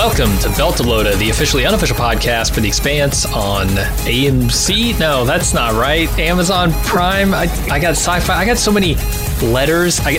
[0.00, 4.98] Welcome to Beltalowda, the officially unofficial podcast for The Expanse on AMC.
[4.98, 6.08] No, that's not right.
[6.18, 7.34] Amazon Prime.
[7.34, 8.34] I, I got sci-fi.
[8.34, 8.94] I got so many
[9.42, 10.00] letters.
[10.00, 10.16] I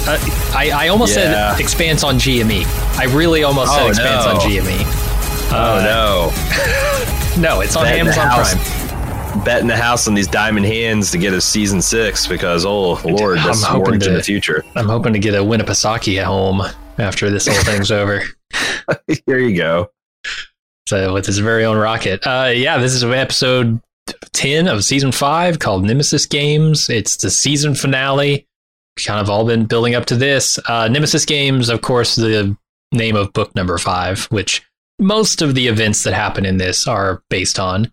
[0.53, 1.55] I, I almost Yeah.
[1.55, 2.63] said Expanse on GME.
[2.99, 4.39] I really almost said Oh, Expanse oh, uh, no.
[4.39, 4.85] on GME.
[5.51, 7.41] Oh no!
[7.41, 8.27] No, it's on Bet Amazon.
[8.29, 9.43] Prime.
[9.43, 13.39] Betting the house on these diamond hands to get a season six because oh lord,
[13.39, 14.63] I'm that's hoping mortgage in to- the future.
[14.75, 16.61] I'm hoping to get a Winnipesaukee at home
[16.99, 18.21] after this whole thing's over.
[19.25, 19.91] Here you go.
[20.87, 22.25] So with his very own rocket.
[22.25, 23.79] Uh, yeah, this is episode
[24.33, 26.89] ten of season five called Nemesis Games.
[26.89, 28.47] It's the season finale.
[29.05, 30.59] Kind of all been building up to this.
[30.67, 32.57] Uh, Nemesis Games, of course, the
[32.91, 34.61] name of book number five, which
[34.99, 37.91] most of the events that happen in this are based on.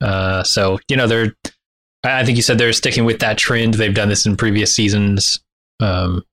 [0.00, 1.34] Uh, so you know they're.
[2.04, 3.74] I I think you said they're sticking with that trend.
[3.74, 5.40] They've done this in previous seasons.
[5.80, 6.24] Um,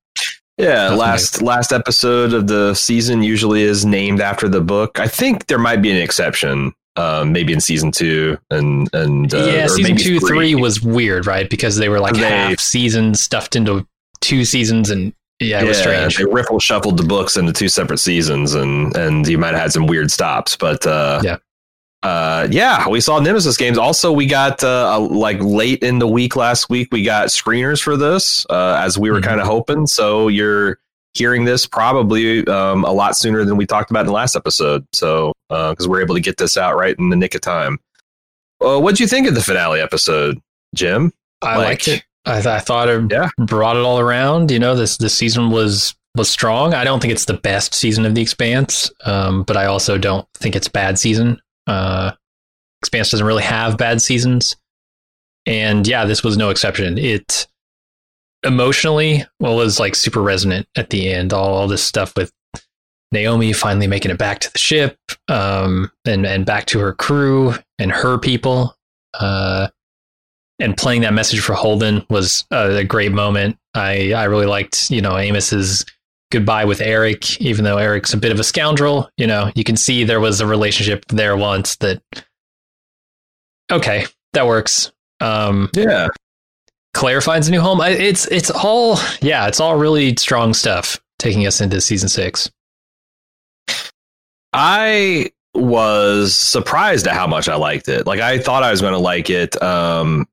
[0.58, 5.00] Yeah, Nothing last last episode of the season usually is named after the book.
[5.00, 9.38] I think there might be an exception, um, maybe in season two and and uh,
[9.46, 10.54] yeah, season two, three.
[10.54, 11.48] was weird, right?
[11.48, 13.86] Because they were like They- half seasons stuffed into
[14.20, 16.18] two seasons, and yeah, it was strange.
[16.18, 19.72] They riffle shuffled the books into two separate seasons, and and you might have had
[19.72, 21.38] some weird stops, but uh, Yeah.
[22.02, 23.78] Uh, yeah, we saw Nemesis games.
[23.78, 27.96] Also, we got uh, like late in the week last week, we got screeners for
[27.96, 29.24] this, uh, as we were Mhm.
[29.24, 29.86] kind of hoping.
[29.86, 30.78] So you're
[31.14, 34.84] hearing this probably um, a lot sooner than we talked about in the last episode.
[34.92, 37.78] So because we're able to get this out right in the nick of time.
[38.64, 40.40] Uh, what'd you think of the finale episode,
[40.74, 41.12] Jim?
[41.42, 42.02] I like- liked it.
[42.24, 43.28] I, th- I thought it Yeah.
[43.36, 44.50] brought it all around.
[44.52, 46.72] You know, this this season was was strong.
[46.74, 50.26] I don't think it's the best season of the Expanse, um, but I also don't
[50.34, 51.40] think it's bad season.
[51.66, 52.12] Uh,
[52.80, 54.56] Expanse doesn't really have bad seasons,
[55.46, 56.98] and yeah, this was no exception.
[56.98, 57.46] It
[58.44, 61.32] emotionally well was like super resonant at the end.
[61.32, 62.32] All, all this stuff with
[63.12, 64.96] Naomi finally making it back to the ship,
[65.28, 68.76] um, and and back to her crew and her people.
[69.14, 69.68] Uh,
[70.58, 73.58] and playing that message for Holden was a, a great moment.
[73.74, 75.84] I I really liked you know Amos's
[76.32, 79.08] goodbye with Erich, even though Erich's a bit of a scoundrel.
[79.16, 82.02] You know, you can see there was a relationship there once that.
[83.70, 84.90] Okay, that works.
[85.20, 86.08] Um, Yeah,
[86.94, 87.80] Claire finds a new home.
[87.80, 92.50] It's it's all yeah, it's all really strong stuff taking us into season six.
[94.52, 98.06] I was surprised at how much I liked it.
[98.06, 99.60] Like I thought I was going to like it.
[99.62, 100.26] Um,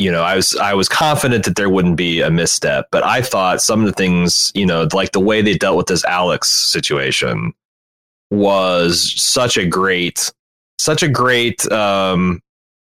[0.00, 3.20] you know, I was I was confident that there wouldn't be a misstep, but I
[3.22, 6.48] thought some of the things, you know, like the way they dealt with this Alex
[6.48, 7.52] situation
[8.30, 10.32] was such a great,
[10.78, 12.40] such a great um,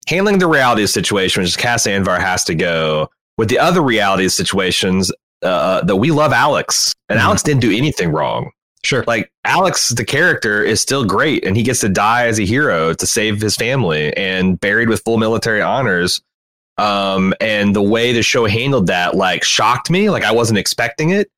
[0.07, 3.09] handling the reality of the situation, which is Cas Anvar has to go.
[3.37, 7.23] With the other reality of situations, uh, that we love Alex, and Mhm.
[7.23, 8.51] Alex didn't do anything wrong
[8.83, 9.03] Sure.
[9.07, 12.93] like Alex, the character, is still great, and he gets to die as a hero
[12.93, 16.21] to save his family and buried with full military honors.
[16.81, 20.09] Um, and the way the show handled that, like, shocked me.
[20.09, 21.29] Like, I wasn't expecting it.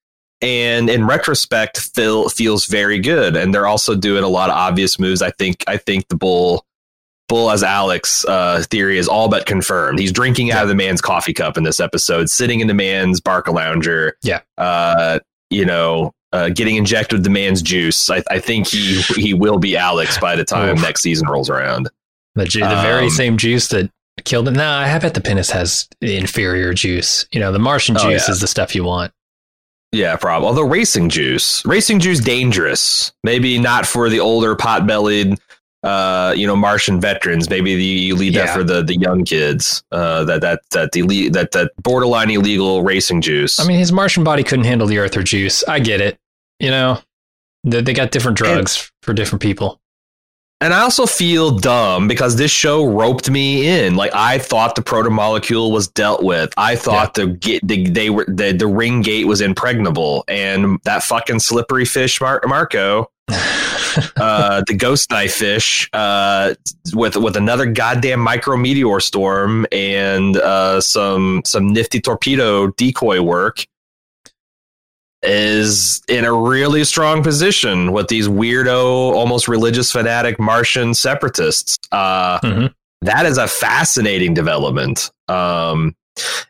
[0.42, 3.36] And in retrospect, feel, feels very good.
[3.36, 5.22] And they're also doing a lot of obvious moves.
[5.22, 5.64] I think.
[5.68, 6.66] I think the bull,
[7.28, 10.00] bull as Alex uh, theory is all but confirmed.
[10.00, 13.22] He's drinking out of the man's coffee cup in this episode, sitting in the man's
[13.22, 14.18] Barca lounger.
[14.22, 14.42] Yeah.
[14.58, 18.10] Uh, you know, uh, getting injected with the man's juice.
[18.10, 21.90] I, I think he he will be Alex by the time next season rolls around.
[22.36, 23.92] The, ju- the very Um, same juice that
[24.24, 24.56] killed him.
[24.56, 27.26] Nah, I bet the penis has inferior juice.
[27.32, 28.32] You know, the Martian Oh, juice yeah.
[28.32, 29.12] is the stuff you want.
[29.92, 30.48] Yeah, probably.
[30.48, 33.12] Although racing juice, racing juice, dangerous.
[33.24, 35.38] Maybe not for the older pot-bellied,
[35.84, 37.48] uh, you know, Martian veterans.
[37.50, 38.46] Maybe the, you leave Yeah.
[38.48, 39.84] that for the the young kids.
[39.92, 43.60] Uh, that that that the that that borderline illegal racing juice.
[43.60, 45.64] I mean, his Martian body couldn't handle the Earther juice.
[45.68, 46.18] I get it.
[46.60, 47.00] You know,
[47.64, 49.80] they, they got different drugs for different people.
[50.64, 53.98] And I also feel dumb because this show roped me in.
[53.98, 56.54] Like I thought the proto molecule was dealt with.
[56.56, 61.04] I thought the get the, they were the, the ring gate was impregnable, and that
[61.04, 66.54] fucking slippery fish Mar- Marco, uh, the ghost knife fish, uh,
[66.94, 73.66] with with another goddamn micro meteor storm and uh, some some nifty torpedo decoy work.
[75.24, 81.78] Is in a really strong position with these weirdo, almost religious fanatic Martian separatists.
[81.92, 82.74] Uh, Mhm.
[83.02, 85.12] that is a fascinating development.
[85.30, 85.96] Um,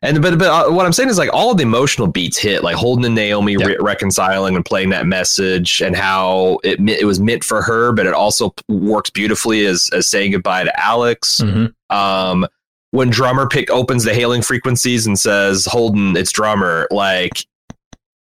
[0.02, 2.76] and but but uh, what I'm saying is like all the emotional beats hit, like
[2.76, 3.66] Holden and Naomi Yeah.
[3.68, 8.06] re- reconciling and playing that message, and how it it was meant for her, but
[8.06, 11.42] it also works beautifully as as saying goodbye to Alex.
[11.42, 11.74] Mhm.
[11.90, 12.46] Um,
[12.92, 17.46] when drummer pick opens the hailing frequencies and says Holden, it's drummer, like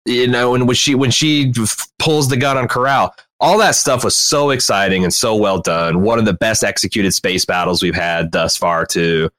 [0.06, 1.52] you know, and when she when she
[1.98, 3.10] pulls the gun on Karal,
[3.40, 6.02] all that stuff was so exciting and so well done.
[6.02, 9.30] One of the best executed space battles we've had thus far, too.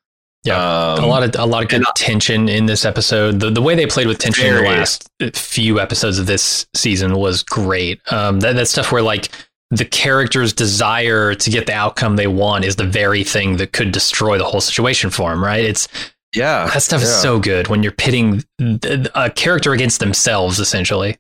[0.44, 3.40] Yeah, um, a lot of a lot of good tension in this episode.
[3.40, 6.68] The the way they played with tension very, in the last few episodes of this
[6.74, 8.00] season was great.
[8.12, 9.30] Um, that that stuff where like
[9.72, 13.92] the character's desire to get the outcome they want is the very thing that could
[13.92, 15.44] destroy the whole situation for them.
[15.44, 15.66] Right?
[15.66, 15.88] It's
[16.36, 17.08] yeah, that stuff yeah.
[17.08, 21.18] is so good when you're pitting a character against themselves, essentially.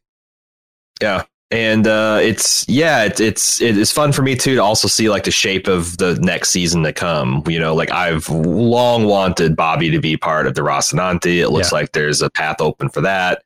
[1.01, 5.09] Yeah, and uh, it's yeah, it, it's it's fun for me too to also see
[5.09, 7.43] like the shape of the next season to come.
[7.47, 11.39] You know, like I've long wanted Bobbie to be part of the Rocinante.
[11.39, 11.79] It looks yeah.
[11.79, 13.43] like there's a path open for that.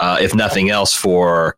[0.00, 1.56] Uh, if nothing else, for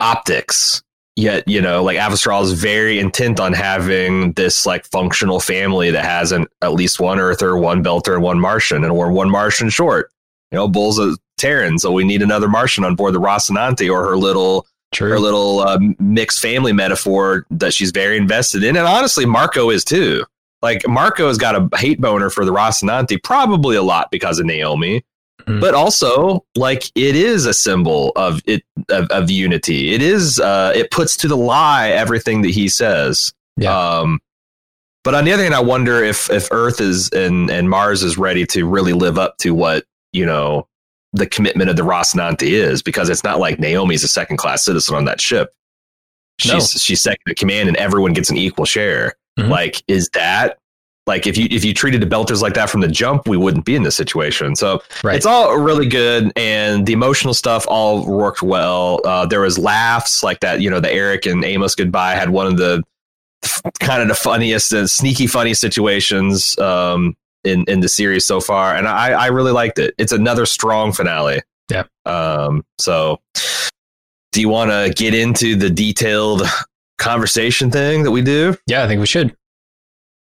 [0.00, 0.82] optics.
[1.16, 6.04] Yet, you know, like Avasarala is very intent on having this like functional family that
[6.04, 9.70] has an at least one Earther, one Belter, and one Martian, and we're one Martian
[9.70, 10.10] short.
[10.52, 14.04] You know, Bull's a Terran, so we need another Martian on board the Rocinante or
[14.06, 15.10] her little True.
[15.10, 18.76] her little uh, mixed family metaphor that she's very invested in.
[18.76, 20.24] And honestly, Marco is too.
[20.60, 25.02] Like Marco's got a hate boner for the Rocinante, probably a lot because of Naomi,
[25.46, 25.60] mm.
[25.60, 29.94] but also like it is a symbol of it of, of unity.
[29.94, 33.32] It is uh, it puts to the lie everything that he says.
[33.56, 33.76] Yeah.
[33.76, 34.20] Um,
[35.04, 38.18] but on the other hand, I wonder if if Earth is and and Mars is
[38.18, 40.66] ready to really live up to what you know
[41.12, 44.96] the commitment of the Rocinante is because it's not like Naomi's a second class citizen
[44.96, 45.54] on that ship.
[46.38, 46.60] She's no.
[46.60, 49.14] she's second in command and everyone gets an equal share.
[49.38, 49.50] Mm-hmm.
[49.50, 50.58] Like, is that
[51.06, 53.64] like if you if you treated the belters like that from the jump, we wouldn't
[53.64, 54.56] be in this situation.
[54.56, 55.16] So right.
[55.16, 59.00] it's all really good, and the emotional stuff all worked well.
[59.04, 60.60] Uh, there was laughs like that.
[60.60, 62.82] You know, the Erich and Amos goodbye had one of the
[63.80, 66.58] kind of the funniest and sneaky funny situations.
[66.58, 69.94] Um, in in the series so far, and I I really liked it.
[69.98, 71.42] It's another strong finale.
[71.70, 71.84] Yeah.
[72.04, 72.64] Um.
[72.78, 73.20] So,
[74.32, 76.42] do you want to get into the detailed
[76.98, 78.56] conversation thing that we do?
[78.66, 79.36] Yeah, I think we should.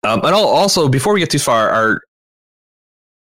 [0.05, 0.21] Um.
[0.25, 2.03] And also, before we get too far, our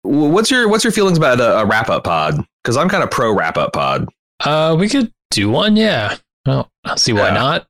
[0.02, 2.44] what's your what's your feelings about a, a wrap up pod?
[2.62, 4.08] Because I'm kind of pro wrap up pod.
[4.40, 5.76] Uh, we could do one.
[5.76, 6.17] Yeah.
[6.44, 7.34] Well, I'll see why yeah.
[7.34, 7.67] not.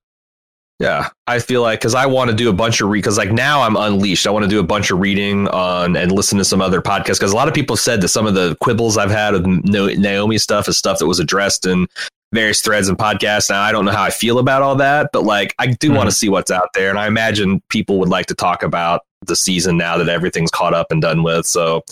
[0.79, 3.33] Yeah, I feel like because I want to do a bunch of read because like
[3.33, 4.27] now I'm unleashed.
[4.27, 7.15] I want to do a bunch of reading on and listen to some other podcasts
[7.15, 10.37] because a lot of people said that some of the quibbles I've had with Naomi
[10.37, 11.87] stuff is stuff that was addressed in
[12.33, 13.51] various threads and podcasts.
[13.51, 15.97] Now I don't know how I feel about all that, but like I do mm-hmm.
[15.97, 19.03] want to see what's out there, and I imagine people would like to talk about
[19.27, 21.47] the season now that everything's caught up and done with.
[21.47, 21.83] So,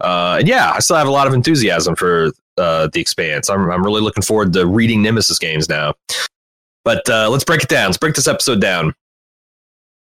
[0.00, 3.50] uh, and yeah, I still have a lot of enthusiasm for uh, the Expanse.
[3.50, 5.94] I'm I'm really looking forward to reading Nemesis games now.
[6.84, 7.86] But uh, let's break it down.
[7.86, 8.94] Let's break this episode down.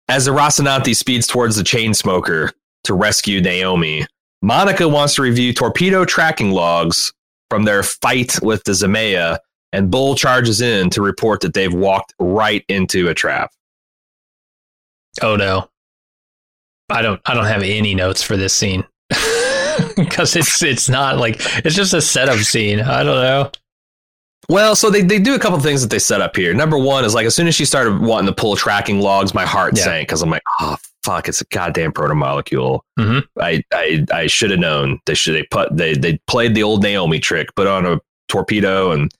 [0.08, 2.52] As the Rocinante speeds towards the Chetzemoka
[2.84, 4.06] to rescue Naomi,
[4.40, 7.12] Monica wants to review torpedo tracking logs
[7.50, 9.38] from their fight with the Zmeya,
[9.72, 13.52] and Bull charges in to report that they've walked right into a trap.
[15.22, 15.68] Oh no.
[16.90, 18.84] I don't I don't have any notes for this scene.
[19.94, 22.80] Because it's it's not like it's just a setup scene.
[22.80, 23.50] I don't know.
[24.48, 26.52] Well, so they, they do a couple things that they set up here.
[26.52, 29.44] Number one is like as soon as she started wanting to pull tracking logs, my
[29.44, 29.84] heart yeah.
[29.84, 32.80] sank because I'm like, oh fuck, it's a goddamn protomolecule.
[32.98, 33.18] Mm-hmm.
[33.40, 35.00] I I, I should have known.
[35.06, 38.92] They should they put they they played the old Naomi trick, put on a torpedo
[38.92, 39.12] and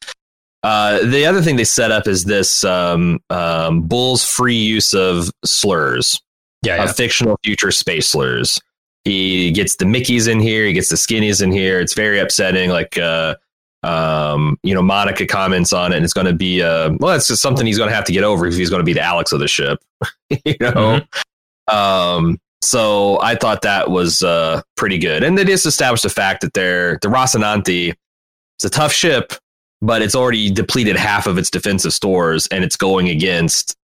[0.63, 5.31] uh, the other thing they set up is this um, um, Bull's free use of
[5.45, 6.21] slurs,
[6.63, 6.85] yeah, yeah.
[6.85, 8.59] Of fictional future space slurs.
[9.05, 11.81] He gets the Mickeys in here, he gets the Skinnies in here.
[11.81, 12.71] It's very upsetting.
[12.71, 13.37] Like uh,
[13.83, 17.29] um, you know, Monica comments on it, and it's going to be uh, well, it's
[17.29, 19.03] just something he's going to have to get over if he's going to be the
[19.03, 19.79] Alex of the ship,
[20.31, 21.01] you know.
[21.71, 21.77] Mm-hmm.
[21.77, 26.41] Um, so I thought that was uh, pretty good, and they just established the fact
[26.41, 27.95] that they're the Rocinante.
[28.57, 29.33] It's a tough ship,
[29.81, 33.77] but it's already depleted half of its defensive stores, and it's going against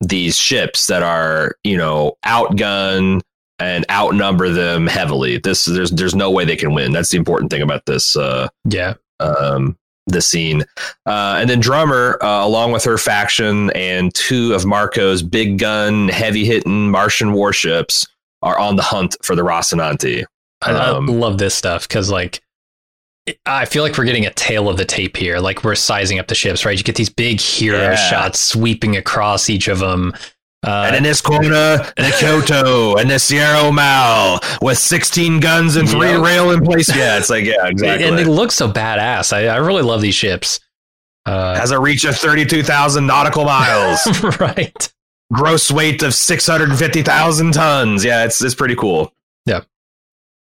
[0.00, 3.20] these ships that are, you know, outgun
[3.58, 5.38] and outnumber them heavily.
[5.38, 6.92] This there's there's no way they can win.
[6.92, 8.16] That's the important thing about this.
[8.16, 9.76] Uh, yeah, um,
[10.06, 10.62] the scene.
[11.06, 16.08] Uh, and then Drummer, uh, along with her faction and two of Marco's big gun,
[16.08, 18.06] heavy hitting Martian warships,
[18.42, 20.24] are on the hunt for the Rocinante.
[20.62, 22.40] Um, I love this stuff because, like,
[23.44, 25.38] I feel like we're getting a tail of the tape here.
[25.38, 26.76] Like, we're sizing up the ships, right?
[26.76, 27.96] You get these big hero yeah.
[27.96, 30.14] shots sweeping across each of them.
[30.64, 35.88] Uh, and in this corner, the Kyoto and the Sierra Mal with 16 guns and
[35.88, 36.88] three rail in place.
[36.96, 38.08] Yeah, it's like, yeah, exactly.
[38.08, 39.32] And they look so badass.
[39.32, 40.60] I, I really love these ships.
[41.24, 44.00] Uh, Has a reach of 32,000 nautical miles.
[44.40, 44.92] right.
[45.32, 48.04] Gross weight of 650,000 tons.
[48.04, 49.12] Yeah, it's, it's pretty cool.
[49.44, 49.62] Yeah.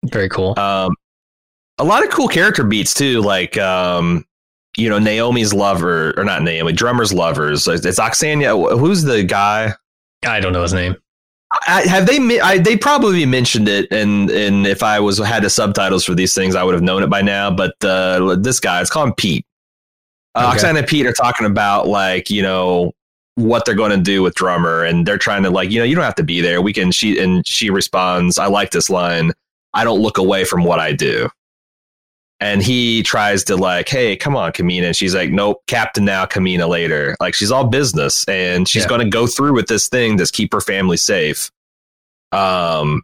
[0.04, 0.58] Very cool.
[0.58, 0.94] Um,
[1.78, 3.20] a lot of cool character beats too.
[3.20, 4.24] Like, um,
[4.76, 7.66] you know, Naomi's lover, or not Naomi, drummer's lovers.
[7.66, 8.78] It's Oksana.
[8.78, 9.72] Who's the guy?
[10.26, 10.96] I don't know his name.
[11.66, 12.40] I, have they?
[12.40, 16.34] I, they probably mentioned it, and and if I was had the subtitles for these
[16.34, 17.50] things, I would have known it by now.
[17.50, 19.46] But uh, this guy, it's called Pete.
[20.34, 20.66] Uh, okay.
[20.66, 22.92] Oksana and Pete are talking about like you know
[23.36, 25.94] what they're going to do with drummer, and they're trying to like you know you
[25.94, 26.60] don't have to be there.
[26.60, 26.90] We can.
[26.90, 29.32] She and she responds, "I like this line.
[29.74, 31.28] I don't look away from what I do."
[32.44, 34.84] And he tries to like, hey, come on, Camina.
[34.84, 37.16] And she's like, nope, Captain now, Camina later.
[37.18, 38.88] Like she's all business, and she's yeah.
[38.88, 41.50] going to go through with this thing to keep her family safe.
[42.32, 43.00] Um,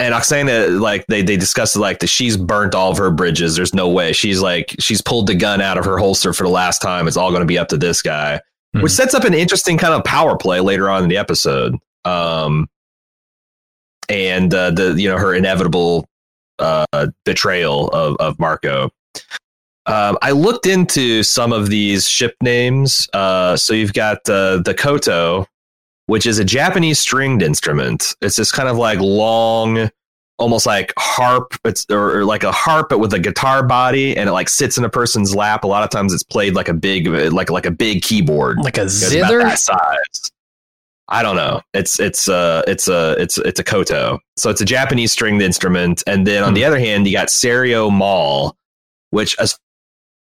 [0.00, 3.56] and Oksana, like they they discussed like that she's burnt all of her bridges.
[3.56, 6.50] There's no way she's like she's pulled the gun out of her holster for the
[6.50, 7.06] last time.
[7.06, 8.40] It's all going to be up to this guy,
[8.74, 8.82] mm-hmm.
[8.82, 11.76] which sets up an interesting kind of power play later on in the episode.
[12.06, 12.70] Um,
[14.08, 16.08] and uh, the you know her inevitable
[16.60, 18.90] uh, betrayal of, of Marco.
[19.86, 23.08] Um, I looked into some of these ship names.
[23.12, 25.46] Uh, so you've got uh, the koto,
[26.06, 28.14] which is a Japanese stringed instrument.
[28.20, 29.90] It's this kind of like long,
[30.38, 31.54] almost like harp.
[31.64, 34.78] It's or, or, like a harp, but with a guitar body, and it like sits
[34.78, 35.64] in a person's lap.
[35.64, 38.78] A lot of times, it's played like a big, like like a big keyboard, like
[38.78, 40.30] a zither size.
[41.10, 41.60] I don't know.
[41.74, 44.20] It's it's uh it's a it's it's a koto.
[44.36, 46.02] So it's a Japanese stringed instrument.
[46.06, 46.68] And then on the hmm.
[46.68, 48.56] other hand, you got serio mal,
[49.10, 49.58] which as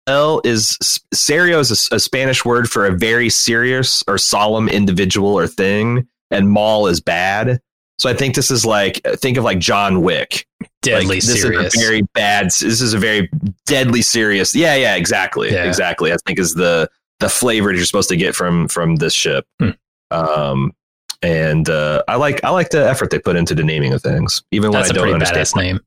[0.07, 0.77] well is
[1.13, 6.07] serio is a, a, Spanish word for a very serious or solemn individual or thing,
[6.31, 7.61] and mal is bad.
[7.99, 10.47] So I think this is like think of like John Wick.
[10.81, 11.75] Deadly like, this serious.
[11.75, 12.45] is a very bad.
[12.45, 13.29] This is a very
[13.65, 14.55] deadly serious.
[14.55, 15.65] Yeah, yeah, exactly, yeah.
[15.65, 16.13] exactly.
[16.13, 19.45] I think is the the flavor you're supposed to get from from this ship.
[19.59, 19.71] Hmm.
[20.11, 20.73] Um,
[21.21, 24.43] and uh, I like I like the effort they put into the naming of things,
[24.51, 25.47] even when That's I don't understand.
[25.47, 25.79] Badass name.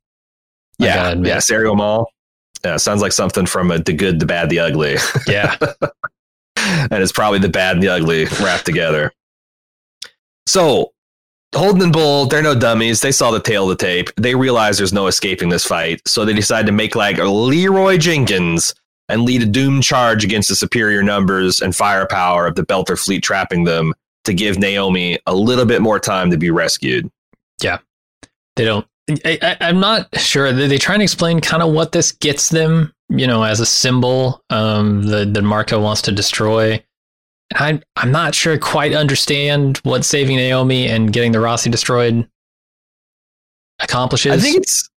[0.79, 2.11] Yeah, yeah, Serial Mall.
[2.65, 4.97] Yeah, sounds like something from a, the good, the bad, the ugly.
[5.27, 5.57] Yeah,
[6.57, 9.13] and it's probably the bad and the ugly wrapped together.
[10.47, 10.93] So
[11.55, 13.01] Holden and Bull, they're no dummies.
[13.01, 14.11] They saw the tail of the tape.
[14.17, 18.75] They realize there's no escaping this fight, so they decide to make like Leeroy Jenkins
[19.09, 23.23] and lead a doomed charge against the superior numbers and firepower of the Belter fleet
[23.23, 23.93] trapping them
[24.25, 27.11] to give Naomi a little bit more time to be rescued.
[27.63, 27.79] Yeah.
[28.57, 28.87] They don't.
[29.25, 30.53] I, am not sure.
[30.53, 33.67] They, they try and explain kind of what this gets them, you know, as a
[33.67, 36.83] symbol um, that, that Marco wants to destroy.
[37.55, 42.29] I, I'm not sure I quite understand what saving Naomi and getting the Roci destroyed
[43.81, 44.33] accomplishes.
[44.33, 44.89] I think it's,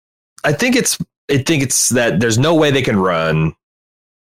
[0.44, 0.98] I think it's,
[1.30, 3.54] I think it's that there's no way they can run.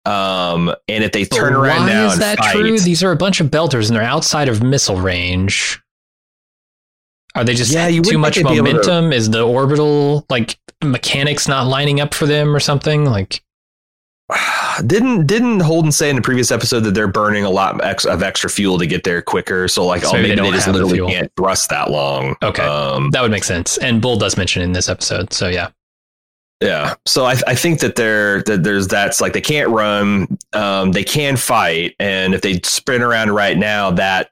[0.05, 2.79] Um, and if they turn but around why now is that fight, true?
[2.79, 5.81] These are a bunch of belters, and they're outside of missile range.
[7.35, 9.11] Are they just yeah, too much momentum?
[9.11, 9.17] To...
[9.17, 13.05] Is the orbital like mechanics not lining up for them or something?
[13.05, 13.43] Like,
[14.87, 18.51] didn't didn't Holden say in the previous episode that they're burning a lot of extra
[18.51, 19.69] fuel to get there quicker?
[19.69, 22.37] So like, so oh, maybe they, they just literally the can't thrust that long.
[22.43, 23.77] Okay, um, that would make sense.
[23.79, 25.71] And Bull does mention in this episode, so yeah.
[26.61, 26.95] Yeah.
[27.07, 31.05] So I, I think that there that there's that's like they can't run, um, they
[31.05, 34.31] can fight, and if they sprint around right now, that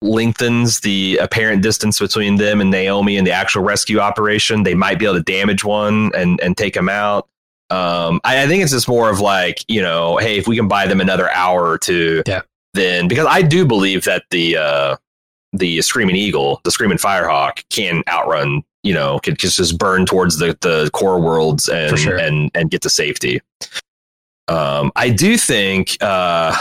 [0.00, 4.62] lengthens the apparent distance between them and Naomi and the actual rescue operation.
[4.62, 7.28] They might be able to damage one and and take them out.
[7.70, 10.68] Um, I, I think it's just more of like you know, hey, if we can
[10.68, 12.42] buy them another hour or two, yeah.
[12.74, 14.96] Then because I do believe that the uh,
[15.52, 20.56] the screaming eagle, the screaming firehawk, can outrun you know, could, just burn towards the,
[20.60, 22.16] the core worlds and, sure.
[22.16, 23.40] and, and get to safety.
[24.48, 26.56] Um, I do think, uh,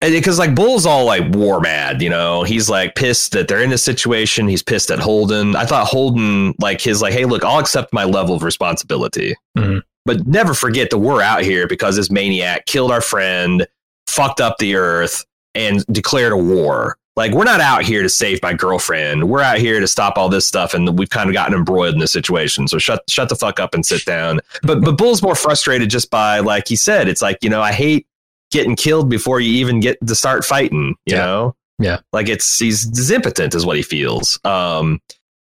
[0.00, 3.70] because like Bull's all like war mad, you know, he's like pissed that they're in
[3.70, 4.46] this situation.
[4.46, 5.56] He's pissed at Holden.
[5.56, 9.78] I thought Holden, like his, like, hey, look, I'll accept my level of responsibility, mm-hmm.
[10.04, 13.66] but never forget that we're out here because this maniac killed our friend,
[14.06, 15.24] fucked up the earth,
[15.56, 16.96] and declared a war.
[17.18, 19.28] Like we're not out here to save my girlfriend.
[19.28, 21.98] We're out here to stop all this stuff, and we've kind of gotten embroiled in
[21.98, 22.68] this situation.
[22.68, 24.38] So shut shut the fuck up and sit down.
[24.62, 27.72] But but Bull's more frustrated just by like he said, it's like you know I
[27.72, 28.06] hate
[28.52, 30.94] getting killed before you even get to start fighting.
[31.06, 31.18] You yeah.
[31.18, 34.38] know, yeah, like it's he's, he's impotent is what he feels.
[34.44, 35.00] Um,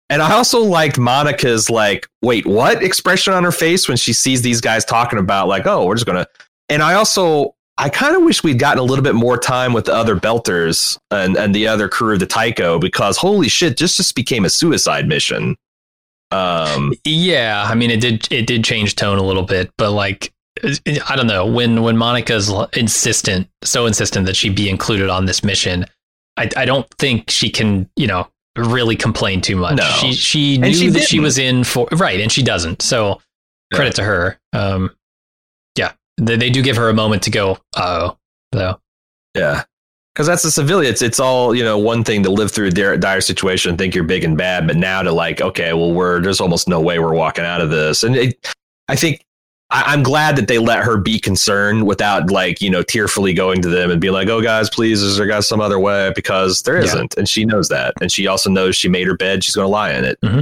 [0.09, 4.41] and I also liked Monica's like, wait, what expression on her face when she sees
[4.41, 6.25] these guys talking about like, oh, we're just gonna.
[6.69, 9.85] And I also I kind of wish we'd gotten a little bit more time with
[9.85, 13.97] the other belters and, and the other crew of the Tycho because holy shit, this
[13.97, 15.55] just became a suicide mission.
[16.29, 20.31] Um, yeah, I mean it did it did change tone a little bit, but like
[20.63, 25.43] I don't know when when Monica's insistent, so insistent that she be included on this
[25.43, 25.85] mission.
[26.37, 29.77] I, I don't think she can, you know, really complain too much.
[29.77, 29.83] No.
[29.85, 31.09] She she knew she that didn't.
[31.09, 32.83] she was in for right, and she doesn't.
[32.83, 33.19] So
[33.73, 34.39] credit to her.
[34.53, 34.91] Um,
[36.21, 37.57] they, they do give her a moment to go.
[37.75, 38.17] Oh,
[38.51, 38.79] though.
[39.35, 39.63] Yeah.
[40.13, 40.91] Because that's a civilian.
[40.91, 43.77] It's, it's all, you know, one thing to live through a dire, dire situation and
[43.77, 46.81] think you're big and bad, but now to like, okay, well, we're, there's almost no
[46.81, 48.03] way we're walking out of this.
[48.03, 48.53] And it,
[48.89, 49.23] I think
[49.69, 53.61] I, am glad that they let her be concerned without like, you know, tearfully going
[53.61, 56.11] to them and be like, oh, guys, please, is there guys some other way?
[56.13, 57.13] Because there isn't.
[57.15, 57.19] Yeah.
[57.19, 57.93] And she knows that.
[58.01, 59.45] And she also knows she made her bed.
[59.45, 60.19] She's going to lie in it.
[60.21, 60.41] Mm-hmm.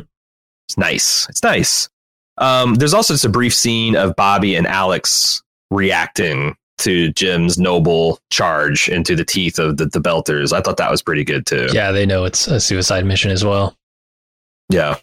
[0.67, 1.29] It's nice.
[1.29, 1.89] It's nice.
[2.39, 8.19] Um, there's also just a brief scene of Bobbie and Alex reacting to Jim's noble
[8.31, 10.53] charge into the teeth of the, the Belters.
[10.53, 11.67] I thought that was pretty good too.
[11.73, 13.75] Yeah, they know it's a suicide mission as well.
[14.69, 14.97] Yeah.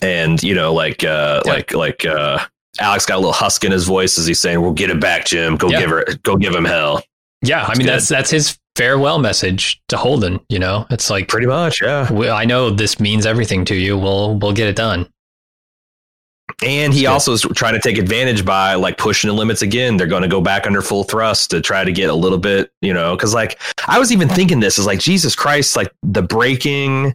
[0.00, 1.52] And you know, like uh yeah.
[1.52, 2.38] like like uh
[2.80, 5.26] Alex got a little husk in his voice as he's saying, "We'll get it back,
[5.26, 5.56] Jim.
[5.56, 5.80] Go yeah.
[5.80, 7.02] give her, go give him hell."
[7.42, 10.38] Yeah, I mean that's that's his farewell message to Holden.
[10.48, 11.82] You know, it's like pretty much.
[11.82, 13.98] Yeah, I know this means everything to you.
[13.98, 15.08] We'll we'll get it done.
[16.64, 19.96] And he also is trying to take advantage by like pushing the limits again.
[19.96, 22.72] They're going to go back under full thrust to try to get a little bit,
[22.82, 26.22] you know, because like I was even thinking this is like Jesus Christ, like the
[26.22, 27.14] braking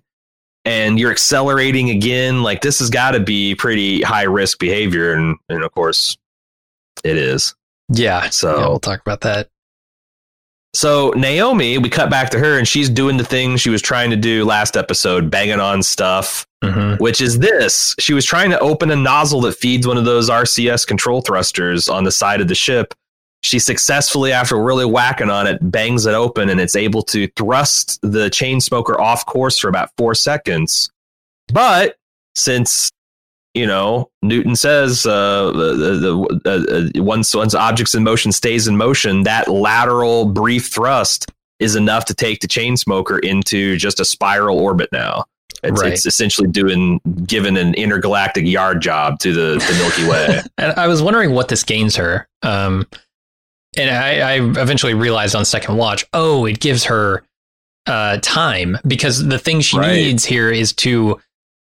[0.66, 2.44] and you're accelerating again.
[2.44, 6.18] Like this has got to be pretty high risk behavior, and and of course,
[7.04, 7.56] it is.
[7.90, 8.30] Yeah.
[8.30, 9.50] So yeah, we'll talk about that.
[10.74, 14.10] So Naomi, we cut back to her, and she's doing the thing she was trying
[14.10, 17.01] to do last episode, banging on stuff, mm-hmm.
[17.01, 17.96] which is this.
[18.00, 21.88] She was trying to open a nozzle that feeds one of those RCS control thrusters
[21.88, 22.96] on the side of the ship.
[23.44, 28.00] She successfully, after really whacking on it, bangs it open, and it's able to thrust
[28.01, 30.89] the Chetzemoka off course for about four seconds.
[31.53, 31.98] But
[32.36, 32.92] since
[33.53, 38.77] you know, Newton says uh, the, the, uh, once once objects in motion stays in
[38.77, 44.59] motion, that lateral brief thrust is enough to take the Chetzemoka into just a spiral
[44.59, 45.25] orbit now.
[45.61, 45.94] It's, right.
[45.94, 50.42] it's essentially doing given an intergalactic yard job to the, the Milky Way.
[50.57, 52.27] and I was wondering what this gains her.
[52.42, 52.85] Um,
[53.77, 57.24] and I, I, eventually realized on second watch, oh, it gives her
[57.87, 59.94] uh, time because the thing she right.
[59.94, 61.20] needs here is to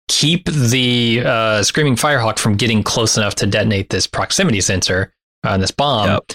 [0.09, 5.13] keep the uh, Screaming Firehawk from getting close enough to detonate this proximity sensor
[5.45, 6.09] on uh, this bomb.
[6.09, 6.33] Yep.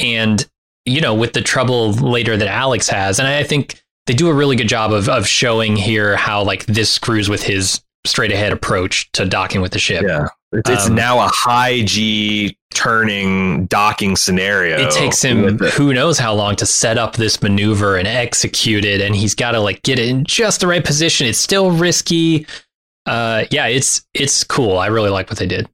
[0.00, 0.46] And,
[0.84, 4.34] you know, with the trouble later that Alex has, and I think they do a
[4.34, 8.52] really good job of, of showing here how, like, this screws with his straight ahead
[8.52, 10.04] approach to docking with the ship.
[10.06, 10.28] Yeah.
[10.52, 14.78] It's, um, now a high G turning docking scenario.
[14.78, 19.02] It takes him who knows how long to set up this maneuver and execute it,
[19.02, 21.26] and he's got to like get it in just the right position.
[21.26, 22.46] It's still risky
[23.08, 24.78] uh, yeah, it's it's cool.
[24.78, 25.68] I really like what they did.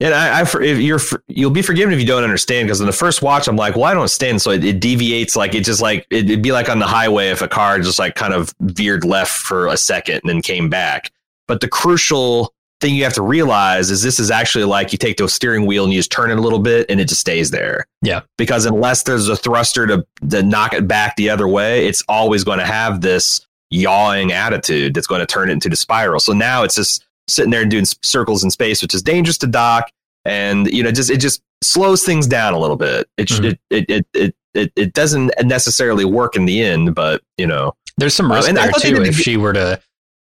[0.00, 2.92] And I, I if you're you'll be forgiven if you don't understand because in the
[2.92, 4.42] first watch I'm like, well, I don't understand.
[4.42, 7.42] So it, it deviates like it just like it'd be like on the highway if
[7.42, 11.10] a car just like kind of veered left for a second and then came back.
[11.46, 15.16] But the crucial thing you have to realize is this is actually like you take
[15.16, 17.50] the steering wheel and you just turn it a little bit and it just stays
[17.50, 17.86] there.
[18.02, 18.22] Yeah.
[18.36, 22.44] Because unless there's a thruster to, to knock it back the other way, it's always
[22.44, 26.20] going to have this yawing attitude that's going to turn it into the spiral.
[26.20, 29.46] So now it's just sitting there and doing circles in space, which is dangerous to
[29.46, 29.90] dock.
[30.24, 33.08] And you know, just it just slows things down a little bit.
[33.16, 33.44] It mm-hmm.
[33.44, 37.74] it, it, it it it it doesn't necessarily work in the end, but you know,
[37.96, 39.02] there's some risk uh, there too.
[39.02, 39.80] If she were to,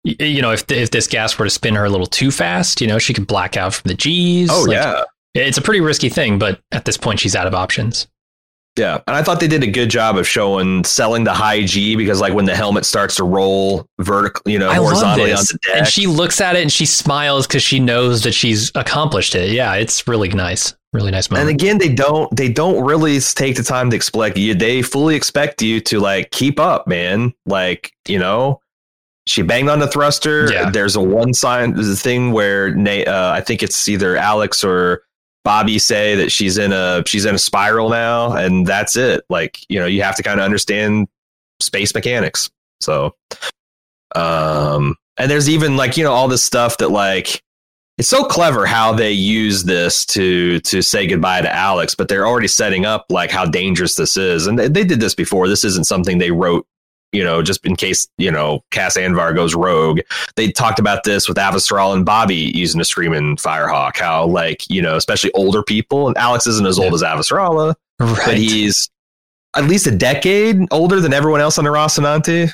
[0.05, 2.87] you know, if if this gas were to spin her a little too fast, you
[2.87, 4.51] know, she could black out from the G's.
[4.51, 7.55] Oh like, yeah, it's a pretty risky thing, but at this point, she's out of
[7.55, 8.09] options.
[8.77, 11.97] Yeah, and I thought they did a good job of showing selling the high G
[11.97, 15.59] because like when the helmet starts to roll vertically, you know, I horizontally on the
[15.63, 19.35] deck, and she looks at it and she smiles because she knows that she's accomplished
[19.35, 19.51] it.
[19.51, 21.49] Yeah, it's really nice, really nice moment.
[21.49, 24.55] And again, they don't they don't really take the time to expect you.
[24.55, 27.33] They fully expect you to like keep up, man.
[27.47, 28.61] Like you know,
[29.27, 30.53] she banged on the thruster.
[30.53, 30.71] Yeah.
[30.71, 35.03] There's a one sign there's a thing where uh, I think it's either Alex or
[35.47, 39.23] Bobbie say that she's in a she's in a spiral now, and that's it.
[39.31, 41.07] Like you know, you have to kind of understand
[41.61, 42.51] space mechanics.
[42.81, 43.15] So,
[44.17, 47.45] um, and there's even like you know all this stuff that like
[47.97, 52.27] it's so clever how they use this to to say goodbye to Alex, but they're
[52.27, 55.47] already setting up like how dangerous this is, and they, they did this before.
[55.47, 56.67] This isn't something they wrote
[57.13, 60.01] you know, just in case, you know, Cas Anvar goes rogue.
[60.37, 64.83] They talked about this with Avasarala and Bobbie using a screaming Firehawk, how like, you
[64.83, 68.23] know, especially older people, and Alex isn't as old as Avasarala, right.
[68.25, 68.91] but he's
[69.57, 72.53] at least a decade older than everyone else on the Rocinante.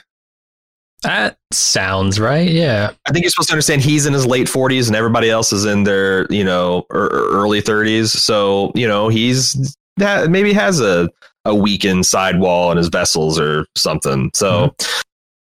[1.03, 2.49] That sounds right.
[2.49, 2.93] Yeah.
[3.07, 5.65] I think you're supposed to understand he's in his late 40s and everybody else is
[5.65, 8.09] in their, you know, er, er, early 30s.
[8.09, 11.11] So, you know, he's that maybe has a
[11.45, 14.31] a weakened sidewall in his vessels or something.
[14.35, 15.01] So, mm-hmm.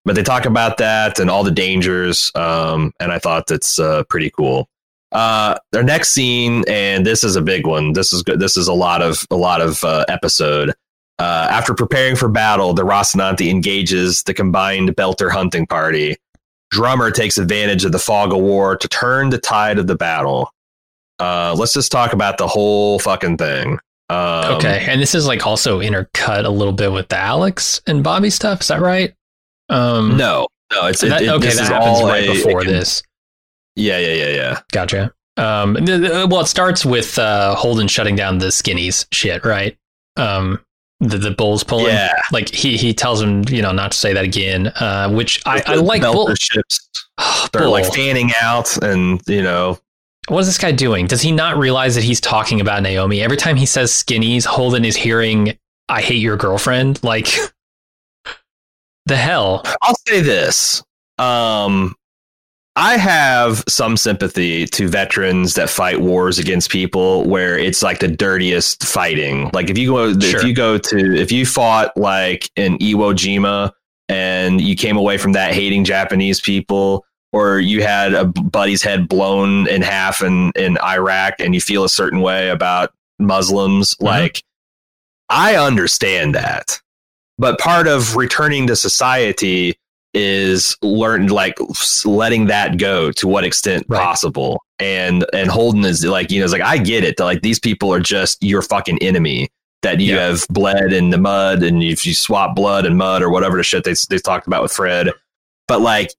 [0.05, 2.31] but they talk about that and all the dangers.
[2.35, 4.69] Um, and I thought that's uh, pretty cool.
[5.11, 7.93] Uh, their next scene, and this is a big one.
[7.93, 8.39] This is good.
[8.39, 10.73] This is a lot of a lot of uh, episode.
[11.19, 16.17] Uh, after preparing for battle, the Rocinante engages the combined Belter hunting party.
[16.69, 20.51] Drummer takes advantage of the fog of war to turn the tide of the battle.
[21.17, 23.79] Uh, let's just talk about the whole fucking thing.
[24.09, 28.03] Um, okay, and this is like also intercut a little bit with the Alex and
[28.03, 28.61] Bobbie stuff.
[28.61, 29.13] Is that right?
[29.69, 31.47] Um, No, no, it's it, that, it- okay.
[31.47, 33.03] this That is happens all right a- before a- this.
[33.75, 34.59] Yeah, yeah, yeah, yeah.
[34.71, 35.13] Gotcha.
[35.35, 39.77] Um, th- well, it starts with uh, Holden shutting down the skinnies shit, right?
[40.15, 40.59] Um,
[40.99, 41.87] the the bulls pulling.
[41.93, 42.15] Yeah.
[42.31, 44.67] Like he he tells him, you know, not to say that again.
[44.67, 46.01] Uh, which I, I like.
[46.01, 46.79] Bull, ships.
[47.53, 47.93] They're like Bull.
[47.93, 49.77] fanning out, and you know,
[50.27, 51.07] what is this guy doing?
[51.07, 53.21] Does he not realize that he's talking about Naomi?
[53.21, 55.57] Every time he says skinnies, Holden is hearing,
[55.89, 57.27] "I hate your girlfriend." Like,
[59.05, 59.61] the hell?
[59.81, 60.83] I'll say this.
[61.17, 61.95] Um,
[62.75, 68.07] I have some sympathy to veterans that fight wars against people where it's like the
[68.07, 69.49] dirtiest fighting.
[69.51, 70.39] Like if you go, Sure.
[70.39, 73.71] if you go to, if you fought like in Iwo Jima
[74.09, 79.07] and you came away from that hating Japanese people, or you had a buddy's head
[79.09, 84.05] blown in half in in Iraq and you feel a certain way about Muslims, mm-hmm.
[84.05, 84.43] like
[85.29, 86.81] I understand that
[87.37, 89.77] but part of returning to society
[90.13, 91.57] is learned like
[92.05, 94.01] letting that go to what extent Right.
[94.01, 97.41] possible and and holden is like you know it's like i get it that like
[97.41, 99.49] these people are just your fucking enemy
[99.83, 100.27] that you Yeah.
[100.27, 103.63] have bled in the mud and if you swap blood and mud or whatever the
[103.63, 105.11] shit they, they talked about with fred
[105.67, 106.11] but like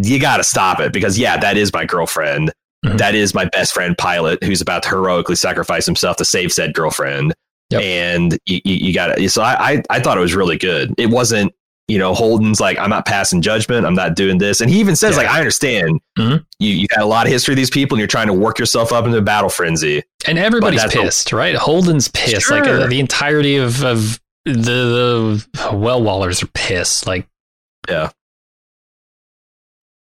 [0.00, 2.52] you got to stop it because yeah that is my girlfriend
[2.86, 2.96] Mhm.
[2.98, 6.74] That is my best friend pilot who's about to heroically sacrifice himself to save said
[6.74, 7.34] girlfriend
[7.70, 7.82] Yep.
[7.82, 9.28] and you, you, you got it.
[9.30, 10.94] So I, I, I thought it was really good.
[10.96, 11.52] It wasn't,
[11.88, 13.84] you know, Holden's like, I'm not passing judgment.
[13.84, 14.60] I'm not doing this.
[14.60, 15.22] And he even says, Yeah.
[15.24, 16.44] like, I understand Mhm.
[16.60, 18.60] you, you got a lot of history of these people and you're trying to work
[18.60, 20.04] yourself up into a battle frenzy.
[20.28, 21.56] And everybody's that's a- pissed, right?
[21.56, 22.48] Holden's pissed.
[22.48, 24.52] Like uh, the entirety of of the
[25.52, 27.08] the well wallers are pissed.
[27.08, 27.26] Like
[27.88, 28.10] Yeah.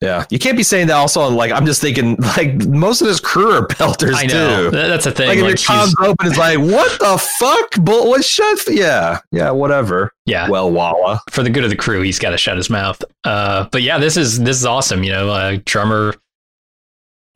[0.00, 1.28] Yeah, you can't be saying that also.
[1.28, 4.76] Like, I'm just thinking, like, most of this crew are belters I know too.
[4.76, 5.28] That's the thing.
[5.28, 5.58] Like, if your Like,
[5.88, 7.84] comms open, it's like, what the fuck?
[7.84, 8.60] Bull, what shut?
[8.68, 9.18] Yeah.
[9.30, 9.50] Yeah.
[9.50, 10.12] Whatever.
[10.24, 11.20] yeah, Well, Walla.
[11.28, 13.02] for the good of the crew, he's got to shut his mouth.
[13.24, 15.02] Uh, but yeah, this is this is awesome.
[15.04, 16.14] You know, uh, drummer,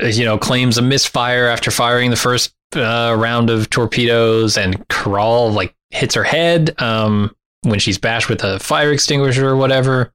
[0.03, 4.89] uh, you know, claims a misfire after firing the first uh, round of torpedoes, and
[4.89, 10.13] Karal like hits her head um, when she's bashed with a fire extinguisher or whatever.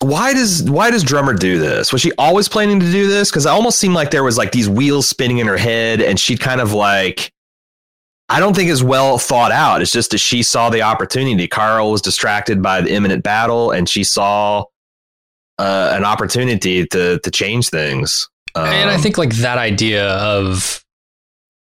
[0.00, 1.92] Why does why does drummer do this?
[1.92, 3.30] Was she always planning to do this?
[3.30, 6.20] Because it almost seemed like there was like these wheels spinning in her head and
[6.20, 7.32] she kind of like
[8.28, 9.82] i don't think it's well thought out.
[9.82, 11.48] It's just that she saw the opportunity.
[11.48, 14.64] Karal was distracted by the imminent battle and she saw
[15.58, 18.28] uh, an opportunity to to change things.
[18.54, 20.84] And I Um, think like that idea of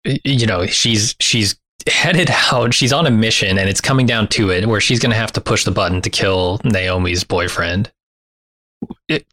[0.05, 2.75] you know she's she's headed out.
[2.75, 5.33] She's on a mission and it's coming down to it where she's going to have
[5.33, 7.91] to push the button to kill Naomi's boyfriend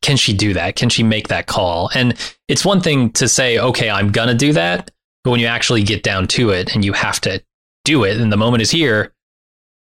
[0.01, 2.15] can she do that can she make that call and
[2.47, 4.89] it's one thing to say okay I'm going to do that
[5.23, 7.41] but when you actually get down to it and you have to
[7.84, 9.13] do it and the moment is here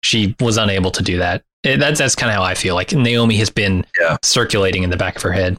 [0.04, 2.92] she was unable to do that It- that's that's kind of how I feel like
[2.92, 4.18] Naomi has been Yeah.
[4.24, 5.58] circulating in the back of her head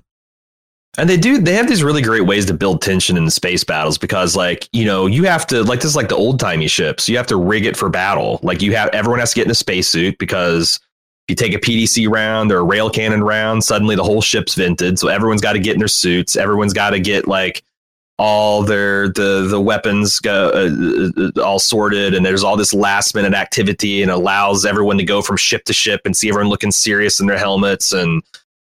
[0.99, 3.65] And they do they have these really great ways to build tension in the space
[3.65, 6.69] battles because like, you know, you have to like this is like the old timey
[6.69, 7.09] ships.
[7.09, 8.41] You have to rig it for battle.
[8.43, 10.81] Like you have everyone has to get in a spacesuit because
[11.29, 14.99] you take a PDC round or a rail cannon round, suddenly the whole ship's vented.
[14.99, 16.37] So everyone's got to get in their suits.
[16.37, 17.65] Everyone's got to get like
[18.19, 23.15] all their the the weapons go, uh, uh, all sorted and there's all this last
[23.15, 26.71] minute activity and allows everyone to go from ship to ship and see everyone looking
[26.71, 28.23] serious in their helmets and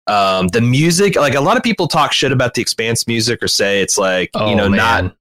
[0.08, 3.48] um, the music like a lot of people talk shit about the expanse music or
[3.48, 5.16] say it's like oh you know man not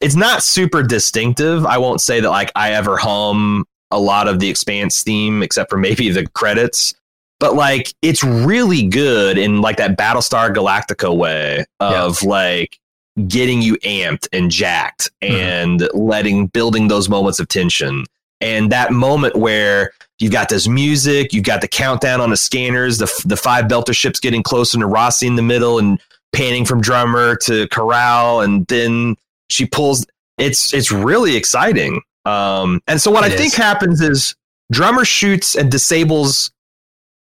[0.00, 4.38] it's not super distinctive i won't say that like i ever hum a lot of
[4.38, 6.94] the expanse theme except for maybe the credits.
[7.40, 12.78] But like it's really good in like that battlestar galactica way of like
[13.26, 15.30] getting you amped and jacked Mhm.
[15.30, 18.04] and letting building those moments of tension.
[18.40, 22.98] And that moment where you've got this music you've got the countdown on the scanners
[22.98, 26.00] the, the five belter ships getting closer to Roci in the middle and
[26.32, 29.16] panning from drummer to Karal and then
[29.48, 30.04] she pulls
[30.38, 34.34] it's it's really exciting um and so what It i think happens is
[34.70, 36.50] drummer shoots and disables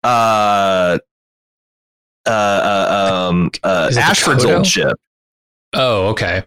[0.04, 0.98] uh
[2.28, 4.98] uh, uh um uh Is ashford's old ship
[5.74, 6.44] oh okay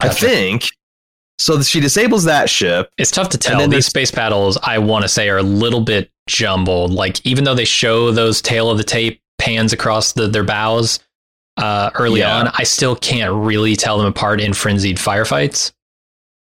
[0.00, 0.68] i think
[1.38, 3.66] so she disables that ship It's tough to tell.
[3.66, 6.92] These space battles, I want to say, are a little bit jumbled.
[6.92, 11.00] Like even though they show those tail of the tape pans across the, their bows,
[11.56, 12.36] uh, early Yeah.
[12.38, 12.50] on.
[12.54, 15.72] I still can't really tell them apart in frenzied firefights.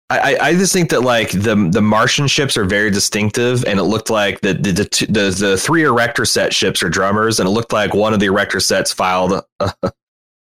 [0.09, 3.83] I, I- just think that like the the Martian ships are very distinctive, and it
[3.83, 7.47] looked like the the the, two- the, the three erector set ships are drummers, and
[7.47, 9.75] it looked like one of the erector sets filed uh,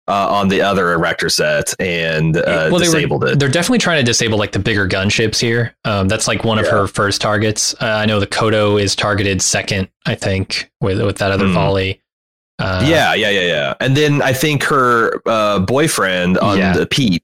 [0.09, 3.39] on the other erector set and uh, well, they disabled were, it.
[3.39, 5.77] They're definitely trying to disable like the bigger gunships here.
[5.85, 7.75] Um, that's like one of her first targets.
[7.81, 9.91] Uh, I know the Koto is targeted second.
[10.07, 11.53] I think with with that other Mhm.
[11.55, 12.01] volley.
[12.59, 13.75] Uh, yeah, yeah, yeah, yeah.
[13.81, 16.73] And then I think her uh, boyfriend on Yeah.
[16.73, 17.23] the Pete,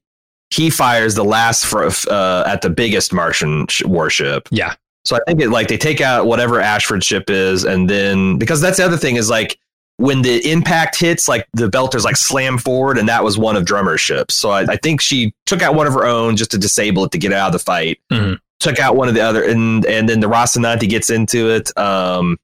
[0.54, 4.48] he fires the last for, uh, at the biggest Martian sh- warship.
[4.50, 8.38] yeah, So I think it like they take out whatever Ashford ship is, and then
[8.38, 9.58] because that's the other thing is like
[9.98, 13.64] when the impact hits, like the belters like slam forward, and that was one of
[13.64, 14.34] Drummer's ships.
[14.34, 17.12] So I, I think she took out one of her own just to disable it
[17.12, 18.00] to get out of the fight.
[18.12, 18.38] Mhm.
[18.60, 21.76] Took out one of the other, and and then the Rocinante gets into it.
[21.78, 22.38] Um,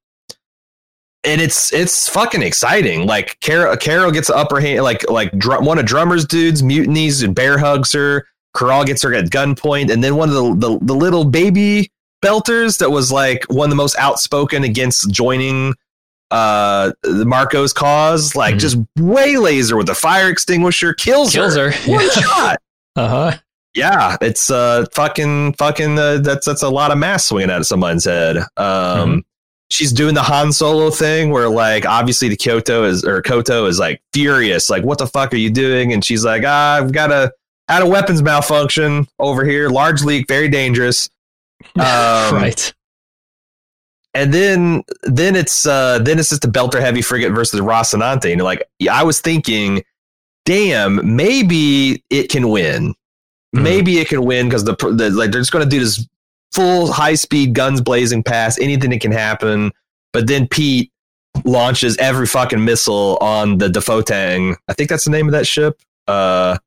[1.24, 3.06] and it's it's fucking exciting.
[3.06, 4.82] Like Karal, Karal gets the upper hand.
[4.82, 8.26] Like like drum, one of Drummer's dudes mutinies and bear hugs her.
[8.56, 11.90] Karal gets her at gunpoint, and then one of the, the the little baby
[12.24, 15.74] belters that was like one of the most outspoken against joining
[16.30, 18.60] uh the Marco's cause, like Mhm.
[18.60, 21.70] just waylays her with a fire extinguisher, kills, kills her.
[21.72, 21.90] her.
[21.92, 22.58] One shot.
[22.96, 23.38] uh huh.
[23.74, 27.66] Yeah, it's uh fucking fucking uh, that's that's a lot of mass swinging out of
[27.66, 28.36] someone's head.
[28.36, 29.22] Um Mhm.
[29.70, 33.78] She's doing the Han Solo thing where like obviously the Kyoto is or Koto is
[33.78, 35.92] like furious, like what the fuck are you doing?
[35.92, 37.32] And she's like, ah, I've got a
[37.68, 41.08] had a weapons malfunction over here, large leak, very dangerous.
[41.76, 42.72] Um, right.
[44.14, 48.32] And then then it's uh then it's just the Belter Heavy Frigate versus the Rocinante.
[48.32, 49.84] And like, I was thinking,
[50.46, 52.94] damn, maybe it can win.
[53.54, 53.62] Mhm.
[53.62, 56.08] Maybe it can win because the, the like they're just gonna do this
[56.52, 59.72] full high speed guns blazing past anything that can happen.
[60.12, 60.92] But then Pete
[61.44, 64.56] launches every fucking missile on the Defotang.
[64.68, 65.80] I think that's the name of that ship.
[66.06, 66.58] Uh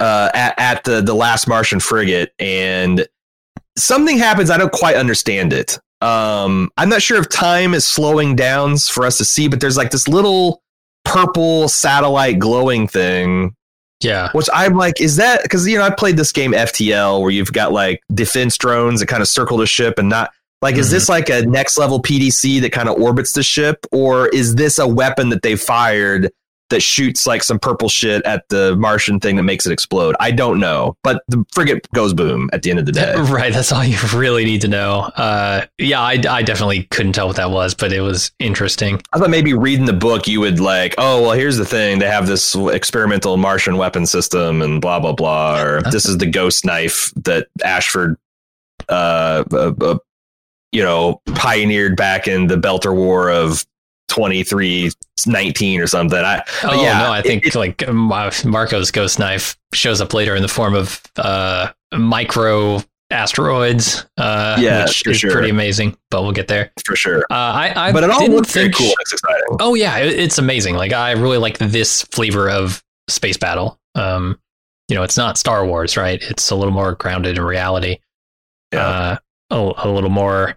[0.00, 3.06] uh at, at the the last Martian frigate and
[3.76, 5.78] something happens I don't quite understand it.
[6.00, 9.76] Um I'm not sure if time is slowing down for us to see but there's
[9.76, 10.62] like this little
[11.04, 13.54] purple satellite glowing thing
[14.00, 14.30] Yeah.
[14.32, 17.52] which I'm like, is that because you know I played this game FTL where you've
[17.52, 20.30] got like defense drones that kind of circle the ship and not
[20.62, 20.90] like is Mhm.
[20.90, 24.78] this like a next level PDC that kind of orbits the ship or is this
[24.78, 26.30] a weapon that they fired
[26.70, 30.16] that shoots like some purple shit at the Martian thing that makes it explode?
[30.20, 33.14] I don't know, but the frigate goes boom at the end of the day.
[33.28, 33.52] Right.
[33.52, 35.00] That's all you really need to know.
[35.16, 39.00] Uh, yeah, I, I definitely couldn't tell what that was, but it was interesting.
[39.12, 42.08] I thought maybe reading the book you would like, oh well, here's the thing: they
[42.08, 45.60] have this experimental Martian weapon system, and blah blah blah.
[45.60, 48.16] Or this is the ghost knife that Ashford,
[48.88, 49.98] uh, uh, uh,
[50.72, 53.66] you know, pioneered back in the Belter War of
[54.08, 54.90] twenty three
[55.26, 56.18] nineteen or something.
[56.18, 57.82] I Oh yeah, no, I think it- like
[58.44, 64.04] Marco's ghost knife shows up later in the form of uh, micro asteroids.
[64.16, 65.30] Uh, Yeah, which is sure.
[65.32, 65.96] pretty amazing.
[66.10, 66.70] But we'll get there.
[66.84, 67.20] for sure.
[67.30, 68.92] Uh, I, I But it all looks very cool.
[69.00, 69.56] It's exciting.
[69.60, 70.74] Oh yeah, it, it's amazing.
[70.76, 73.78] Like I really like this flavor of space battle.
[73.94, 74.38] Um,
[74.88, 76.22] you know, it's not Star Wars, right?
[76.22, 77.98] It's a little more grounded in reality.
[78.72, 78.86] Yeah.
[78.86, 79.16] Uh,
[79.50, 80.50] a, a little more.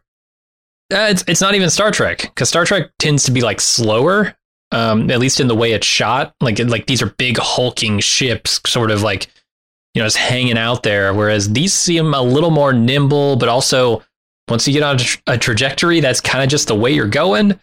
[0.94, 4.36] Uh, it's it's not even Star Trek because Star Trek tends to be like slower.
[4.74, 6.34] Um, at least in the way it's shot.
[6.40, 9.28] Like like these are big hulking ships, sort of like
[9.94, 11.14] you know, just hanging out there.
[11.14, 14.04] Whereas these seem a little more nimble, but also
[14.48, 17.08] once you get on a, tra- a trajectory, that's kind of just the way you're
[17.08, 17.60] going.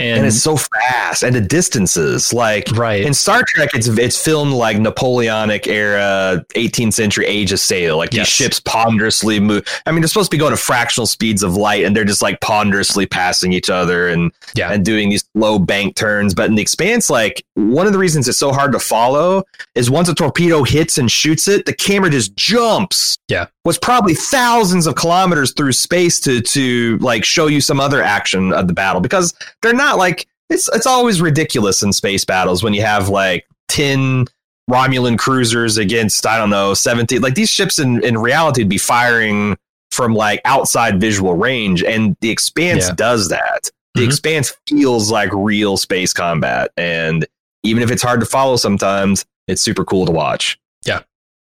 [0.00, 3.02] And, and it's so fast and the distances like right.
[3.04, 7.96] in Star Trek, it's it's filmed like Napoleonic era, 18th century age of sail.
[7.98, 8.26] Like Yes.
[8.26, 9.64] these ships ponderously move.
[9.86, 12.22] I mean, they're supposed to be going to fractional speeds of light, and they're just
[12.22, 14.72] like ponderously passing each other and Yeah.
[14.72, 16.34] and doing these low bank turns.
[16.34, 19.90] But in the Expanse, like one of the reasons it's so hard to follow is
[19.90, 23.18] once a torpedo hits and shoots it, the camera just jumps.
[23.30, 23.46] Yeah.
[23.64, 28.52] was probably thousands of kilometers through space to to like show you some other action
[28.52, 32.74] of the battle because they're not like it's it's always ridiculous in space battles when
[32.74, 34.26] you have like 10
[34.70, 38.78] Romulan cruisers against I don't know 17 like these ships in in reality would be
[38.78, 39.56] firing
[39.90, 42.94] from like outside visual range and the expanse Yeah.
[42.94, 44.06] does that the Mhm.
[44.06, 47.26] expanse feels like real space combat and
[47.64, 50.56] even if it's hard to follow sometimes it's super cool to watch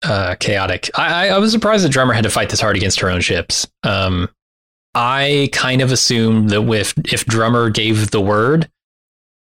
[0.02, 0.90] uh, chaotic.
[0.94, 3.66] I, I, was surprised that Drummer had to fight this hard against her own ships.
[3.82, 4.28] Um,
[4.94, 8.70] I kind of assumed that with if Drummer gave the word,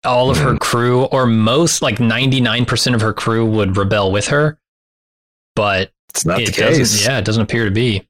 [0.04, 4.12] all of her crew, or most like ninety nine percent of her crew, would rebel
[4.12, 4.58] with her.
[5.56, 7.06] But it's not it the case.
[7.06, 8.06] Yeah, it doesn't appear to be.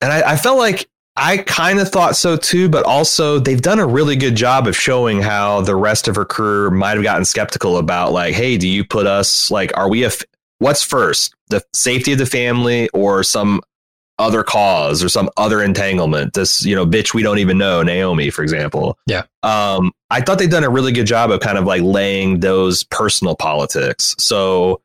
[0.00, 3.78] and I, I felt like I kind of thought so too, but also they've done
[3.78, 7.24] a really good job of showing how the rest of her crew might have gotten
[7.24, 10.22] skeptical about like, hey, do you put us like, are we a f-
[10.58, 13.60] what's first, the safety of the family or some
[14.18, 16.34] other cause or some other entanglement?
[16.34, 18.98] This you know, bitch, we don't even know Naomi, for example.
[19.06, 19.24] Yeah.
[19.42, 22.82] Um, I thought they'd done a really good job of kind of like laying those
[22.84, 24.14] personal politics.
[24.18, 24.80] So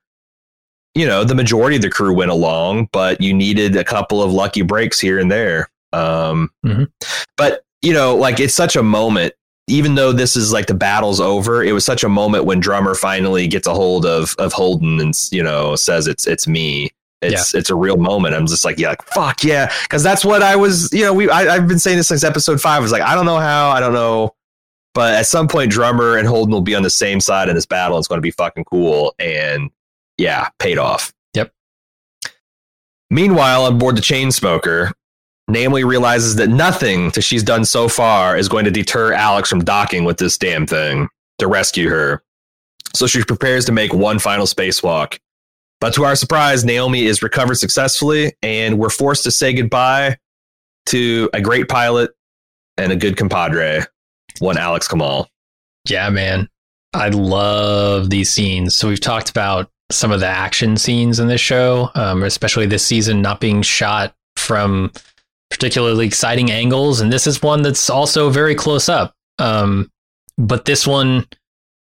[0.94, 4.34] you know, the majority of the crew went along, but you needed a couple of
[4.34, 5.70] lucky breaks here and there.
[5.94, 6.92] Um, Mhm.
[7.38, 9.34] But you know, like it's such a moment.
[9.68, 12.96] Even though this is like the battle's over, it was such a moment when drummer
[12.96, 16.90] finally gets a hold of of Holden and you know says it's it's me.
[17.22, 18.34] It's it's a real moment.
[18.34, 20.92] I'm just like yeah, like, fuck yeah, because that's what I was.
[20.92, 22.78] You know, we I, I've been saying this since episode five.
[22.78, 24.34] I was like I don't know how, I don't know,
[24.94, 27.68] but at some point, drummer and Holden will be on the same side in this
[27.68, 27.98] battle.
[28.00, 29.70] It's going to be fucking cool, and
[30.18, 31.14] yeah, paid off.
[31.36, 31.54] Yep.
[33.10, 34.32] Meanwhile, on board the chain
[35.52, 39.64] Naomi realizes that nothing that she's done so far is going to deter Alex from
[39.64, 41.08] docking with this damn thing
[41.40, 42.24] to rescue her.
[42.94, 45.20] So she prepares to make one final spacewalk.
[45.80, 50.18] But to our surprise, Naomi is recovered successfully, and we're forced to say goodbye
[50.88, 52.12] to a great pilot
[52.78, 53.86] and a good compadre,
[54.40, 55.28] one Alex Kamal.
[55.90, 56.50] Yeah, man.
[56.94, 58.76] I love these scenes.
[58.76, 62.86] So we've talked about some of the action scenes in this show, um, especially this
[62.86, 64.92] season not being shot from
[65.52, 69.14] particularly exciting angles, and this is one that's also very close up.
[69.38, 69.92] Um,
[70.38, 71.28] but this one,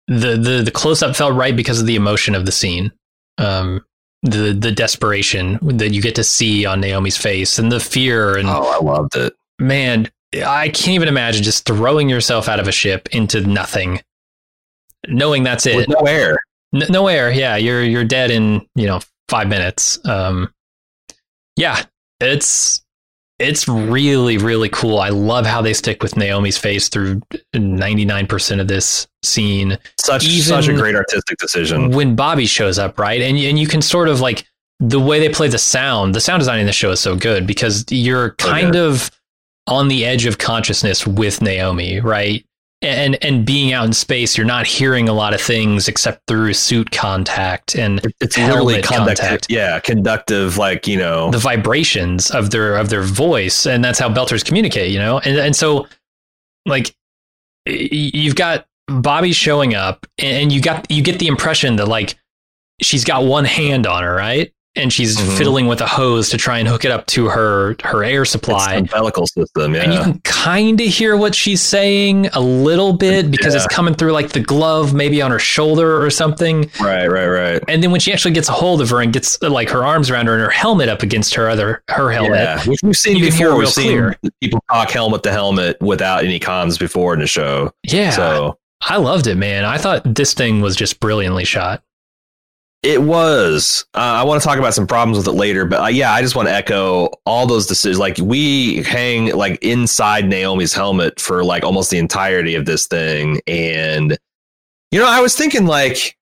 [0.08, 2.90] the the the close up felt right because of the emotion of the scene,
[3.38, 3.84] um,
[4.22, 8.48] the the desperation that you get to see on Naomi's face, and the fear and
[8.48, 9.34] Oh, I loved it.
[9.60, 10.10] man,
[10.44, 14.00] I can't even imagine just throwing yourself out of a ship into nothing,
[15.08, 15.76] knowing that's it.
[15.76, 16.38] With no air.
[16.74, 17.30] N- no air.
[17.30, 19.98] Yeah, you're you're dead in you know five minutes.
[20.06, 20.52] Um,
[21.56, 21.84] yeah,
[22.20, 22.82] it's
[23.42, 24.98] it's really really cool.
[24.98, 27.20] I love how they stick with Naomi's face through
[27.54, 29.78] ninety nine percent of this scene.
[30.00, 31.90] Such Even- such a great artistic decision.
[31.90, 34.46] When Bobbie shows up, right, and and you can sort of like
[34.80, 36.14] the way they play the sound.
[36.14, 39.10] The sound design in the show is so good because you're kind of
[39.68, 42.44] on the edge of consciousness with Naomi, right?
[42.82, 46.52] And and being out in space, you're not hearing a lot of things except through
[46.54, 49.46] suit contact and It's helmet contact.
[49.48, 50.58] Yeah, conductive.
[50.58, 54.90] Like you know, the vibrations of their of their voice, and that's how Belters communicate,
[54.90, 55.20] you know.
[55.20, 55.86] And and so,
[56.66, 56.92] like,
[57.66, 62.16] you've got Bobbie showing up, and you got you get the impression that like
[62.80, 64.52] she's got one hand on her, right?
[64.74, 65.36] And she's Mhm.
[65.36, 68.30] fiddling with a hose to try and hook it up to her her air it's
[68.30, 68.74] supply.
[68.76, 69.74] umbilical system.
[69.74, 69.82] Yeah.
[69.82, 73.92] And you can kind of hear what she's saying a little bit because it's coming
[73.92, 76.70] through like the glove, maybe on her shoulder or something.
[76.80, 77.62] right, right, right.
[77.68, 80.10] And then when she actually gets a hold of her and gets like her arms
[80.10, 83.18] around her and her helmet up against her other her helmet, Yeah, which we've seen
[83.18, 83.58] You can hear before.
[83.58, 84.16] We've seen clear.
[84.40, 87.72] people talk helmet to helmet without any cons before in the show.
[87.84, 88.56] yeah, So
[88.88, 89.66] I loved it, man.
[89.66, 91.82] I thought this thing was just brilliantly shot.
[92.82, 93.84] It was.
[93.94, 96.20] Uh, I want to talk about some problems with it later, but uh, yeah, I
[96.20, 97.98] just want to echo all those decisions.
[97.98, 103.40] Like we hang like inside Naomi's helmet for like almost the entirety of this thing,
[103.46, 104.18] and
[104.90, 106.16] you know, I was thinking like.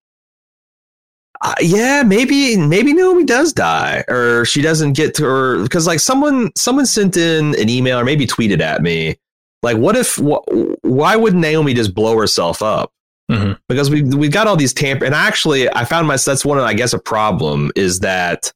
[1.42, 5.98] Uh, yeah, maybe maybe Naomi does die, or she doesn't get to her because like
[5.98, 9.16] someone someone sent in an email or maybe tweeted at me,
[9.62, 10.44] like, what if wh-
[10.84, 12.92] why would Naomi just blow herself up?
[13.30, 13.58] Mhm.
[13.68, 16.64] because we we got all these tamper and actually I found myself that's one of
[16.64, 18.52] I guess a problem is that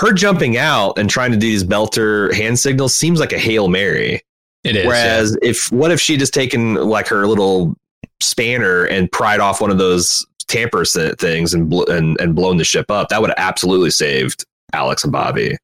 [0.00, 3.68] her jumping out and trying to do these belter hand signals seems like a hail
[3.68, 4.22] mary.
[4.64, 4.82] It is.
[4.84, 4.88] yeah.
[4.88, 7.74] Whereas if what if she just taken like her little
[8.20, 12.64] spanner and pried off one of those tamper things and bl- and and blown the
[12.64, 13.08] ship up?
[13.08, 15.56] That would have absolutely saved Alex and Bobbie.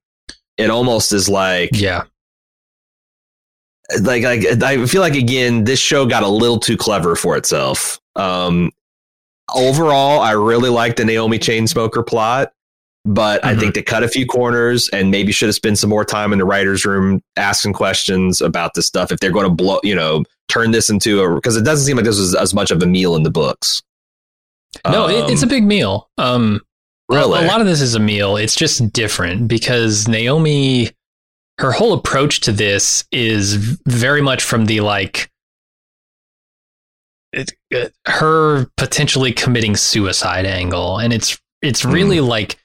[0.56, 2.04] It almost is like yeah,
[4.01, 8.01] like like I feel like again this show got a little too clever for itself.
[8.16, 8.70] Um
[9.55, 12.53] overall I really like the Naomi Chetzemoka plot,
[13.04, 13.61] but I Mhm.
[13.61, 16.38] think they cut a few corners and maybe should have spent some more time in
[16.38, 20.25] the writers room asking questions about this stuff if they're going to blow, you know,
[20.48, 22.87] turn this into a because it doesn't seem like this was as much of a
[22.87, 23.83] meal in the books.
[24.90, 26.08] no, it, it's a Um, big meal.
[26.19, 26.61] Um,
[27.11, 28.37] a- really a lot of this is a meal.
[28.37, 30.90] It's just different because Naomi,
[31.59, 33.55] her whole approach to this is
[33.87, 35.31] very much from the like
[37.33, 42.59] it, it- her potentially committing suicide angle, and it's it's really like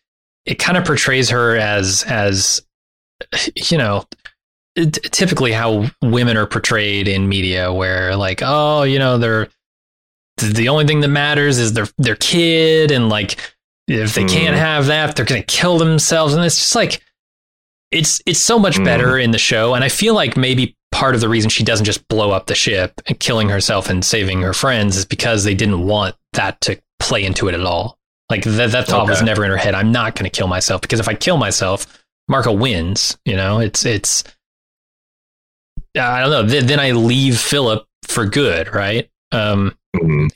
[0.46, 2.62] it kind of portrays her as as
[3.70, 4.06] you know
[5.12, 9.50] typically how women are portrayed in media where like oh you know they're
[10.38, 13.38] the only thing that matters is their their kid and like
[13.90, 14.60] if they can't Mhm.
[14.60, 16.34] have that they're gonna kill themselves.
[16.34, 17.02] And it's just like
[17.92, 18.86] it's it's so much Mm.
[18.86, 21.86] better in the show, and I feel like maybe part of the reason she doesn't
[21.86, 25.54] just blow up the ship and killing herself and saving her friends is because they
[25.56, 27.98] didn't want that to play into it at all.
[28.30, 29.74] Like that that thought was never in her head.
[29.76, 31.88] I'm not going to kill myself because if I kill myself,
[32.28, 33.18] Marco wins.
[33.26, 34.24] You know, it's it's.
[35.98, 36.44] I don't know.
[36.44, 39.10] Then, then I leave Philip for good, right?
[39.32, 40.30] Um, Mhm.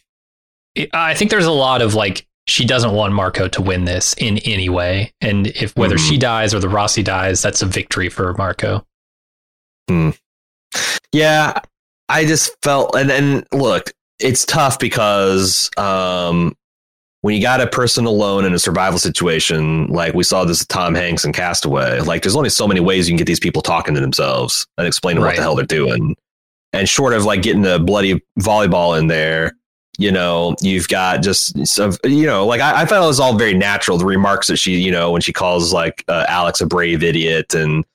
[0.93, 4.37] I think there's a lot of like she doesn't want Marco to win this in
[4.39, 6.09] any way, and if whether Mhm.
[6.09, 8.85] she dies or the Roci dies, that's a victory for Marco.
[11.11, 11.59] Yeah,
[12.09, 16.55] I just felt and and look, it's tough because um
[17.21, 20.67] when you got a person alone in a survival situation, like we saw this with
[20.67, 23.61] Tom Hanks and Castaway, like there's only so many ways you can get these people
[23.61, 26.15] talking to themselves and explaining what the hell they're doing.
[26.73, 29.53] And short of like getting the bloody volleyball in there,
[29.97, 33.37] you know, you've got just some, you know, like I, I thought it was all
[33.37, 33.97] very natural.
[33.97, 37.53] The remarks that she, you know, when she calls like uh, Alex a brave idiot
[37.53, 37.85] and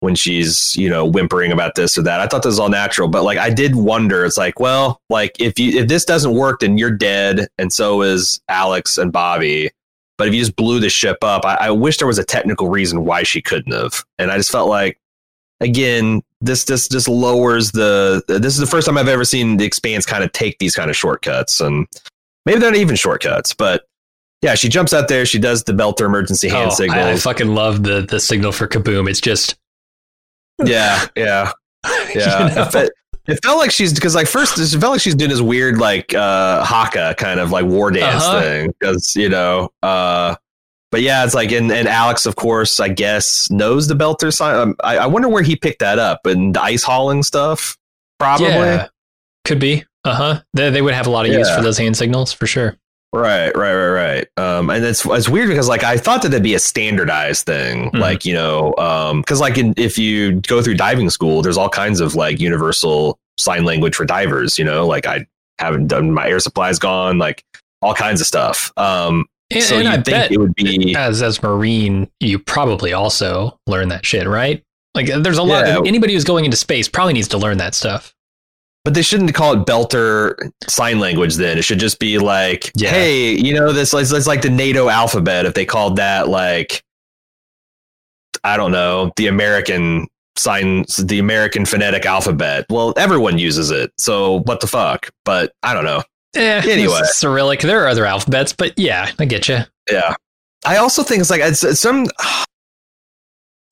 [0.00, 2.20] when she's you know whimpering about this or that.
[2.20, 4.24] I thought this was all natural, but like I did wonder.
[4.24, 8.02] It's like, well, like if you if this doesn't work, then you're dead, and so
[8.02, 9.70] is Alex and Bobbie.
[10.18, 12.68] But if you just blew the ship up, I, I wish there was a technical
[12.68, 14.04] reason why she couldn't have.
[14.18, 14.99] And I just felt like,
[15.60, 18.22] again, this this just lowers the.
[18.28, 20.90] This is the first time I've ever seen the Expanse kind of take these kind
[20.90, 21.86] of shortcuts, and
[22.46, 23.84] maybe they're not even shortcuts, but.
[24.42, 25.26] Yeah, she jumps out there.
[25.26, 26.98] She does the Belter emergency hand Oh, signals.
[27.04, 29.06] I, I fucking love the the signal for Kaboom.
[29.06, 29.58] It's just
[30.64, 31.52] yeah, yeah.
[32.14, 32.62] Yeah, you know?
[32.62, 32.88] it, fe-
[33.28, 36.14] it felt like she's because like first it felt like she's doing this weird like
[36.14, 38.40] uh haka kind of like war dance Uh-huh.
[38.40, 40.34] thing because you know uh
[40.90, 44.56] but yeah it's like and, and Alex of course I guess knows the Belter sign
[44.56, 47.76] um, I, I wonder where he picked that up and the ice hauling stuff
[48.18, 48.88] probably Yeah,
[49.44, 49.84] could be.
[50.04, 50.42] Uh huh.
[50.54, 52.76] They, they would have a lot of use for those hand signals for sure.
[53.12, 54.28] Right, right, right, right.
[54.36, 57.90] Um, and it's it's weird because like I thought that that'd be a standardized thing,
[57.90, 57.98] Mhm.
[57.98, 61.68] like you know, um, because like in, if you go through diving school, there's all
[61.68, 64.58] kinds of like universal sign language for divers.
[64.58, 65.26] You know, like I
[65.58, 67.42] haven't done my air supply's gone, like
[67.82, 68.72] all kinds of stuff.
[68.76, 72.92] Um, And, so and I think bet it would be as as Marine, you probably
[72.92, 74.62] also learn that shit, right?
[74.94, 75.66] Like, there's a lot.
[75.66, 75.80] Yeah.
[75.84, 78.14] Anybody who's going into space probably needs to learn that stuff.
[78.84, 81.36] But they shouldn't call it Belter sign language.
[81.36, 82.90] Then it should just be like, Yeah.
[82.90, 85.46] hey, you know, this it's, it's like the NATO alphabet.
[85.46, 86.82] If they called that like,
[88.42, 92.64] I don't know, the American signs, the American phonetic alphabet.
[92.70, 95.10] Well, everyone uses it, so what the fuck?
[95.24, 96.02] But I don't know.
[96.36, 97.00] Eh, Anyway.
[97.04, 97.60] Cyrillic.
[97.60, 99.58] There are other alphabets, but yeah, I get you.
[99.90, 100.14] Yeah,
[100.64, 102.06] I also think it's like it's, it's some.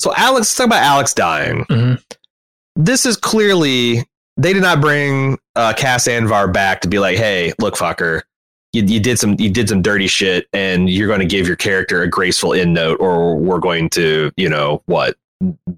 [0.01, 1.65] So Alex, let's talk about Alex dying.
[1.67, 2.03] Mhm.
[2.77, 4.05] this is clearly
[4.37, 8.23] they did not bring uh, Cas Anvar back to be like, hey, look, fucker,
[8.73, 11.57] you, you did some you did some dirty shit, and you're going to give your
[11.57, 15.17] character a graceful end note, or we're going to, you know, what,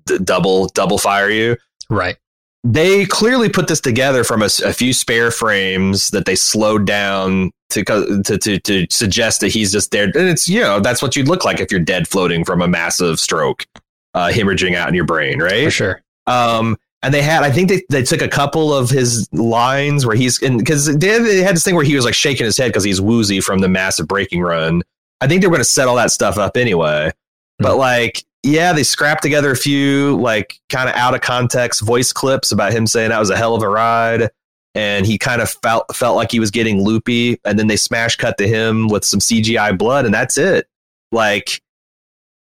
[0.05, 1.57] D- double double fire you.
[1.89, 2.17] Right.
[2.63, 7.85] They clearly put this together from a few spare frames that they slowed down to,
[7.85, 10.05] to to to suggest that he's just there.
[10.05, 12.69] And it's you know that's what you'd look like if you're dead floating from a
[12.69, 13.67] massive stroke,
[14.15, 15.65] uh, hemorrhaging out in your brain, right?
[15.65, 16.03] For sure.
[16.27, 20.17] Um, and they had, I think they, they took a couple of his lines where
[20.17, 22.69] he's, in because they, they had this thing where he was like shaking his head
[22.69, 24.83] because he's woozy from the massive breaking run.
[25.23, 27.13] I think they were going to set all that stuff up anyway.
[27.59, 32.13] But like, yeah, they scrapped together a few like kind of out of context voice
[32.13, 34.31] clips about him saying that was a hell of a ride.
[34.75, 38.15] And he kind of felt felt like he was getting loopy, and then they smash
[38.15, 40.69] cut to him with some CGI blood, and that's it.
[41.11, 41.61] Like,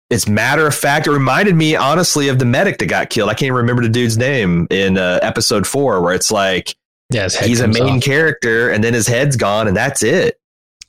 [0.09, 1.07] it's matter of fact.
[1.07, 3.29] It reminded me, honestly, of the medic that got killed.
[3.29, 6.75] I can't even remember the dude's name in uh, episode four, where it's like
[7.09, 8.03] Yeah, he's a main off.
[8.03, 10.38] character, and then his head's gone, and that's it.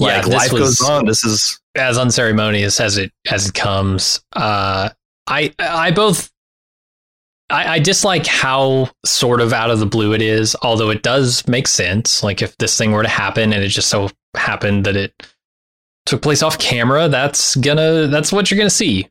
[0.00, 1.06] Yeah, Like this life was- goes on.
[1.06, 4.20] This is as unceremonious as it as it comes.
[4.34, 4.88] Uh,
[5.28, 6.30] I I both
[7.50, 11.46] I, I dislike how sort of out of the blue it is, although it does
[11.48, 12.22] make sense.
[12.22, 15.12] Like if this thing were to happen and it just so happened that it
[16.06, 19.08] took place off camera, that's gonna that's what you're gonna see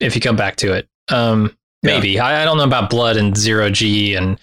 [0.00, 0.88] if you come back to it.
[1.08, 1.94] Um, Yeah.
[1.94, 4.38] maybe I, I don't know about blood and zero G and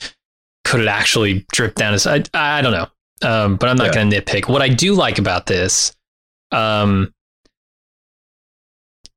[0.63, 2.05] could it actually drip down his?
[2.07, 2.87] I I don't know.
[3.24, 3.93] Um, but I'm not Yeah.
[3.95, 4.47] going to nitpick.
[4.49, 5.93] What I do like about this,
[6.51, 7.13] um,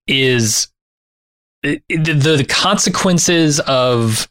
[0.07, 0.69] is
[1.63, 4.29] it- it- the, the consequences of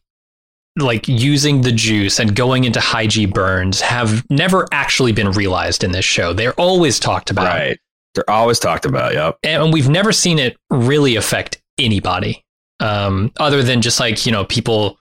[0.78, 5.84] like using the juice and going into high G burns have never actually been realized
[5.84, 6.34] in this show.
[6.34, 7.80] They're always talked about, right.
[8.16, 9.14] They're always talked about.
[9.14, 9.38] Yep.
[9.44, 12.44] and we've never seen it really affect anybody,
[12.80, 14.98] um, other than just like you know people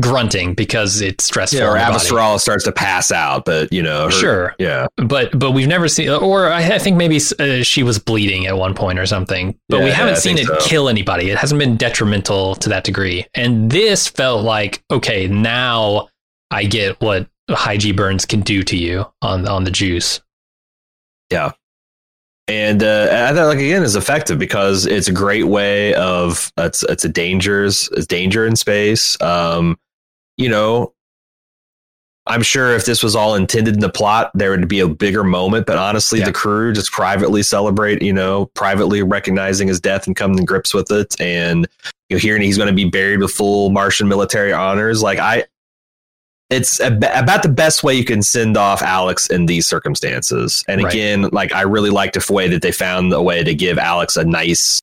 [0.00, 1.58] grunting because it's stressful.
[1.60, 2.04] Yeah, or on the body.
[2.06, 4.54] Avasarala starts to pass out, but you know, her- Sure.
[4.58, 8.46] yeah, but but we've never seen or I, I think maybe uh, she was bleeding
[8.46, 10.56] at one point or something but we haven't yeah, seen it so.
[10.60, 16.08] kill anybody it hasn't been detrimental to that degree and this felt like okay now
[16.50, 20.20] i get what high g burns can do to you on on the juice
[22.48, 26.82] and uh, I thought like again is effective because it's a great way of it's
[26.84, 29.20] it's a dangers it's danger in space.
[29.22, 29.78] Um,
[30.36, 30.92] you know,
[32.26, 35.24] I'm sure if this was all intended in the plot, there would be a bigger
[35.24, 35.66] moment.
[35.66, 36.26] But honestly, Yeah.
[36.26, 40.72] the crew just privately celebrate, you know, privately recognizing his death and coming to grips
[40.74, 41.66] with it, and
[42.08, 45.02] you know, hearing he's going to be buried with full Martian military honors.
[45.02, 45.44] Like I,
[46.50, 50.62] it's ab- about the best way you can send off Alex in these circumstances.
[50.68, 50.92] And Right.
[50.92, 54.16] again, like I really liked the way that they found a way to give Alex
[54.16, 54.80] a nice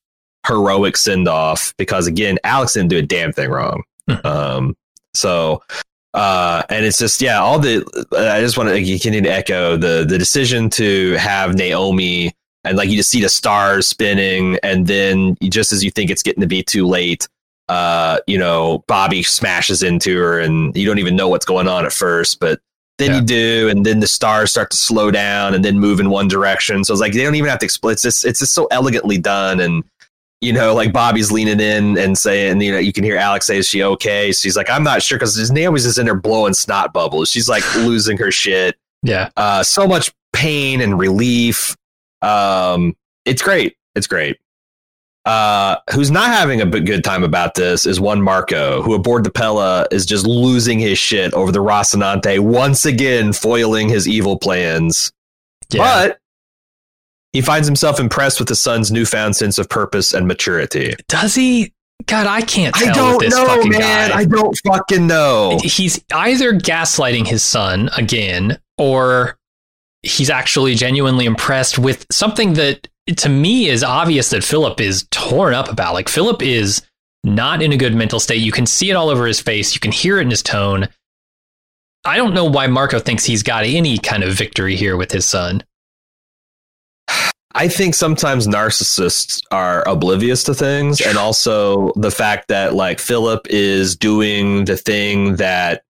[0.47, 3.83] heroic send off because again, Alex didn't do a damn thing wrong.
[4.09, 4.25] Mhm.
[4.25, 4.75] Um,
[5.13, 5.61] so
[6.13, 7.85] uh, and it's just yeah, all the
[8.17, 12.33] I just want to continue to echo the the decision to have Naomi
[12.65, 16.21] and like you just see the stars spinning, and then just as you think it's
[16.21, 17.27] getting to be too late,
[17.71, 21.85] uh, you know, Bobbie smashes into her, and you don't even know what's going on
[21.85, 22.59] at first, but
[22.97, 23.15] then Yeah.
[23.19, 26.27] you do, and then the stars start to slow down and then move in one
[26.27, 26.83] direction.
[26.83, 27.93] So it's like they don't even have to explain.
[27.93, 29.83] It's just it's just so elegantly done, and
[30.41, 33.57] you know, like Bobbie's leaning in and saying, you know, you can hear Alex say,
[33.57, 36.91] "Is she okay?" She's like, "I'm not sure," because Naomi's just in there blowing snot
[36.93, 37.29] bubbles.
[37.29, 38.75] She's like losing her shit.
[39.03, 41.75] yeah Uh, so much pain and relief.
[42.21, 42.95] Um,
[43.25, 43.75] it's great.
[43.95, 44.37] It's great.
[45.25, 49.29] Uh, who's not having a good time about this is one Marco, who aboard the
[49.29, 55.11] Pella is just losing his shit over the Rocinante once again, foiling his evil plans.
[55.71, 56.17] yeah But
[57.33, 60.95] he finds himself impressed with his son's newfound sense of purpose and maturity.
[61.07, 61.71] does he
[62.07, 64.09] god i can't tell I don't this know, fucking man.
[64.09, 65.59] guy I don't fucking know.
[65.63, 69.37] he's either gaslighting his son again or
[70.01, 75.53] he's actually genuinely impressed with something that to me is obvious that Philip is torn
[75.53, 75.93] up about.
[75.93, 76.81] Like Philip is
[77.23, 78.41] not in a good mental state.
[78.41, 79.73] You can see it all over his face.
[79.73, 80.87] You can hear it in his tone.
[82.05, 85.25] I don't know why Marco thinks he's got any kind of victory here with his
[85.25, 85.63] son.
[87.53, 93.45] I think sometimes narcissists are oblivious to things, and also the fact that like Philip
[93.49, 95.83] is doing the thing that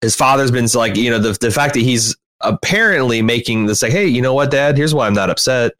[0.00, 3.92] his father's been like, you know, the the fact that he's apparently making this like,
[3.92, 4.76] hey, you know what, Dad?
[4.76, 5.72] Here's why I'm not upset.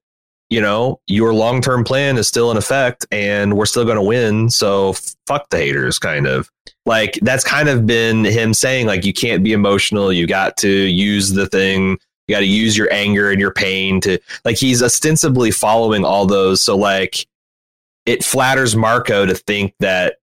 [0.53, 4.03] You know, your long term plan is still in effect, and we're still going to
[4.03, 4.51] win.
[4.51, 4.93] So
[5.27, 6.51] fuck the haters, kind of
[6.85, 10.13] like that's kind of been him saying like, you can't be emotional.
[10.13, 11.99] You got to use the thing.
[12.29, 16.27] You got to use your anger and your pain to like he's ostensibly following all
[16.27, 17.27] those so like
[18.07, 20.17] it flatters marco to think that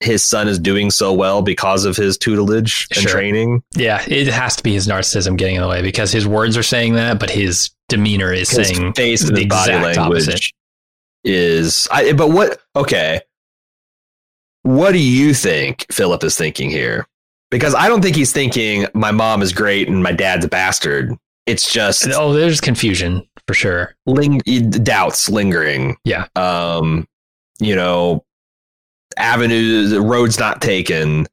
[0.00, 3.10] his son is doing so well because of his tutelage and Sure.
[3.12, 6.56] training Yeah, it has to be his narcissism getting in the way because his words
[6.56, 9.96] are saying that, but his demeanor is his saying face and the his body exact
[9.98, 10.50] language opposite.
[11.24, 13.20] is I, but what okay
[14.62, 17.06] what do you think philip is thinking here
[17.50, 21.14] because i don't think he's thinking my mom is great and my dad's a bastard
[21.46, 23.94] it's just Oh, there's confusion for sure.
[24.06, 24.40] ling-
[24.82, 25.96] doubts lingering.
[26.04, 26.26] Yeah.
[26.34, 27.06] Um,
[27.60, 28.24] you know,
[29.16, 31.26] avenues, roads not taken,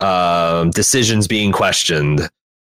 [0.00, 2.28] um, decisions being questioned.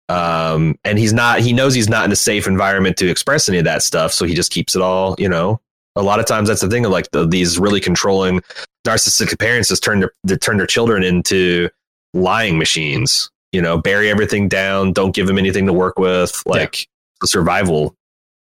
[0.10, 3.60] Um, and he's not, he knows he's not in a safe environment to express any
[3.60, 4.12] of that stuff.
[4.12, 5.62] So he just keeps it all, you know,
[5.96, 8.42] a lot of times that's the thing of like the, these really controlling
[8.88, 11.70] narcissistic parents just turn their, turn their children into
[12.16, 14.94] lying machines, you know, bury everything down.
[14.94, 16.42] Don't give them anything to work with.
[16.46, 16.88] Like
[17.22, 17.96] the survival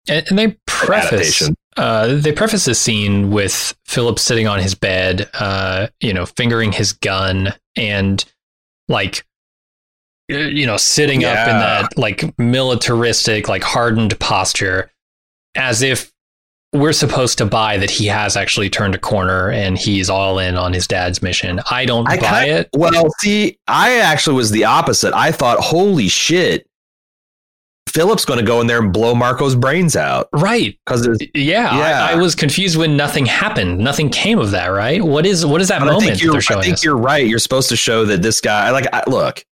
[0.08, 0.56] And, and they
[0.86, 6.26] preface uh, they preface this scene with Philip sitting on his bed, uh, you know,
[6.26, 8.24] fingering his gun and
[8.88, 9.24] like
[10.28, 14.90] you know, sitting up in that like militaristic, like hardened posture,
[15.56, 16.12] as if
[16.72, 20.56] we're supposed to buy that he has actually turned a corner and he's all in
[20.56, 21.60] on his dad's mission.
[21.68, 22.68] I don't I buy it.
[22.76, 25.12] Well, see, I actually was the opposite.
[25.12, 26.69] I thought, holy shit,
[27.90, 30.78] Philip's going to go in there and blow Marco's brains out Right.
[30.86, 32.06] because Yeah, Yeah.
[32.06, 33.78] I, I was confused when nothing happened.
[33.78, 34.68] Nothing came of that.
[34.68, 35.02] Right?
[35.04, 37.26] What is what is that I moment think that you're, I think you're right.
[37.26, 39.44] You're supposed to show that this guy, like, I, look,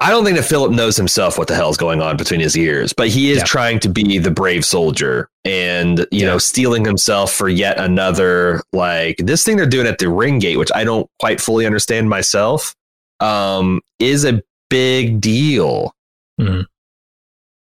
[0.00, 2.92] I don't think that Philip knows himself what the hell's going on between his ears,
[2.92, 3.44] but he is Yeah.
[3.44, 6.26] trying to be the brave soldier and, you Yeah.
[6.26, 10.58] know, stealing himself for yet another, like, this thing they're doing at the ring gate,
[10.58, 12.74] which I don't quite fully understand myself,
[13.20, 15.94] um, is a big deal.
[16.40, 16.66] Mhm.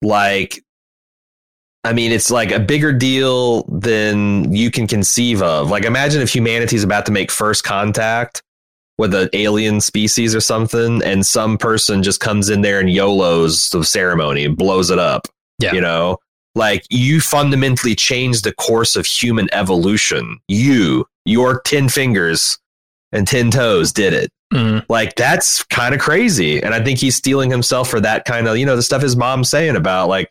[0.05, 0.63] Like,
[1.83, 5.71] I mean, it's like a bigger deal than you can conceive of.
[5.71, 8.43] Like, imagine if humanity's about to make first contact
[8.97, 13.71] with an alien species or something, and some person just comes in there and YOLOs
[13.71, 15.27] the ceremony and blows it up.
[15.59, 15.73] Yeah.
[15.73, 16.19] You know,
[16.55, 20.39] like you fundamentally change the course of human evolution.
[20.49, 22.59] You, your 10 fingers
[23.13, 24.31] and 10 toes did it.
[24.53, 24.85] Mm.
[24.89, 26.63] Like that's kind of crazy.
[26.63, 29.17] And I think he's stealing himself for that kind of, you know, the stuff his
[29.17, 30.31] mom's saying about like,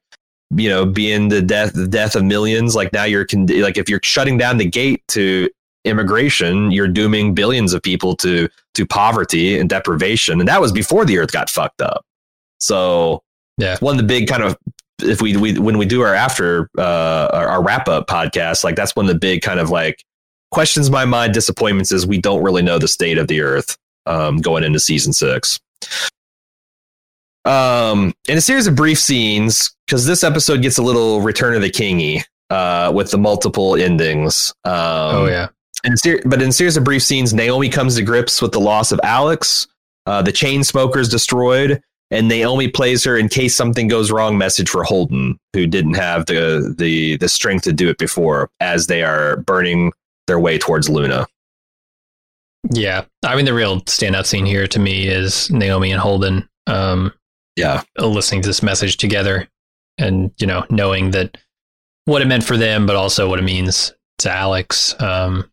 [0.55, 2.76] you know, being the death, the death of millions.
[2.76, 5.49] Like now you're con- like, if you're shutting down the gate to
[5.84, 10.39] immigration, you're dooming billions of people to, to poverty and deprivation.
[10.39, 12.05] And that was before the earth got fucked up.
[12.59, 13.24] So
[13.57, 13.78] Yeah.
[13.80, 14.55] one of the big kind of
[15.01, 18.76] if we, we when we do our after uh our, our wrap up podcast like
[18.76, 20.05] that's one of the big kind of like
[20.51, 24.37] questions my mind disappointments is we don't really know the state of the earth um
[24.37, 25.59] going into season six
[27.45, 31.61] um in a series of brief scenes because this episode gets a little return of
[31.61, 35.47] the kingy uh with the multiple endings um oh yeah.
[35.83, 38.59] in ser- but in a series of brief scenes, Naomi comes to grips with the
[38.59, 39.67] loss of Alex.
[40.05, 41.81] Uh, the Chetzemoka is destroyed,
[42.11, 46.25] and Naomi plays her in case something goes wrong message for Holden, who didn't have
[46.25, 49.91] the the the strength to do it before, as they are burning
[50.27, 51.25] their way towards Luna.
[52.72, 53.05] Yeah.
[53.24, 57.14] I mean, the real standout scene here to me is Naomi and Holden um,
[57.55, 59.47] Yeah, listening to this message together
[59.97, 61.38] and, you know, knowing that
[62.05, 64.99] what it meant for them, but also what it means to Alex.
[65.01, 65.51] Um,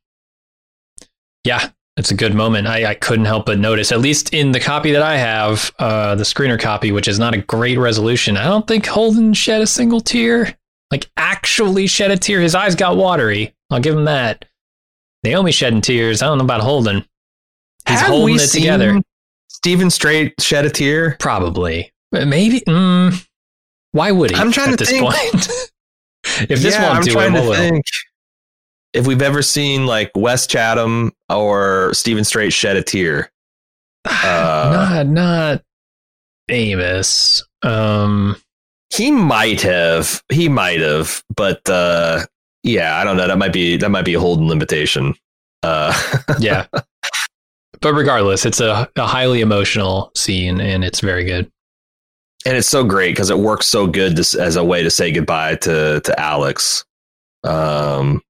[1.45, 2.67] yeah, it's a good moment.
[2.67, 6.15] I, I couldn't help but notice, at least in the copy that I have, uh,
[6.15, 9.67] the screener copy, which is not a great resolution, I don't think Holden shed a
[9.67, 10.57] single tear.
[10.91, 12.41] Like, actually shed a tear.
[12.41, 13.55] His eyes got watery.
[13.71, 14.45] I'll give him that.
[15.23, 16.23] Naomi shedding tears.
[16.23, 17.05] I don't know about Holden.
[17.89, 19.01] He's Have holding it together.
[19.49, 21.16] Steven Strait shed a tear.
[21.18, 21.93] Probably.
[22.12, 22.61] Maybe.
[22.62, 23.27] Mm,
[23.93, 24.37] why would he?
[24.37, 25.03] I'm trying at to this think.
[25.05, 25.49] point.
[26.51, 27.85] if this yeah, won't I'm do trying it, to think
[28.93, 33.31] if we've ever seen like Wes Chatham or Steven Strait shed a tear.
[34.07, 35.62] Uh, not not
[36.49, 37.45] Amos.
[37.62, 38.37] Um,
[38.95, 40.23] He might have.
[40.33, 42.25] He might have, but uh,
[42.63, 43.27] yeah, I don't know.
[43.27, 45.15] That might be that might be a Holden limitation.
[45.63, 45.93] Uh,
[46.39, 46.67] yeah.
[47.81, 51.51] but regardless, it's a, a highly emotional scene, and it's very good.
[52.47, 55.11] and it's so great because it works so good to, as a way to say
[55.13, 56.85] goodbye to to Alex.
[57.45, 58.23] Um,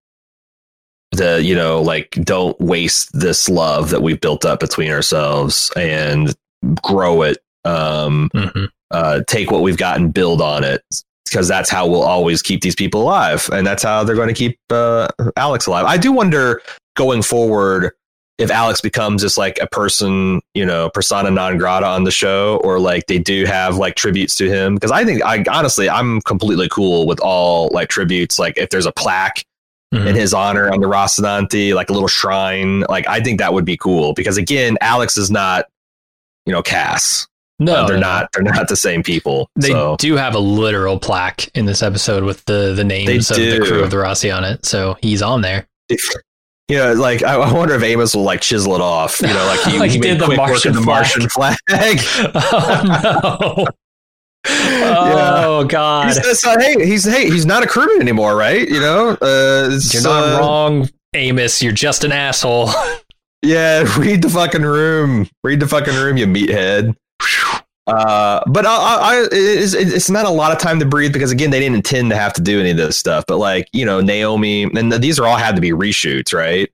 [1.13, 6.35] the you know like don't waste this love that we've built up between ourselves and
[6.83, 7.39] grow it.
[7.65, 10.83] Um, hmm uh, take what we've got and build on it
[11.25, 14.35] because that's how we'll always keep these people alive and that's how they're going to
[14.35, 16.61] keep uh, alex alive i do wonder
[16.97, 17.93] going forward
[18.39, 22.61] if alex becomes just like a person you know persona non grata on the show
[22.65, 26.21] or like they do have like tributes to him because i think i honestly i'm
[26.23, 29.45] completely cool with all like tributes like if there's a plaque
[29.93, 30.07] Mm-hmm.
[30.07, 32.85] in his honor on the Rocinante, like a little shrine.
[32.89, 35.65] Like I think that would be cool because again, Alex is not,
[36.47, 37.27] you know, Cas.
[37.61, 38.01] No, Uh, they're no.
[38.09, 38.29] not.
[38.33, 39.49] They're not the same people.
[39.55, 43.37] They so do have a literal plaque in this episode with the the names of
[43.37, 45.67] the crew of the Roci on it, so he's on there.
[45.89, 46.03] if,
[46.69, 49.21] you know, like I, I wonder if Amos will like chisel it off.
[49.21, 51.57] You know, like he, Like he did the Martian the Martian flag.
[51.69, 53.67] oh no!
[54.49, 55.45] Yeah.
[55.45, 56.17] Oh god!
[56.17, 58.67] He's, not- hey, he's hey, he's not a crewman anymore, right?
[58.69, 61.63] You know, uh, you're not uh, wrong, Amos.
[61.63, 62.71] You're just an asshole.
[63.43, 65.29] Yeah, read the fucking room.
[65.45, 66.95] Read the fucking room, you meathead.
[67.87, 71.31] Uh, but I, I, I it's, it's not a lot of time to breathe because
[71.33, 73.25] again, they didn't intend to have to do any of this stuff.
[73.27, 76.71] But like you know, Naomi, and these are all had to be reshoots, right?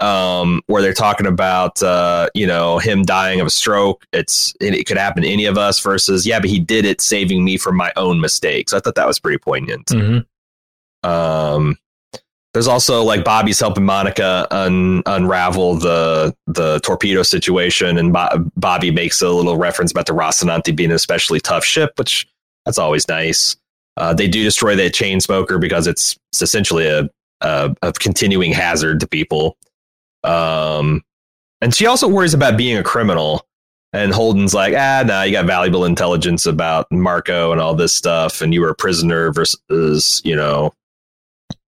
[0.00, 4.04] Um, where they're talking about uh, you know him dying of a stroke.
[4.12, 5.80] It's it, could happen to any of us.
[5.80, 8.72] Versus, yeah, but he did it, saving me from my own mistakes.
[8.72, 9.86] I thought that was pretty poignant.
[9.86, 10.26] Mhm.
[11.02, 11.78] Um,
[12.54, 18.90] there's also like Bobbie's helping Monica un- unravel the the torpedo situation, and Bo- Bobbie
[18.90, 22.26] makes a little reference about the Rocinante being an especially tough ship, which
[22.64, 23.56] that's always nice.
[23.96, 27.08] Uh, they do destroy that Chetzemoka because it's, it's essentially a,
[27.40, 29.56] a a continuing hazard to people.
[30.24, 31.04] Um,
[31.60, 33.44] and she also worries about being a criminal.
[33.94, 38.42] And Holden's like, ah, nah, you got valuable intelligence about Marco and all this stuff,
[38.42, 40.74] and you were a prisoner versus, you know,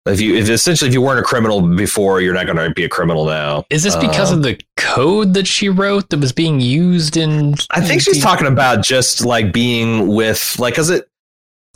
[0.08, 2.84] if you if essentially if you weren't a criminal before, you're not going to be
[2.84, 3.66] a criminal now.
[3.70, 7.56] Is this because Um, of the code that she wrote that was being used in?
[7.70, 11.08] I think she's talking about just like being with like because it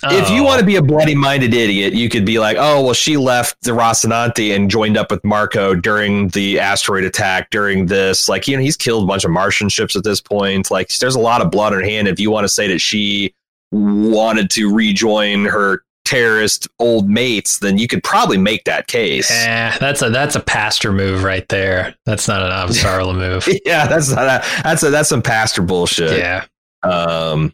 [0.04, 0.44] if you Oh.
[0.44, 3.56] want to be a bloody minded idiot, you could be like, oh well, she left
[3.62, 7.50] the Rocinante and joined up with Marco during the asteroid attack.
[7.52, 10.70] During this, like you know, he's killed a bunch of Martian ships at this point.
[10.72, 12.08] Like there's a lot of blood on her hand.
[12.08, 13.34] If you want to say that she
[13.72, 19.30] wanted to rejoin her terrorist old mates, then you could probably make that case.
[19.30, 21.96] Eh, that's a that's a Paster move right there.
[22.06, 23.48] That's not an Avasarala move.
[23.66, 26.18] yeah, that's not a, that's a, that's some Paster bullshit.
[26.18, 26.46] Yeah.
[26.84, 27.54] Um,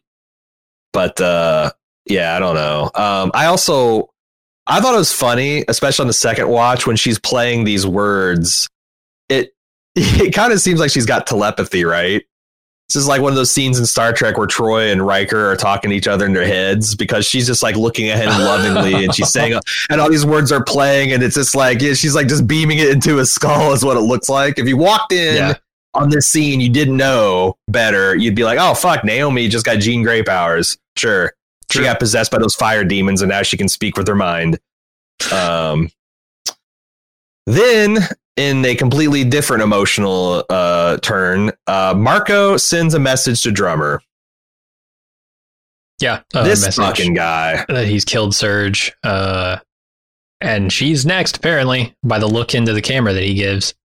[0.93, 1.71] but uh,
[2.05, 2.91] yeah, I don't know.
[2.93, 4.09] Um, I also
[4.67, 8.69] I thought it was funny, especially on the second watch when she's playing these words.
[9.29, 9.53] It
[9.95, 12.23] it kind of seems like she's got telepathy, right?
[12.91, 15.55] This is like one of those scenes in Star Trek where Troi and Riker are
[15.55, 19.05] talking to each other in their heads because she's just like looking at him lovingly
[19.05, 19.57] and she's saying,
[19.89, 22.79] and all these words are playing, and it's just like yeah, she's like just beaming
[22.79, 24.59] it into his skull, is what it looks like.
[24.59, 25.53] If you walked in Yeah.
[25.93, 29.79] on this scene, you didn't know better, you'd be like, oh, fuck, Naomi just got
[29.79, 30.77] Jean Grey powers.
[30.97, 31.31] Sure.
[31.71, 34.59] She got possessed by those fire demons and now she can speak with her mind.
[35.31, 35.89] Um,
[37.45, 37.99] then,
[38.41, 44.01] in a completely different emotional uh, turn, uh, Marco sends a message to Drummer.
[45.99, 46.21] Yeah.
[46.33, 47.63] a this fucking guy.
[47.67, 48.91] that he's killed Serge.
[49.03, 49.57] Uh,
[50.41, 53.75] and she's next, apparently, by the look into the camera that he gives.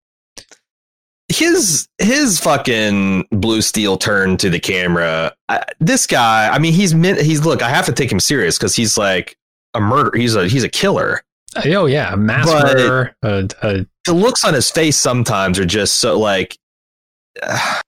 [1.29, 5.35] his his fucking blue steel turn to the camera.
[5.49, 6.93] I, this guy, I mean, he's.
[6.93, 7.61] He's look.
[7.61, 9.37] I have to take him serious because he's like
[9.75, 10.17] a murder.
[10.17, 11.21] He's a he's a killer.
[11.65, 13.15] Oh yeah, a mass But- murderer.
[13.21, 16.57] Uh, uh, The looks on his face sometimes are just so like.
[17.43, 17.81] uh,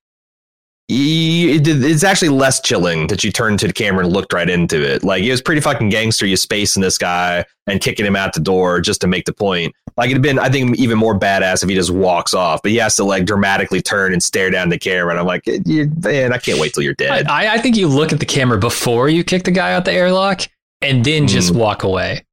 [0.91, 5.03] it's actually less chilling that you turned to the camera and looked right into it.
[5.03, 6.25] Like it was pretty fucking gangster.
[6.25, 9.75] You spacing this guy and kicking him out the door just to make the point.
[9.97, 12.63] Like it'd been, I think, even more badass if he just walks off.
[12.63, 15.11] But he has to like dramatically turn and stare down the camera.
[15.11, 17.27] And I'm like, man, I can't wait till you're dead.
[17.27, 19.93] I, I think you look at the camera before you kick the guy out the
[19.93, 20.41] airlock,
[20.81, 21.57] and then just Mm.
[21.57, 22.25] walk away.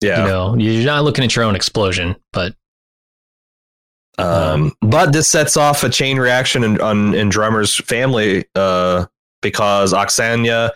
[0.00, 0.22] yeah.
[0.22, 2.54] You know, you're not looking at your own explosion, but
[4.18, 9.06] Um, but this sets off a chain reaction in, on in Drummer's family uh,
[9.42, 10.70] because Oksana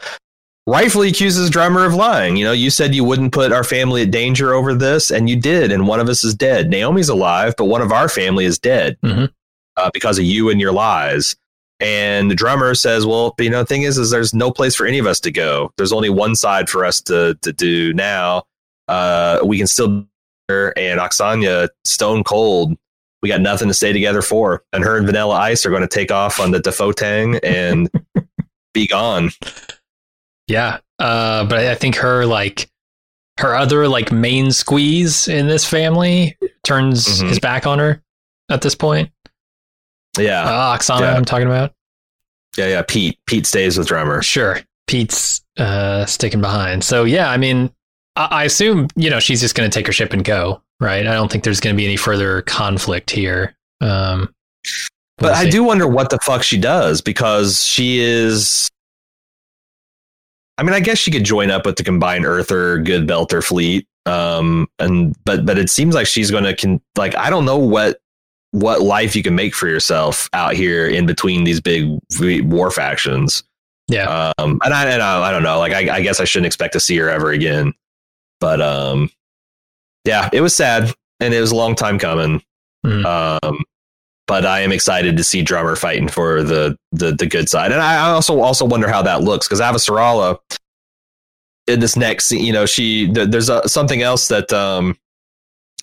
[0.66, 2.36] rightfully accuses Drummer of lying.
[2.36, 5.34] You know, you said you wouldn't put our family at danger over this, and you
[5.36, 6.70] did, and one of us is dead.
[6.70, 9.28] Naomi's alive, but one of our family is dead Mhm.
[9.76, 11.34] uh, because of you and your lies.
[11.80, 14.86] And the drummer says, "Well, you know, the thing is, is there's no place for
[14.86, 15.72] any of us to go.
[15.76, 18.44] There's only one side for us to to do now.
[18.86, 20.06] Uh, we can still."
[20.48, 22.76] And Oksana, stone cold,
[23.22, 24.62] we got nothing to stay together for.
[24.72, 27.88] And her and Vanilla Ice are going to take off on the Defotang and
[28.74, 29.30] be gone.
[30.48, 30.78] yeah.
[30.98, 32.68] Uh, but I think her like
[33.38, 37.28] her other like main squeeze in this family turns Mhm.
[37.28, 38.02] his back on her
[38.50, 39.10] at this point.
[40.18, 41.14] Yeah, Uh, Oksana, Yeah.
[41.16, 41.72] I'm talking about.
[42.56, 42.82] yeah, yeah.
[42.86, 44.22] Pete, Pete stays with drummer.
[44.22, 44.60] Sure.
[44.86, 46.84] Pete's uh, sticking behind.
[46.84, 47.72] So, yeah, I mean,
[48.16, 51.06] I, I assume, you know, she's just going to take her ship and go, right?
[51.06, 53.54] I don't think there's going to be any further conflict here.
[53.80, 54.32] Um,
[55.18, 58.70] But I do wonder what the fuck she does because she is.
[60.58, 63.86] I mean, I guess she could join up with the combined Earther Good Belter fleet.
[64.04, 67.56] Um, and but but it seems like she's going to con- like I don't know
[67.56, 68.00] what
[68.50, 71.98] what life you can make for yourself out here in between these big
[72.44, 73.44] war factions.
[73.88, 74.32] Yeah.
[74.38, 75.58] Um, and I, and I, I don't know.
[75.58, 77.74] Like, I, I guess I shouldn't expect to see her ever again.
[78.40, 79.10] But um,
[80.04, 82.42] yeah, it was sad, and it was a long time coming.
[82.84, 83.04] Mhm.
[83.44, 83.64] Um,
[84.26, 87.80] but I am excited to see Drummer fighting for the the, the good side, and
[87.80, 90.38] I also also wonder how that looks because Avasarala
[91.68, 94.96] in this next, scene, you know, she th- there's a, something else that um.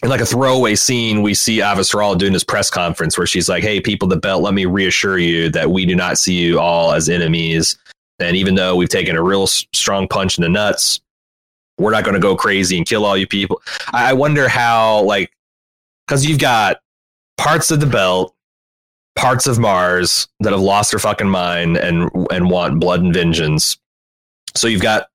[0.02, 3.64] In like a throwaway scene, we see Avasarala doing this press conference where she's like,
[3.64, 6.94] "Hey, people the belt, let me reassure you that we do not see you all
[6.94, 7.78] as enemies.
[8.18, 11.02] And even though we've taken a real s- strong punch in the nuts,
[11.80, 13.62] we're not going to go crazy and kill all you people.
[13.94, 15.32] I wonder how, like,
[16.08, 16.82] because you've got
[17.38, 18.36] parts of the belt,
[19.16, 23.78] parts of Mars that have lost their fucking mind and and want blood and vengeance.
[24.56, 25.08] So you've got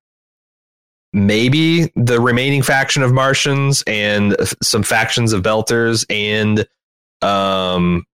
[1.13, 6.67] maybe the remaining faction of Martians and some factions of Belters and
[7.21, 8.05] um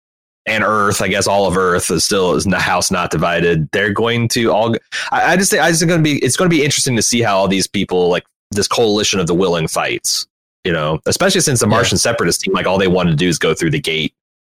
[0.46, 3.70] and Earth, I guess all of Earth is still is the house not divided.
[3.72, 4.76] They're going to all.
[5.12, 6.18] I, I just think I just going to be.
[6.24, 9.28] It's going to be interesting to see how all these people, like this coalition of
[9.28, 10.28] the willing, fights.
[10.64, 11.72] You know, especially since the Yeah.
[11.72, 14.14] Martian separatists seem like all they want to do is go through the gate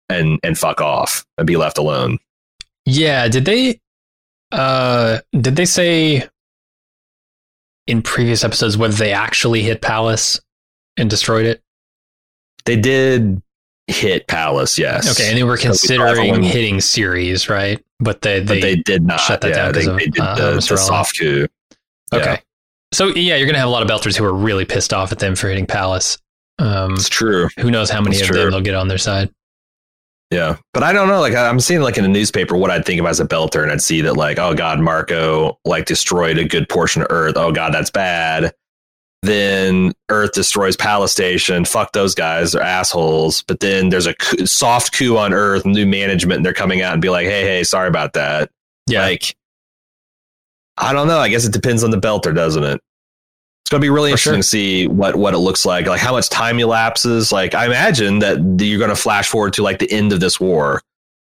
[0.10, 2.20] and and fuck off and be left alone.
[2.86, 3.30] Yeah.
[3.30, 3.80] Did they,
[4.52, 6.28] uh, did they say
[7.88, 10.42] in previous episodes whether they actually hit Pallas
[10.98, 11.62] and destroyed it?
[12.66, 13.42] They did
[13.88, 15.12] hit Pallas, yes.
[15.18, 15.30] Okay.
[15.30, 17.82] And they were So we considering everyone- hitting Ceres, right?
[18.00, 19.22] But they, they, but they did not.
[19.22, 21.48] shut that yeah, down they, of, they did uh, the, the soft coup.
[22.14, 22.26] okay.
[22.26, 22.38] yeah.
[22.94, 25.12] So, yeah, you're going to have a lot of Belters who are really pissed off
[25.12, 26.18] at them for hitting Pallas.
[26.60, 27.50] Um, It's true.
[27.60, 28.40] who knows how many It's of true.
[28.44, 29.30] them they'll get on their side.
[30.32, 31.20] Yeah, but I don't know.
[31.20, 33.72] Like I'm seeing like in the newspaper what I'd think of as a belter, and
[33.72, 37.36] I'd see that like, oh god, Marco like destroyed a good portion of Earth.
[37.38, 38.52] Oh god, that's bad.
[39.22, 41.66] then Earth destroys Pallas Station.
[41.66, 43.44] Fuck those guys, they're assholes.
[43.44, 44.16] But then there's a
[44.46, 47.64] soft coup on Earth, new management, and they're coming out and be like, "Hey, hey,
[47.64, 48.50] sorry about that."
[48.88, 49.02] Yeah.
[49.04, 49.36] Like,
[50.78, 51.20] I don't know.
[51.20, 52.82] I guess it depends on the belter, doesn't it?
[53.64, 54.42] It's going to be really For interesting sure.
[54.42, 57.32] to see what what it looks like, like how much time elapses.
[57.32, 60.40] Like, I imagine that you're going to flash forward to like the end of this
[60.40, 60.82] war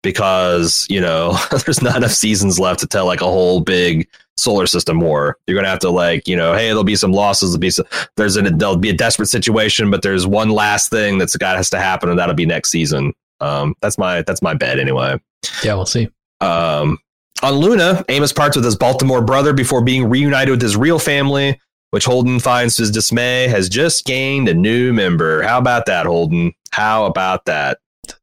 [0.06, 4.08] because you know there's not enough seasons left to tell like a whole big
[4.38, 5.38] solar system war.
[5.48, 7.52] You're gonna have to like you know, hey, there'll be some losses.
[7.52, 11.18] There'll be some, there's an there'll be a desperate situation, but there's one last thing
[11.18, 13.14] that's got has to happen, and that'll be next season.
[13.42, 15.20] Um, that's my that's my bet anyway.
[15.64, 16.10] Yeah, we'll see.
[16.40, 17.00] Um,
[17.44, 21.60] on Luna, Amos parts with his Baltimore brother before being reunited with his real family,
[21.92, 25.42] which Holden finds to his dismay has just gained a new member.
[25.44, 26.54] How about that, Holden?
[26.72, 27.80] How about that?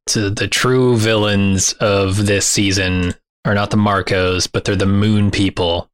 [0.07, 3.13] To the true villains of this season
[3.45, 5.89] are not the Marcos, but they're the Moon people.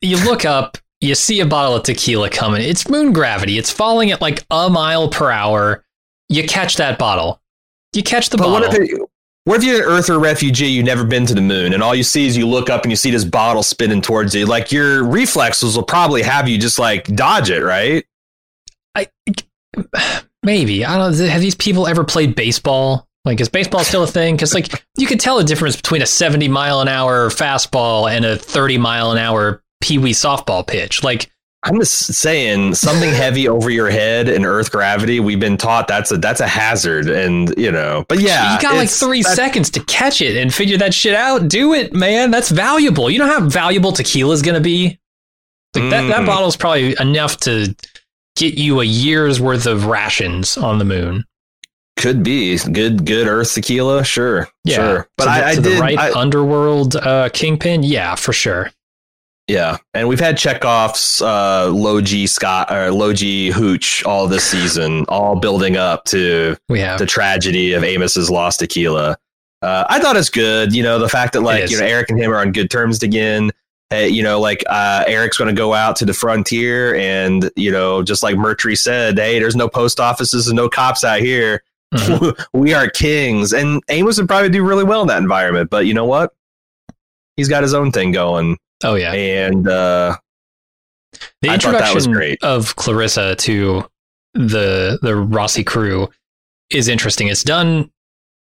[0.00, 2.62] You look up, you see a bottle of tequila coming.
[2.62, 3.58] It's moon gravity.
[3.58, 5.84] It's falling at like a mile per hour.
[6.28, 7.40] You catch that bottle.
[7.92, 8.68] You catch the But bottle.
[8.68, 9.07] what if, it,
[9.48, 11.94] what if you're an Earth or refugee, you've never been to the moon, and all
[11.94, 14.44] you see is you look up and you see this bottle spinning towards you?
[14.44, 18.04] Like your reflexes will probably have you just like dodge it, right?
[18.94, 19.08] I
[20.42, 21.18] maybe I don't.
[21.18, 21.26] know.
[21.28, 23.08] Have these people ever played baseball?
[23.24, 24.36] Like, is baseball still a thing?
[24.36, 28.26] Because like you could tell the difference between a seventy mile an hour fastball and
[28.26, 31.02] a thirty mile an hour pee wee softball pitch.
[31.02, 31.30] Like,
[31.64, 35.18] I'm just saying something heavy over your head in Earth gravity.
[35.18, 38.04] We've been taught that's a that's a hazard, and you know.
[38.08, 41.48] But yeah, you got like three seconds to catch it and figure that shit out.
[41.48, 42.30] Do it, man.
[42.30, 43.10] That's valuable.
[43.10, 44.98] You know how valuable tequila's gonna be.
[45.74, 46.08] Like that.
[46.08, 46.26] That Mm.
[46.26, 47.74] bottle's probably enough to
[48.36, 51.24] get you a year's worth of rations on the moon.
[51.96, 55.08] Could be good, good Earth tequila, sure, Yeah, sure.
[55.18, 57.82] But to the, I, I to did, the right I- underworld uh, kingpin.
[57.82, 58.70] Yeah, for sure.
[59.48, 59.78] Yeah.
[59.94, 65.04] And we've had Chekhov's uh, low G Scott or low G hooch all this season,
[65.08, 66.98] all building up to We have.
[66.98, 69.16] the tragedy of Amos's lost tequila.
[69.62, 70.74] Uh, I thought it's good.
[70.74, 73.02] You know, the fact that like you know Erich and him are on good terms
[73.02, 73.50] again.
[73.90, 77.72] Hey, you know, like uh, Erich's going to go out to the frontier, and you
[77.72, 81.62] know, just like Mercury said, hey, there's no post offices and no cops out here.
[81.94, 82.38] Mhm.
[82.52, 85.70] we are kings, and Amos would probably do really well in that environment.
[85.70, 86.34] But you know what?
[87.36, 89.12] He's got his own thing going, Oh yeah.
[89.12, 90.16] and uh,
[91.42, 92.42] The I thought that was introduction great.
[92.44, 93.84] of Clarissa to
[94.34, 96.08] the the Roci crew
[96.70, 97.28] is interesting.
[97.28, 97.90] It's done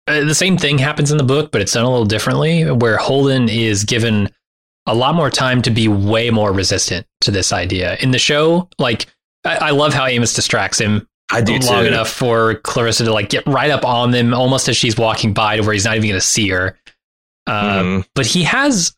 [0.07, 2.69] uh, the same thing happens in the book, but it's done a little differently.
[2.71, 4.29] Where Holden is given
[4.85, 8.69] a lot more time to be way more resistant to this idea in the show.
[8.79, 9.05] Like
[9.45, 11.87] I, I love how Amos distracts him I do long too.
[11.89, 15.57] enough for Clarissa to like get right up on them almost as she's walking by
[15.57, 16.77] to where he's not even going to see her.
[17.45, 18.05] Uh, Mhm.
[18.15, 18.95] But he has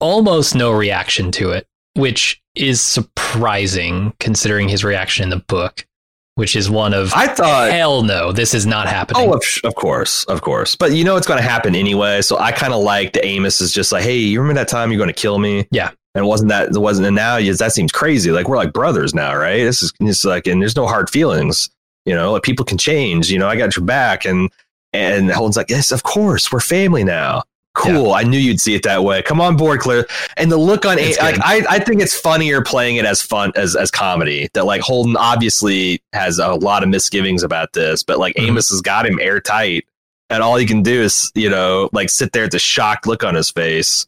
[0.00, 5.86] almost no reaction to it, which is surprising considering his reaction in the book,
[6.34, 9.28] which is one of I thought hell no, this is not happening.
[9.28, 10.76] Oh, of, of course, of course.
[10.76, 12.22] But you know it's going to happen anyway.
[12.22, 14.90] So I kind of like the Amos is just like, hey, you remember that time
[14.90, 15.66] you're going to kill me?
[15.70, 15.90] Yeah.
[16.14, 18.32] And wasn't that it wasn't and now that seems crazy.
[18.32, 19.62] Like we're like brothers now, right?
[19.62, 21.70] This is it's like and there's no hard feelings.
[22.04, 23.30] You know, like people can change.
[23.30, 24.50] You know, I got your back, and
[24.92, 27.44] and Holden's like, yes, of course, we're family now.
[27.74, 28.12] Cool.
[28.12, 29.22] I knew you'd see it that way.
[29.22, 30.06] Come on board, Claire.
[30.36, 33.22] And the look on it's a- like I, I think it's funnier playing it as
[33.22, 34.48] fun as as comedy.
[34.54, 38.48] That like Holden obviously has a lot of misgivings about this, but like Mhm.
[38.48, 39.86] Amos has got him airtight,
[40.30, 43.22] and all he can do is you know like sit there with a shocked look
[43.22, 44.06] on his face.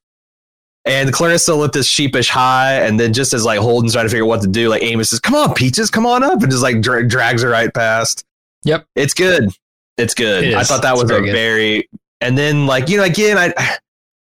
[0.85, 4.25] And Clarissa with this sheepish high, and then just as like Holden's trying to figure
[4.25, 6.65] out what to do, like Amos says, "Come on, Peaches, come on up," and just
[6.65, 8.25] like dra- drags her right past.
[8.65, 8.87] Yep.
[8.97, 9.51] it's good.
[9.99, 10.43] It's good.
[10.45, 11.33] It I thought that It's was a good.
[11.33, 11.89] very.
[12.23, 13.53] And then like you know again, I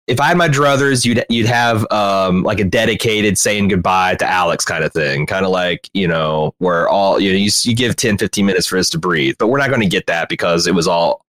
[0.08, 4.26] if I had my druthers, you'd you'd have um like a dedicated saying goodbye to
[4.26, 7.76] Alex kind of thing, kind of like you know where all you know you, you
[7.76, 10.28] give 10, 15 minutes for us to breathe, but we're not going to get that
[10.28, 11.24] because it was all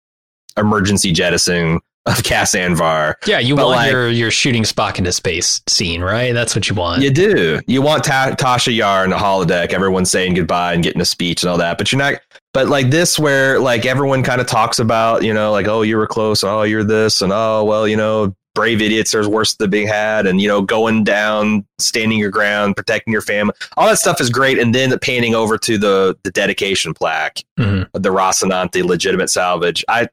[0.56, 3.14] emergency jettisoning of Cas Anvar.
[3.26, 6.32] yeah, you but want like- your your shooting Spock into space scene, right?
[6.32, 7.02] That's what you want.
[7.02, 7.60] You do.
[7.66, 11.42] You want Ta- Tasha Yar in the holodeck, everyone saying goodbye and getting a speech
[11.42, 12.14] and all that, but you're not.
[12.52, 15.96] But like this, where like everyone kind of talks about, you know, like oh you
[15.96, 19.12] were close, oh you're this, and oh well, you know, brave idiots.
[19.12, 23.22] There's worse than being had, and you know, going down, standing your ground, protecting your
[23.22, 23.54] family.
[23.76, 27.86] All that stuff is great, and then panning over to the the dedication plaque, Mhm.
[27.92, 29.84] the Rocinante legitimate salvage.
[29.88, 30.08] I,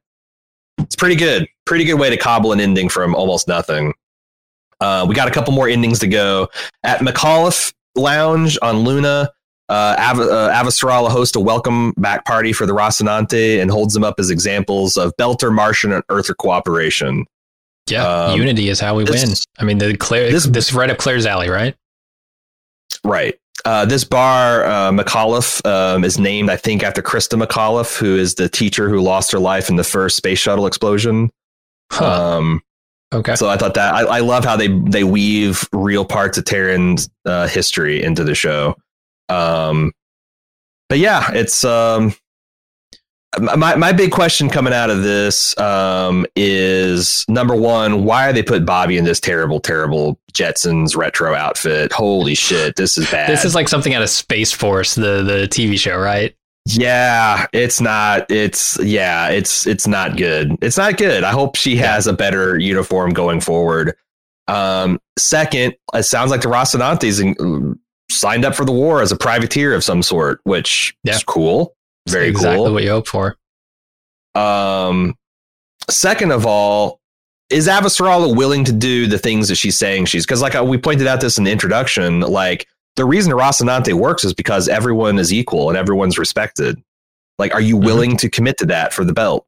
[0.77, 1.47] it's pretty good.
[1.65, 3.93] Pretty good way to cobble an ending from almost nothing.
[4.79, 6.49] Uh, we got a couple more endings to go
[6.83, 9.31] at McAuliffe Lounge on Luna.
[9.69, 14.03] Uh, Av- uh, Avasarala hosts a welcome back party for the Rocinante and holds them
[14.03, 17.25] up as examples of Belter, Martian, and Earther cooperation.
[17.89, 19.35] Yeah, Um, unity is how we this- win.
[19.59, 21.75] I mean, the Claire, this- this, right up Claire's alley, right?
[23.03, 23.35] Right.
[23.65, 28.35] Uh, this bar, uh, McAuliffe, um, is named, I think, after Christa McAuliffe, who is
[28.35, 31.29] the teacher who lost her life in the first space shuttle explosion.
[31.91, 32.37] Huh.
[32.37, 32.61] Um,
[33.13, 33.35] okay.
[33.35, 37.09] so I thought that I, I love how they they weave real parts of Terran's
[37.25, 38.75] uh, history into the show.
[39.29, 39.93] Um,
[40.89, 42.15] but yeah, it's um,
[43.39, 48.65] my my big question coming out of this um, is number one, why they put
[48.65, 51.91] Bobbie in this terrible, terrible Jetsons retro outfit?
[51.91, 53.29] Holy shit, this is bad.
[53.29, 56.35] This is like something out of Space Force, the the TV show, right?
[56.65, 58.29] Yeah, it's not.
[58.29, 60.57] It's yeah, it's it's not good.
[60.61, 61.23] It's not good.
[61.23, 63.95] I hope she has a better uniform going forward.
[64.47, 67.79] Um, second, it sounds like the Rocinante's in,
[68.09, 71.15] signed up for the war as a privateer of some sort, which Yeah.
[71.15, 71.75] is cool.
[72.07, 72.73] Very exactly cool.
[72.73, 73.37] what you hope for.
[74.35, 75.15] Um,
[75.89, 76.99] second of all,
[77.49, 80.25] is Avasarala willing to do the things that she's saying she's?
[80.25, 84.23] Because like uh, we pointed out this in the introduction, like the reason Rocinante works
[84.23, 86.81] is because everyone is equal and everyone's respected.
[87.39, 87.85] Like, are you Mhm.
[87.85, 89.45] willing to commit to that for the belt?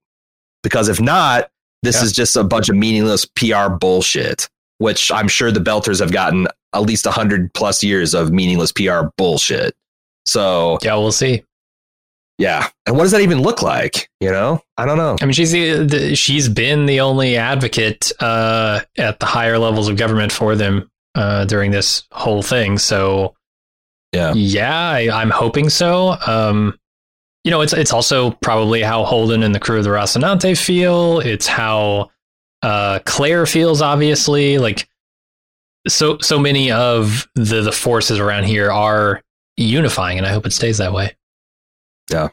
[0.64, 1.49] Because if not,
[1.82, 2.03] this Yeah.
[2.03, 4.49] is just a bunch of meaningless PR bullshit.
[4.80, 9.07] Which I'm sure the Belters have gotten at least hundred plus years of meaningless PR
[9.17, 9.75] bullshit.
[10.25, 11.43] So Yeah, we'll see.
[12.38, 14.09] yeah, and what does that even look like?
[14.21, 15.17] You know, I don't know.
[15.21, 19.88] I mean, she's the, the she's been the only advocate uh, at the higher levels
[19.89, 22.77] of government for them uh, during this whole thing.
[22.77, 23.36] So,
[24.13, 24.34] Yeah.
[24.34, 26.15] yeah, I, I'm hoping so.
[26.25, 26.77] Um,
[27.43, 31.19] you know, it's it's also probably how Holden and the crew of the Rocinante feel.
[31.19, 32.11] It's how
[32.62, 33.82] uh, Claire feels.
[33.82, 34.88] Obviously, like
[35.88, 39.22] so so many of the the forces around here are
[39.57, 41.16] unifying, and I hope it stays that way.
[42.12, 42.30] Yeah.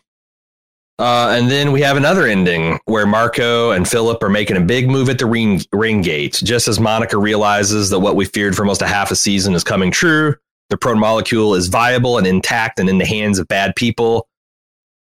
[0.98, 4.88] Uh, and then we have another ending where Marco and Philip are making a big
[4.88, 8.62] move at the ring, ring gate, just as Monica realizes that what we feared for
[8.62, 10.34] almost a half a season is coming true.
[10.70, 14.26] The protomolecule is viable and intact and in the hands of bad people.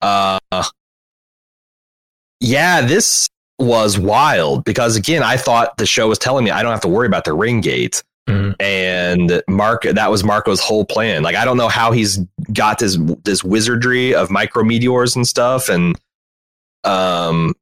[0.02, 0.40] Uh,
[2.40, 3.30] yeah, this
[3.64, 6.88] was wild because again, I thought the show was telling me I don't have to
[6.88, 8.04] worry about the ring gate.
[8.30, 8.56] Mhm.
[8.62, 11.24] And Mark, that was Marco's whole plan.
[11.24, 12.20] Like, I don't know how he's
[12.54, 15.98] got this this wizardry of micrometeors and stuff, and
[16.84, 17.54] um,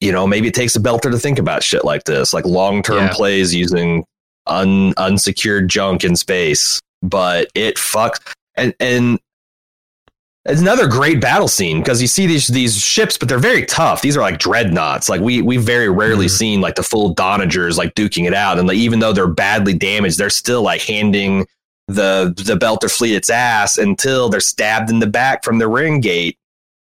[0.00, 2.82] you know, maybe it takes a belter to think about shit like this, like long
[2.82, 3.12] term Yeah.
[3.14, 4.04] plays using
[4.46, 6.80] un unsecured junk in space.
[7.02, 8.20] But it fucks,
[8.56, 9.18] and and
[10.44, 14.02] it's another great battle scene because you see these these ships, but they're very tough.
[14.02, 15.08] These are like dreadnoughts.
[15.08, 16.30] Like we we very rarely Mhm.
[16.30, 19.74] seen like the full Donnagers like duking it out, and like even though they're badly
[19.74, 21.46] damaged, they're still like handing
[21.88, 26.00] the the Belter fleet its ass until they're stabbed in the back from the ring
[26.00, 26.36] gate,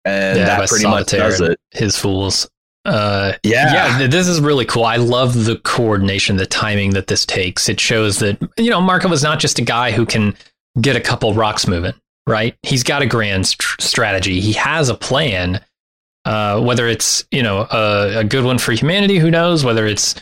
[0.04, 1.58] and Yeah, that pretty much does it.
[1.72, 2.48] His fools.
[2.84, 4.84] Uh, Yeah, yeah, this is really cool.
[4.84, 7.68] I love the coordination, the timing that this takes.
[7.68, 10.34] It shows that you know Marco is not just a guy who can
[10.80, 11.94] get a couple rocks moving,
[12.26, 12.56] right?
[12.62, 14.40] He's got a grand st- strategy.
[14.40, 15.64] He has a plan.
[16.24, 19.62] Uh, whether it's you know a, a good one for humanity, who knows?
[19.62, 20.14] Whether it's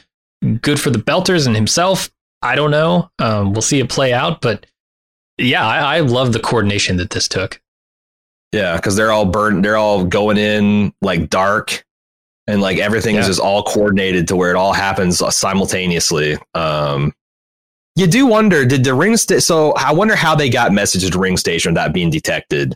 [0.61, 2.11] good for the Belters and himself,
[2.43, 3.09] I don't know.
[3.21, 4.67] Um, we'll see it play out, but
[5.39, 7.61] yeah, I, I love the coordination that this took.
[8.53, 9.65] Yeah, because they're all burned.
[9.65, 11.85] They're all going in like dark,
[12.47, 16.37] and like everything is just all coordinated to where it all happens simultaneously.
[16.55, 17.15] Um,
[17.97, 21.19] you do wonder, did the ring sta- So I wonder how they got messages to
[21.19, 22.75] ring station without being detected.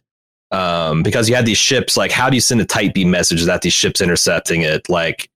[0.52, 1.96] Um, because you had these ships.
[1.96, 4.88] Like, how do you send a type b message without these ships intercepting it?
[4.88, 5.28] Like,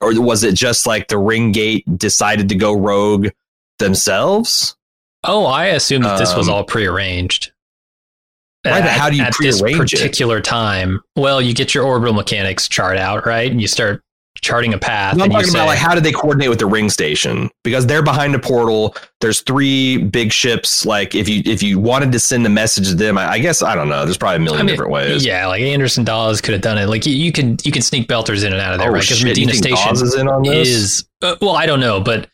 [0.00, 3.28] or was it just like the ring gate decided to go rogue
[3.78, 4.76] themselves?
[5.24, 7.52] Oh, I assume that this was Um, all prearranged.
[8.64, 9.96] But how do you at this prearrange it?
[9.98, 11.00] particular time?
[11.16, 13.50] Well, you get your orbital mechanics chart out, right?
[13.50, 14.02] And you start
[14.42, 15.16] charting a path.
[15.16, 17.50] No, I'm talking say, about like how did they coordinate with the ring station?
[17.62, 18.94] Because they're behind a portal.
[19.20, 20.84] There's three big ships.
[20.84, 23.62] Like if you if you wanted to send a message to them, I, I guess
[23.62, 24.04] I don't know.
[24.04, 25.24] There's probably a million I mean, different ways.
[25.24, 26.86] Yeah, like Anderson Dawes could have done it.
[26.86, 29.02] Like you, you can you can sneak belters in and out of there, oh right?
[29.02, 29.24] Because!
[29.24, 30.68] Medina Station Dawes is in on this?
[30.68, 32.28] is uh, well, I don't know, but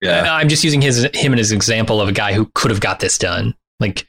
[0.00, 2.80] yeah, I'm just using his him as an example of a guy who could have
[2.80, 3.54] got this done.
[3.80, 4.06] Like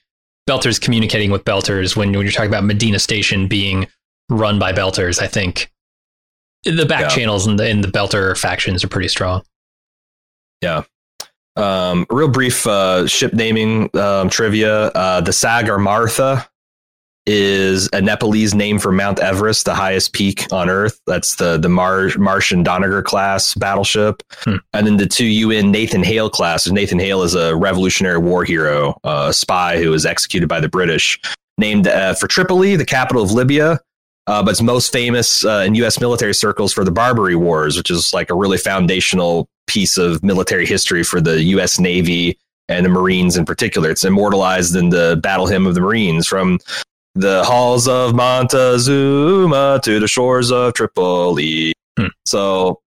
[0.48, 3.88] Belters communicating with Belters when, when you're talking about Medina Station being
[4.30, 5.72] run by Belters, I think
[6.66, 7.08] the back Yeah.
[7.10, 9.44] channels and the in the Belter factions are pretty strong.
[10.62, 10.84] Yeah.
[11.56, 14.88] Um, real brief uh, ship naming um, trivia.
[14.88, 16.46] Uh, the Sagarmatha
[17.26, 21.00] is a Nepalese name for Mount Everest, the highest peak on Earth.
[21.06, 24.24] That's the the Mar- Martian Donnager class battleship.
[24.40, 24.56] Hmm.
[24.74, 26.68] And then the two UN Nathan Hale class.
[26.70, 30.70] Nathan Hale is a Revolutionary War hero, uh, a spy who was executed by the
[30.70, 31.20] British,
[31.58, 33.80] named uh, for Tripoli, the capital of Libya.
[34.30, 36.00] Uh, but it's most famous uh, in U.S.
[36.00, 40.68] military circles for the Barbary Wars, which is like a really foundational piece of military
[40.68, 41.80] history for the U.S.
[41.80, 43.90] Navy and the Marines in particular.
[43.90, 46.60] It's immortalized in the Battle Hymn of the Marines from
[47.16, 51.74] the halls of Montezuma to the shores of Tripoli.
[51.98, 52.10] Hmm.
[52.28, 52.82] So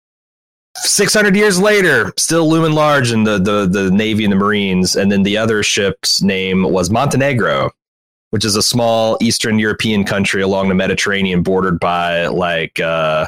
[0.76, 4.94] 600 years later, still looming large in the, the, the Navy and the Marines.
[4.94, 7.72] And then the other ship's name was Montenegro,
[8.32, 13.26] which is a small Eastern European country along the Mediterranean bordered by like uh,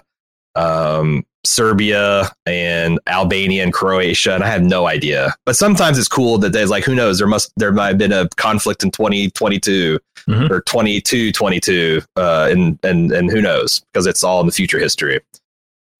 [0.55, 4.35] um, Serbia and Albania and Croatia.
[4.35, 5.35] And I have no idea.
[5.45, 8.13] But sometimes it's cool that there's like, who knows, there must, there might have been
[8.13, 10.51] a conflict in 2022 Mhm.
[10.51, 14.79] or 22, 22, uh, and, and, and who knows, because it's all in the future
[14.79, 15.21] history.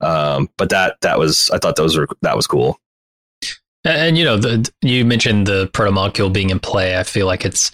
[0.01, 2.79] Um, but that, that was, I thought those were, that was cool.
[3.85, 6.97] And, and, you know, the, you mentioned the protomolecule being in play.
[6.99, 7.71] I feel like it's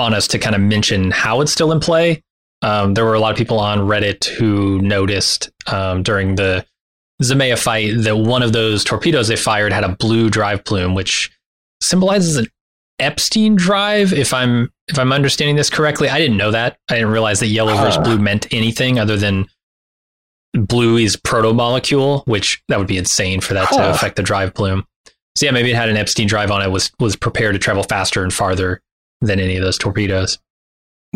[0.00, 2.22] on us to kind of mention how it's still in play.
[2.62, 6.66] Um, there were a lot of people on Reddit who noticed um, during the
[7.22, 11.30] Zmeya fight that one of those torpedoes they fired had a blue drive plume, which
[11.80, 12.46] symbolizes an
[12.98, 14.12] Epstein drive.
[14.12, 16.78] If I'm if I'm understanding this correctly, I didn't know that.
[16.90, 19.46] I didn't realize that yellow versus blue meant anything other than
[20.52, 24.52] blue is proto molecule, which that would be insane for that to affect the drive
[24.54, 24.84] plume.
[25.36, 26.70] So yeah, maybe it had an Epstein drive on it.
[26.70, 28.82] was was prepared to travel faster and farther
[29.20, 30.38] than any of those torpedoes.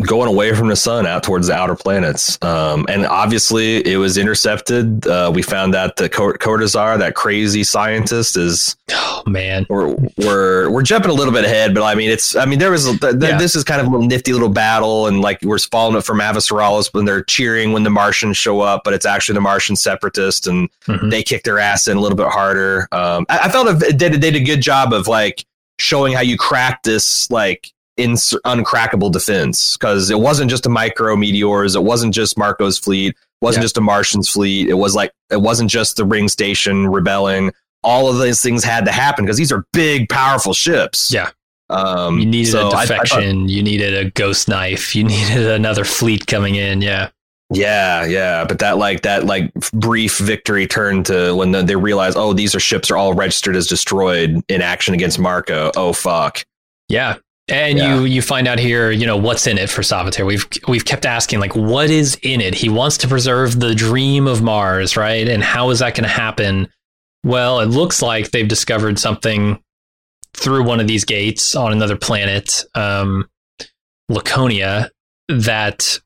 [0.05, 2.37] going away from the sun out towards the outer planets.
[2.43, 5.07] Um, and obviously, it was intercepted.
[5.07, 10.69] Uh, we found out that Cor- Cortazar, that crazy scientist, is Oh man, we're, we're
[10.69, 13.15] we're jumping a little bit ahead, but I mean, it's I mean, there was th-
[13.19, 13.37] Yeah.
[13.37, 16.19] this is kind of a little nifty little battle, and like we're following it from
[16.19, 20.45] Avasarala's when they're cheering when the Martians show up, but it's actually the Martian separatists,
[20.45, 21.09] and Mhm.
[21.09, 22.87] they kick their ass in a little bit harder.
[22.91, 25.45] Um, I, I felt it did, it did a good job of like
[25.79, 31.15] showing how you crack this like ins- uncrackable defense because it wasn't just a micro
[31.15, 33.65] meteors, it wasn't just Marco's fleet, it wasn't Yeah.
[33.65, 37.51] just a Martian's fleet, it was like it wasn't just the ring station rebelling.
[37.83, 41.11] All of these things had to happen because these are big, powerful ships.
[41.13, 41.29] Yeah.
[41.69, 43.47] Um, you needed so a I- I thought- defection.
[43.49, 44.95] you needed a ghost knife.
[44.95, 46.81] You needed another fleet coming in.
[46.81, 47.09] Yeah.
[47.53, 52.15] Yeah, yeah, but that like that like brief victory turned to when the, they realize,
[52.15, 55.69] oh, these are ships are all registered as destroyed in action against Marco.
[55.75, 56.43] Oh fuck.
[56.89, 57.17] Yeah.
[57.47, 57.95] And Yeah.
[57.99, 60.25] you you find out here, you know, what's in it for Salvatore.
[60.25, 62.55] We've we've kept asking like what is in it?
[62.55, 65.27] He wants to preserve the dream of Mars, right?
[65.27, 66.67] And how is that going to happen?
[67.23, 69.59] Well, it looks like they've discovered something
[70.35, 73.29] through one of these gates on another planet, um,
[74.09, 74.89] Laconia,
[75.29, 75.99] that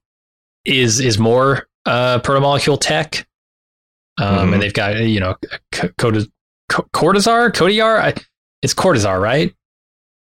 [0.66, 3.26] is is more uh, protomolecule tech.
[4.18, 4.54] Um, Mhm.
[4.54, 5.36] And they've got you know
[5.74, 8.00] Cortazar, Kodiar.
[8.00, 8.14] I-
[8.62, 9.54] It's Cortazar, right?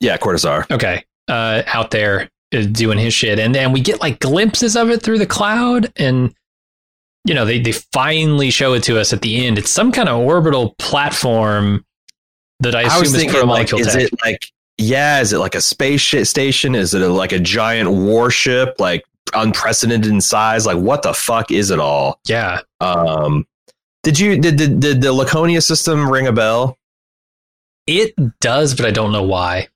[0.00, 0.70] Yeah, Cortazar.
[0.70, 4.90] okay uh out there uh, doing his shit and then we get like glimpses of
[4.90, 6.34] it through the cloud and
[7.24, 10.08] you know they they finally show it to us at the end it's some kind
[10.08, 11.84] of orbital platform
[12.60, 15.54] that i I, assume was is thinking, like, is it like, yeah, is it like
[15.54, 16.74] a space station?
[16.74, 19.04] Is it a, like a giant warship, like
[19.34, 20.66] unprecedented in size?
[20.66, 22.20] Like, what the fuck is it all?
[22.26, 23.46] yeah Um,
[24.02, 26.78] did you did, did, did the Laconia system ring a bell?
[27.88, 29.66] it does but i don't know why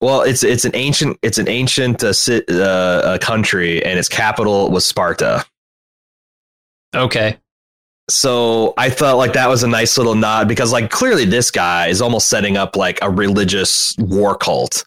[0.00, 4.70] Well, it's it's an ancient it's an ancient uh, uh, uh, country, and its capital
[4.70, 5.44] was Sparta.
[6.94, 7.36] okay
[8.08, 11.86] So I felt like that was a nice little nod because, like, clearly this guy
[11.88, 14.84] is almost setting up like a religious war cult,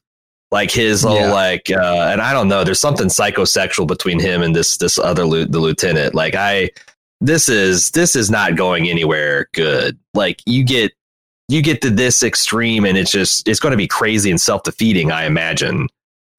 [0.51, 1.31] like his little Yeah.
[1.31, 2.63] like, uh, and I don't know.
[2.65, 6.13] There's something psychosexual between him and this this other the lieutenant.
[6.15, 6.71] Like, I
[7.21, 9.97] this is this is not going anywhere good.
[10.13, 10.91] Like, you get
[11.49, 14.63] you get to this extreme, and it's just it's going to be crazy and self
[14.63, 15.11] defeating.
[15.11, 15.87] I imagine,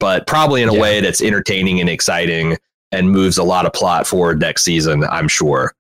[0.01, 0.81] but probably in a Yeah.
[0.81, 2.57] way that's entertaining and exciting
[2.93, 5.05] and moves a lot of plot forward next season.
[5.05, 5.75] I'm sure.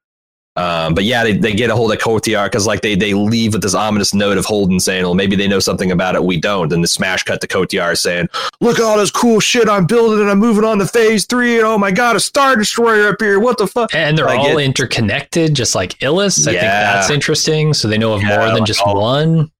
[0.57, 3.55] Um, but yeah, they, they get a hold of Cotillard because like they they leave
[3.55, 6.39] with this ominous note of Holden saying, "Well, maybe they know something about it, we
[6.39, 8.29] don't." And the smash cut to Cotillard saying,
[8.61, 11.57] "Look at all this cool shit I'm building, and I'm moving on to phase three.
[11.57, 13.41] And oh my god, a star destroyer up here!
[13.41, 17.11] What the fuck?" and they're Like all it- interconnected just like illis i think that's
[17.11, 19.51] interesting so they know of Yeah, more than like just all- one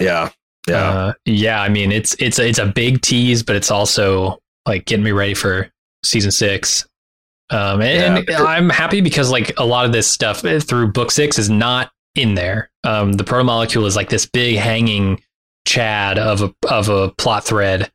[0.00, 0.30] Yeah,
[0.68, 4.84] yeah, Uh, yeah, I mean it's it's it's a big tease, but it's also like
[4.84, 5.68] getting me ready for
[6.04, 6.86] season six.
[7.50, 8.42] Um, and Yeah.
[8.44, 12.34] I'm happy because like a lot of this stuff through book six is not in
[12.34, 12.70] there.
[12.84, 15.22] Um, the proto molecule is like this big hanging
[15.66, 17.90] chad of a of a plot thread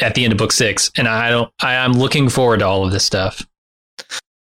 [0.00, 1.50] at the end of book six, and I don't.
[1.60, 3.46] I, I'm looking forward to all of this stuff.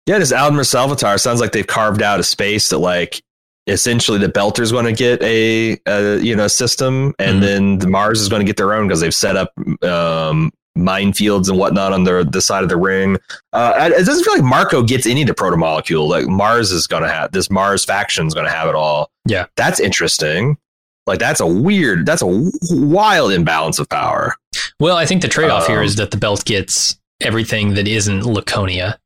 [0.07, 0.17] yeah.
[0.19, 3.21] This Admiral Salvatore sounds like they've carved out a space that like
[3.67, 7.41] essentially the Belter's want to get a, a you know system, and Mhm.
[7.41, 9.51] then the Mars is going to get their own because they've set up
[9.83, 13.17] um, minefields and whatnot on the the side of the ring.
[13.53, 16.07] Uh, it doesn't feel like Marco gets any of the proto molecule.
[16.07, 19.11] Like Mars is going to have this Mars faction is going to have it all.
[19.27, 19.45] Yeah.
[19.55, 20.57] that's interesting.
[21.05, 24.35] Like that's a weird, that's a wild imbalance of power.
[24.79, 28.25] Well, I think the trade off Um, is that the belt gets everything that isn't
[28.25, 28.99] Laconia.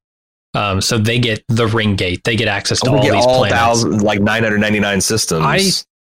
[0.53, 2.23] Um, so they get the ring gate.
[2.25, 3.59] They get access to all these all planets.
[3.59, 5.43] thousand, like 999 systems.
[5.45, 5.59] I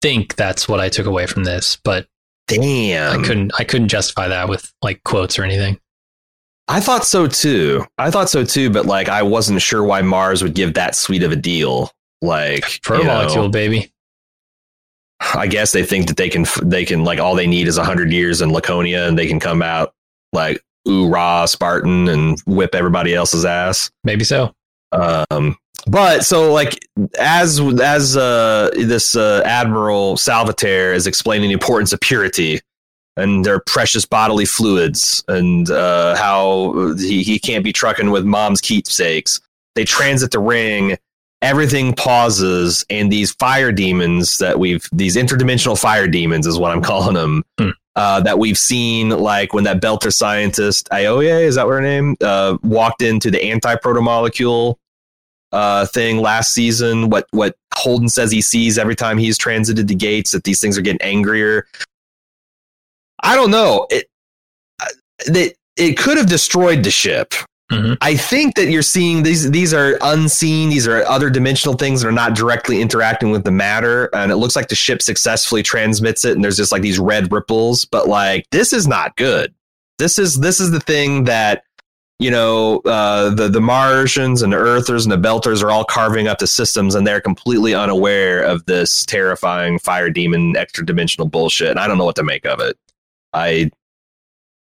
[0.02, 2.06] think that's what I took away from this, but
[2.46, 3.20] Damn.
[3.20, 5.78] I couldn't I couldn't justify that with like quotes or anything.
[6.68, 7.84] I thought so too.
[7.98, 11.22] I thought so too, but like I wasn't sure why Mars would give that sweet
[11.22, 11.90] of a deal.
[12.22, 13.92] Like a you know, molecule, baby.
[15.34, 18.12] I guess they think that they can they can like all they need is hundred
[18.12, 19.94] years in Laconia and they can come out
[20.32, 23.90] like ooh rah Spartan and whip everybody else's ass.
[24.04, 24.54] Maybe so.
[24.92, 25.56] Um,
[25.86, 26.86] but so like
[27.18, 32.60] as as uh, this uh, Admiral Salvatore is explaining the importance of purity
[33.16, 38.60] and their precious bodily fluids and uh, how he, he can't be trucking with mom's
[38.60, 39.40] keepsakes.
[39.74, 40.98] They transit the ring.
[41.42, 46.82] Everything pauses, and these fire demons that we've these interdimensional fire demons is what I'm
[46.82, 47.44] calling them.
[47.58, 47.70] Hmm.
[47.96, 52.16] Uh, that we've seen, like when that Belter scientist Ioye, is that what her name?
[52.20, 54.76] Uh, walked into the anti protomolecule
[55.54, 57.08] uh, thing last season.
[57.08, 60.76] What what Holden says he sees every time he's transited the gates that these things
[60.76, 61.66] are getting angrier.
[63.22, 63.86] I don't know.
[63.90, 64.06] It
[64.82, 64.86] uh,
[65.26, 67.32] it, it could have destroyed the ship.
[67.72, 67.96] Mhm.
[68.02, 70.68] I think that you're seeing these these are unseen.
[70.68, 74.36] These are other dimensional things that are not directly interacting with the matter, and it
[74.36, 76.34] looks like the ship successfully transmits it.
[76.34, 79.54] And there's just like these red ripples, but like this is not good.
[79.98, 81.64] This is this is the thing that
[82.18, 86.28] you know uh, the the Martians and the Earthers and the Belters are all carving
[86.28, 91.70] up the systems, and they're completely unaware of this terrifying fire demon extra dimensional bullshit.
[91.70, 92.76] And I don't know what to make of it.
[93.32, 93.70] I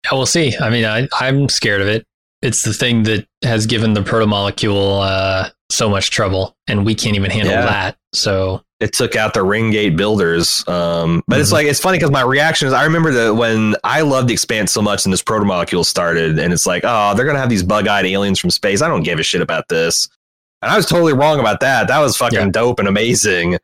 [0.05, 0.57] Yeah, we'll see.
[0.59, 2.07] I mean, I, I'm scared of it.
[2.43, 7.17] It's the thing that has given the protomolecule uh, so much trouble, and we can't
[7.17, 7.67] even handle Yeah.
[7.67, 7.97] that.
[8.15, 10.65] So, it took out the ring gate builders.
[10.67, 11.55] Um, but it's Mhm.
[11.55, 14.73] like it's funny because my reaction is I remember that when I loved the expanse
[14.73, 18.07] so much and this protomolecule started, and it's like, oh, they're gonna have these bug-eyed
[18.07, 18.81] aliens from space.
[18.83, 20.09] I don't give a shit about this.
[20.63, 21.89] And I was totally wrong about that.
[21.89, 22.49] That was fucking Yeah.
[22.51, 23.59] dope and amazing.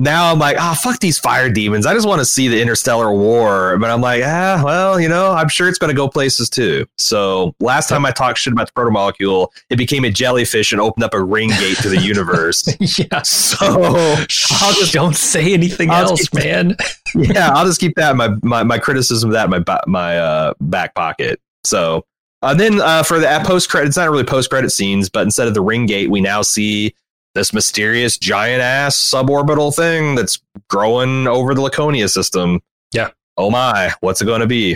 [0.00, 1.84] Now I'm like, ah, fuck these fire demons.
[1.84, 3.76] I just want to see the interstellar war.
[3.78, 6.86] But I'm like, ah, well, you know, I'm sure it's going to go places too.
[6.98, 11.02] So last time I talked shit about the protomolecule, it became a jellyfish and opened
[11.02, 12.68] up a ring gate to the universe.
[12.98, 13.22] yeah.
[13.22, 14.26] So I'll
[14.74, 16.76] just don't say anything I'll else, man.
[17.16, 20.18] yeah, I'll just keep that in my my, my criticism of that in my my
[20.18, 21.40] uh, back pocket.
[21.64, 22.04] So
[22.42, 25.48] uh, then uh, for the post credit, it's not really post credit scenes, but instead
[25.48, 26.94] of the ring gate, we now see
[27.38, 32.60] this mysterious giant ass suborbital thing that's growing over the Laconia system.
[32.92, 33.10] Yeah.
[33.36, 34.72] Oh my, what's it going to be?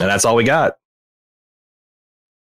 [0.00, 0.74] And that's all we got.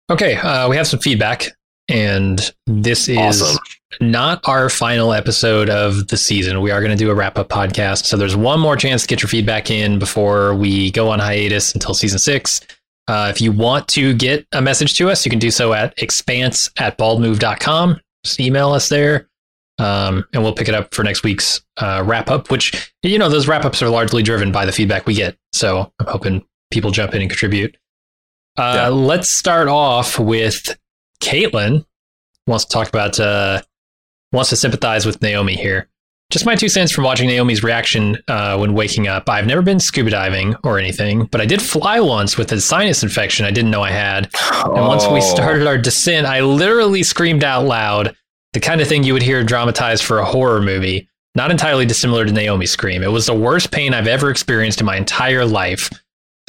[0.10, 1.50] Okay, uh, we have some feedback,
[1.90, 3.58] and this is Awesome.
[4.02, 6.62] not our final episode of the season.
[6.62, 8.06] We are going to do a wrap up podcast.
[8.06, 11.74] So there's one more chance to get your feedback in before we go on hiatus
[11.74, 12.62] until season six.
[13.10, 15.94] Uh, if you want to get a message to us, you can do so at
[16.02, 18.00] expanse at baldmove.com.
[18.24, 19.30] Just email us there.
[19.80, 23.30] Um, and we'll pick it up for next week's uh, wrap up, which, you know,
[23.30, 25.38] those wrap ups are largely driven by the feedback we get.
[25.54, 27.78] So I'm hoping people jump in and contribute.
[28.58, 28.88] Uh, Yeah.
[28.88, 30.76] Let's start off with
[31.22, 31.86] Caitlin
[32.48, 33.62] wants to talk about uh,
[34.32, 35.90] wants to sympathize with Naomi here.
[36.30, 39.30] Just my two cents from watching Naomi's reaction uh, when waking up.
[39.30, 43.02] I've never been scuba diving or anything, but I did fly once with a sinus
[43.02, 44.30] infection I didn't know I had.
[44.66, 45.36] And once we Oh.
[45.36, 48.14] started our descent, I literally screamed out loud,
[48.52, 51.08] the kind of thing you would hear dramatized for a horror movie.
[51.34, 53.04] Not entirely dissimilar to Naomi's scream.
[53.04, 55.90] It was the worst pain I've ever experienced in my entire life.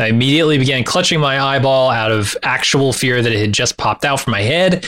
[0.00, 4.04] I immediately began clutching my eyeball out of actual fear that it had just popped
[4.04, 4.86] out from my head,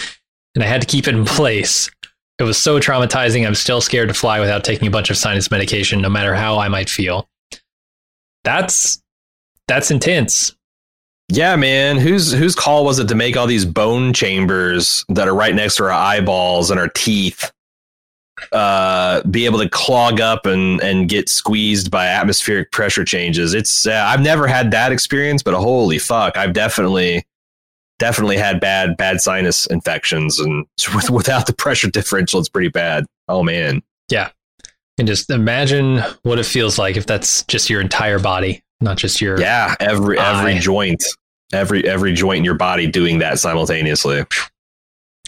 [0.56, 1.88] and I had to keep it in place.
[2.40, 3.46] It was so traumatizing.
[3.46, 6.58] I'm still scared to fly without taking a bunch of sinus medication, no matter how
[6.58, 7.28] I might feel.
[8.44, 9.02] That's
[9.68, 10.56] that's intense.
[11.28, 11.98] Yeah, man.
[11.98, 15.76] Whose whose call was it to make all these bone chambers that are right next
[15.76, 17.52] to our eyeballs and our teeth
[18.52, 23.52] uh be able to clog up and and get squeezed by atmospheric pressure changes?
[23.52, 27.22] It's uh, I've never had that experience, but holy fuck, I've definitely
[28.00, 33.06] definitely had bad bad sinus infections and with, without the pressure differential it's pretty bad.
[33.28, 33.82] Oh man.
[34.10, 34.30] Yeah.
[34.98, 39.20] And just imagine what it feels like if that's just your entire body, not just
[39.20, 41.04] your Yeah, every every joint.
[41.52, 44.24] Every every joint in your body doing that simultaneously.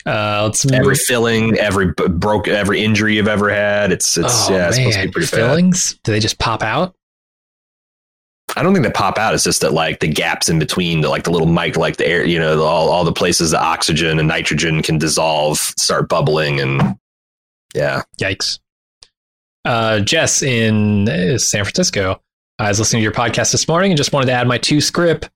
[0.04, 0.74] Uh, let's move.
[0.74, 3.92] every filling, every broke, every injury you've ever had.
[3.92, 5.08] It's it's oh, yeah, it's supposed to man.
[5.08, 5.36] be pretty bad.
[5.36, 5.98] Fillings?
[6.04, 6.94] Do they just pop out?
[8.56, 9.34] I don't think they pop out.
[9.34, 12.06] It's just that like the gaps in between, the like the little mic, like the
[12.06, 16.08] air, you know, the, all all the places that oxygen and nitrogen can dissolve, start
[16.08, 16.98] bubbling, and
[17.74, 18.58] yeah, Yikes.
[19.64, 22.20] Uh, Jess in uh, San Francisco.
[22.58, 24.80] I was listening to your podcast this morning and just wanted to add my two
[24.80, 25.30] script.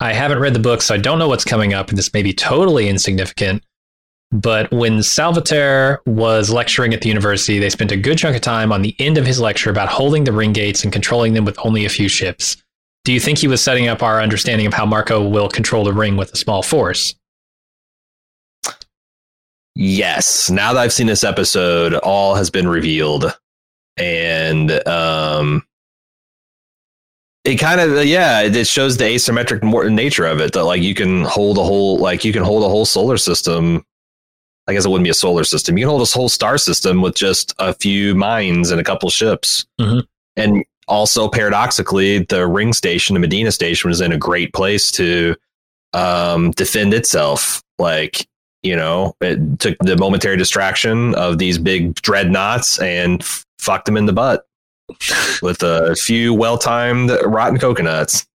[0.00, 2.22] I haven't read the book, so I don't know what's coming up, and this may
[2.22, 3.62] be totally insignificant.
[4.32, 8.72] But when Salvatore was lecturing at the university, they spent a good chunk of time
[8.72, 11.58] on the end of his lecture about holding the ring gates and controlling them with
[11.62, 12.56] only a few ships.
[13.04, 15.92] Do you think he was setting up our understanding of how Marco will control the
[15.92, 17.14] ring with a small force?
[19.74, 20.48] Yes.
[20.48, 23.36] Now that I've seen this episode, all has been revealed.
[23.98, 25.66] And um
[27.44, 31.24] it kind of yeah, it shows the asymmetric nature of it that like you can
[31.24, 33.84] hold a whole like you can hold a whole solar system
[34.66, 35.76] I guess it wouldn't be a solar system.
[35.76, 39.10] You can hold this whole star system with just a few mines and a couple
[39.10, 39.66] ships.
[39.80, 40.00] Mm-hmm.
[40.36, 45.34] And also, paradoxically, the ring station, the Medina station, was in a great place to
[45.92, 47.62] um, defend itself.
[47.78, 48.26] Like,
[48.62, 53.96] you know, it took the momentary distraction of these big dreadnoughts and f- fucked them
[53.96, 54.46] in the butt
[55.42, 58.26] with a few well timed rotten coconuts.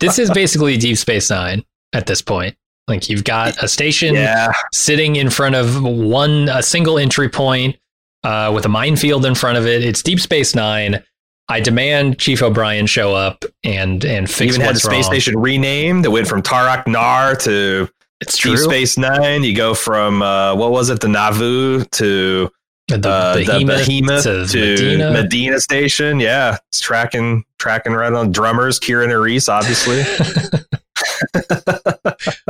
[0.00, 2.56] this is basically Deep Space Nine at this point.
[2.88, 4.52] Like you've got a station yeah.
[4.72, 7.76] sitting in front of one a single entry point
[8.22, 9.84] uh, with a minefield in front of it.
[9.84, 11.02] It's Deep Space Nine.
[11.48, 15.14] I demand Chief O'Brien show up and and fix Even had the space wrong.
[15.14, 16.04] station renamed.
[16.04, 17.88] It went from Tarak Nar to
[18.20, 18.56] it's Deep true.
[18.56, 19.42] Space Nine.
[19.42, 22.50] You go from uh, what was it, the Nauvoo to
[22.88, 25.10] the, uh, behemoth, the behemoth to, to Medina.
[25.12, 25.60] Medina.
[25.60, 26.20] Station.
[26.20, 28.78] Yeah, it's tracking tracking right on drummers.
[28.78, 30.02] Kieran and Reese, obviously.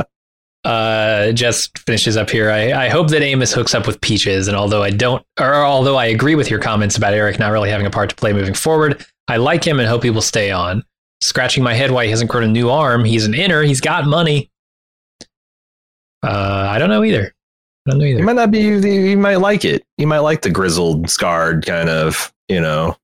[0.67, 2.51] uh, just finishes up here.
[2.51, 5.95] I, I hope that Amos hooks up with Peaches, and although I don't, or although
[5.95, 8.53] I agree with your comments about Erich not really having a part to play moving
[8.53, 10.83] forward, I like him and hope he will stay on.
[11.21, 13.05] Scratching my head why he hasn't grown a new arm.
[13.05, 13.63] He's an inner.
[13.63, 14.51] He's got money.
[16.21, 17.33] Uh, I don't know either.
[17.87, 18.19] I don't know either.
[18.19, 18.81] He might not be.
[18.81, 19.85] He might like it.
[19.95, 22.33] He might like the grizzled, scarred kind of.
[22.49, 22.97] You know,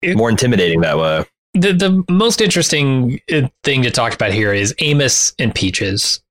[0.00, 1.24] it, more intimidating that way.
[1.54, 6.22] The the most interesting uh, thing to talk about here is Amos and Peaches.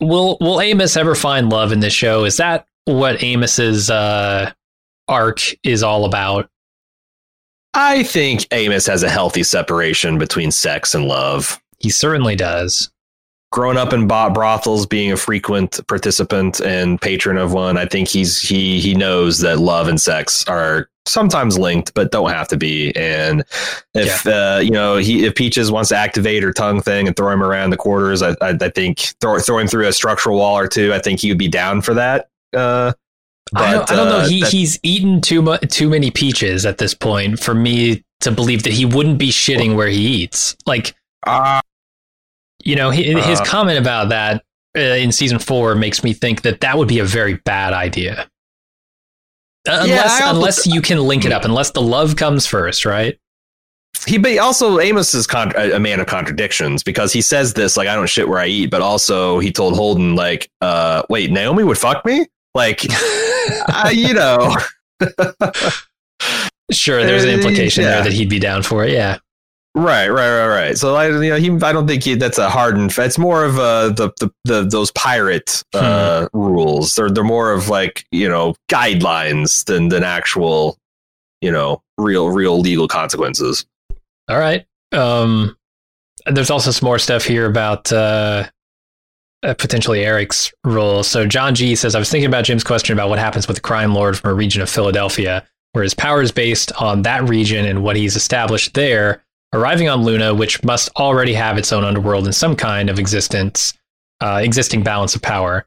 [0.00, 2.24] Will Will Amos ever find love in this show?
[2.24, 4.52] Is that what Amos's uh,
[5.08, 6.48] arc is all about?
[7.74, 11.60] I think Amos has a healthy separation between sex and love.
[11.78, 12.90] He certainly does.
[13.52, 18.40] Growing up in brothels, being a frequent participant and patron of one, I think he's
[18.40, 22.94] he he knows that love and sex are sometimes linked, but don't have to be.
[22.94, 23.42] And
[23.94, 24.56] if yeah.
[24.56, 27.42] uh, you know he if Peaches wants to activate her tongue thing and throw him
[27.42, 30.68] around the quarters, I I, I think throw throw him through a structural wall or
[30.68, 30.94] two.
[30.94, 32.30] I think he would be down for that.
[32.54, 32.92] Uh,
[33.52, 34.16] but, I, don't, I don't know.
[34.18, 38.30] Uh, he he's eaten too much too many peaches at this point for me to
[38.30, 40.56] believe that he wouldn't be shitting where he eats.
[40.66, 40.94] Like,
[41.26, 41.60] uh,
[42.64, 44.44] you know, he, uh, his comment about that
[44.76, 48.28] uh, in season four makes me think that that would be a very bad idea.
[49.68, 53.18] Uh, unless yeah, unless you can link it up, unless the love comes first, right?
[54.06, 57.86] He but also Amos is con- a man of contradictions because he says this like
[57.86, 61.64] I don't shit where I eat, but also he told Holden like, uh, wait, Naomi
[61.64, 62.86] would fuck me, like,
[63.68, 64.56] uh, you know.
[66.70, 67.90] sure, there's an implication yeah.
[67.90, 68.92] there that he'd be down for it.
[68.92, 69.18] Yeah.
[69.74, 70.78] Right, right, right, right.
[70.78, 72.92] So I, you know, he, I don't think he, that's a hardened.
[72.98, 76.38] It's more of uh, the, the the those pirate uh, hmm.
[76.38, 76.96] rules.
[76.96, 80.76] They're they're more of like you know guidelines than than actual,
[81.40, 83.64] you know, real real legal consequences.
[84.28, 84.66] All right.
[84.90, 85.56] Um,
[86.26, 88.48] there's also some more stuff here about uh,
[89.44, 91.04] uh, potentially Erich's role.
[91.04, 93.62] So John G says, I was thinking about Jim's question about what happens with the
[93.62, 97.64] crime lord from a region of Philadelphia, where his power is based on that region
[97.66, 102.24] and what he's established there arriving on Luna, which must already have its own underworld
[102.24, 103.74] and some kind of existence,
[104.20, 105.66] uh, existing balance of power.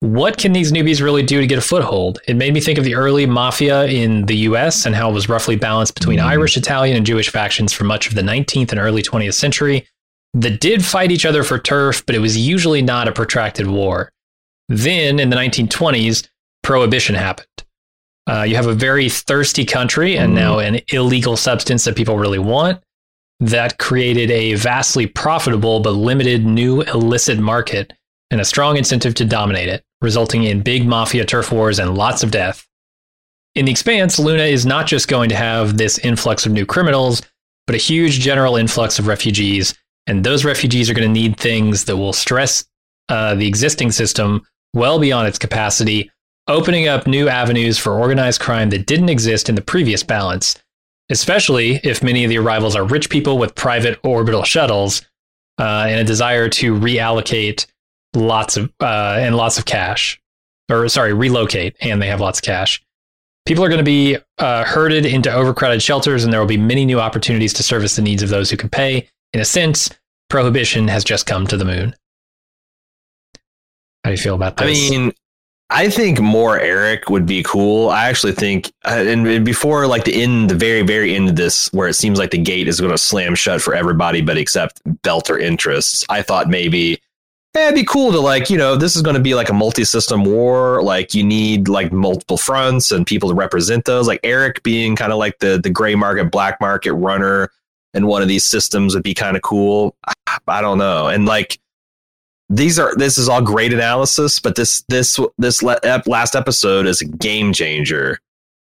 [0.00, 2.20] What can these newbies really do to get a foothold?
[2.26, 5.28] It made me think of the early mafia in the US and how it was
[5.28, 6.24] roughly balanced between mm.
[6.24, 9.86] Irish, Italian, and Jewish factions for much of the 19th and early 20th century
[10.34, 14.10] that did fight each other for turf, but it was usually not a protracted war.
[14.68, 16.26] Then, in the 1920s,
[16.62, 17.46] prohibition happened.
[18.28, 20.36] Uh, you have a very thirsty country and mm.
[20.36, 22.82] now an illegal substance that people really want
[23.42, 27.92] that created a vastly profitable but limited new illicit market
[28.30, 32.22] and a strong incentive to dominate it, resulting in big mafia turf wars and lots
[32.22, 32.68] of death.
[33.56, 37.20] In the expanse, Luna is not just going to have this influx of new criminals,
[37.66, 39.74] but a huge general influx of refugees,
[40.06, 42.64] and those refugees are going to need things that will stress
[43.08, 46.10] uh, the existing system well beyond its capacity,
[46.46, 50.61] opening up new avenues for organized crime that didn't exist in the previous balance
[51.12, 55.02] especially if many of the arrivals are rich people with private orbital shuttles
[55.58, 57.66] uh, and a desire to reallocate
[58.14, 60.20] lots of uh, and lots of cash,
[60.70, 62.82] or sorry, relocate, and they have lots of cash.
[63.44, 66.84] People are going to be uh, herded into overcrowded shelters, and there will be many
[66.84, 69.08] new opportunities to service the needs of those who can pay.
[69.32, 69.90] In a sense,
[70.30, 71.94] prohibition has just come to the moon.
[74.04, 74.66] How do you feel about this?
[74.66, 75.12] I mean,
[75.72, 77.88] I think more Erich would be cool.
[77.88, 81.72] I actually think, uh, and before like the end, the very, very end of this,
[81.72, 84.82] where it seems like the gate is going to slam shut for everybody but except
[85.02, 87.00] Belter interests, I thought maybe
[87.54, 89.54] eh, it'd be cool to like, you know, this is going to be like a
[89.54, 90.82] multi-system war.
[90.82, 94.06] Like you need like multiple fronts and people to represent those.
[94.06, 97.50] Like Erich being kind of like the the gray market, black market runner
[97.94, 99.96] in one of these systems would be kind of cool.
[100.46, 101.58] I don't know, and like
[102.52, 107.06] these are this is all great analysis, but this this this last episode is a
[107.06, 108.20] game changer,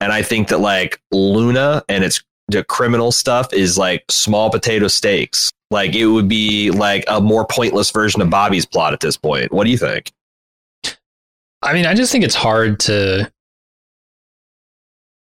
[0.00, 4.88] and I think that like Luna and its the criminal stuff is like small potato
[4.88, 5.50] steaks.
[5.70, 9.52] Like it would be like a more pointless version of Bobbie's plot at this point.
[9.52, 10.12] What do you think?
[11.62, 13.32] I mean, I just think it's hard to.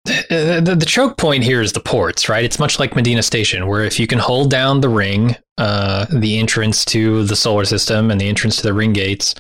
[0.06, 2.46] The, the, the, choke point here is the ports, right?
[2.46, 6.38] It's much like Medina Station, where if you can hold down the ring, uh, the
[6.38, 9.34] entrance to the solar system and the entrance to the ring gates,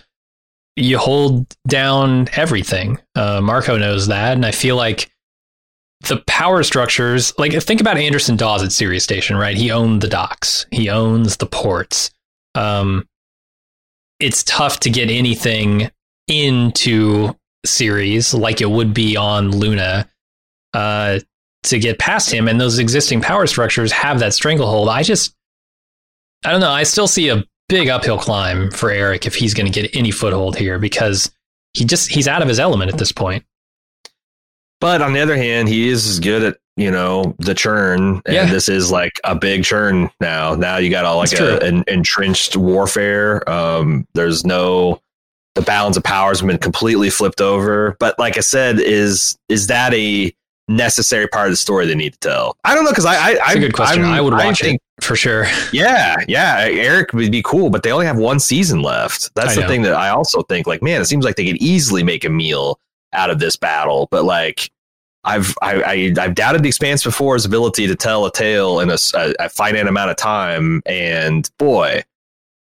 [0.75, 2.99] you hold down everything.
[3.15, 5.11] Uh, Marco knows that, and I feel like
[6.07, 9.55] the power structures, like think about Anderson Dawes at Ceres Station, right?
[9.55, 12.09] He owned the docks, he owns the ports.
[12.55, 13.07] Um,
[14.19, 15.91] it's tough to get anything
[16.27, 17.35] into
[17.65, 20.09] Ceres like it would be on Luna
[20.75, 21.19] uh,
[21.63, 24.89] to get past him, and those existing power structures have that stranglehold.
[24.89, 25.35] I just,
[26.43, 26.69] I don't know.
[26.69, 30.11] I still see a big uphill climb for Erich if he's going to get any
[30.11, 31.31] foothold here because
[31.73, 33.43] he just he's out of his element at this point.
[34.81, 38.35] But on the other hand, he is as good at you know the churn, and
[38.35, 38.45] yeah.
[38.45, 40.55] this is like a big churn now.
[40.55, 43.49] Now you got all like a, an entrenched warfare.
[43.49, 45.01] Um, there's no
[45.55, 47.95] the balance of powers have been completely flipped over.
[47.99, 50.33] But like I said, is is that a
[50.67, 52.57] necessary part of the story they need to tell?
[52.63, 54.03] I don't know because I, I, I, a good question.
[54.03, 55.45] I'm, i would watch think, it for sure.
[55.71, 59.33] Yeah, yeah, Erich would be cool, but they only have one season left.
[59.35, 60.67] That's the thing that I also think.
[60.67, 62.79] Like, man, it seems like they could easily make a meal
[63.13, 64.07] out of this battle.
[64.11, 64.71] But like,
[65.25, 68.97] I've I, I, have doubted the Expanse before's ability to tell a tale in a,
[69.15, 72.03] a, a, finite amount of time, and boy,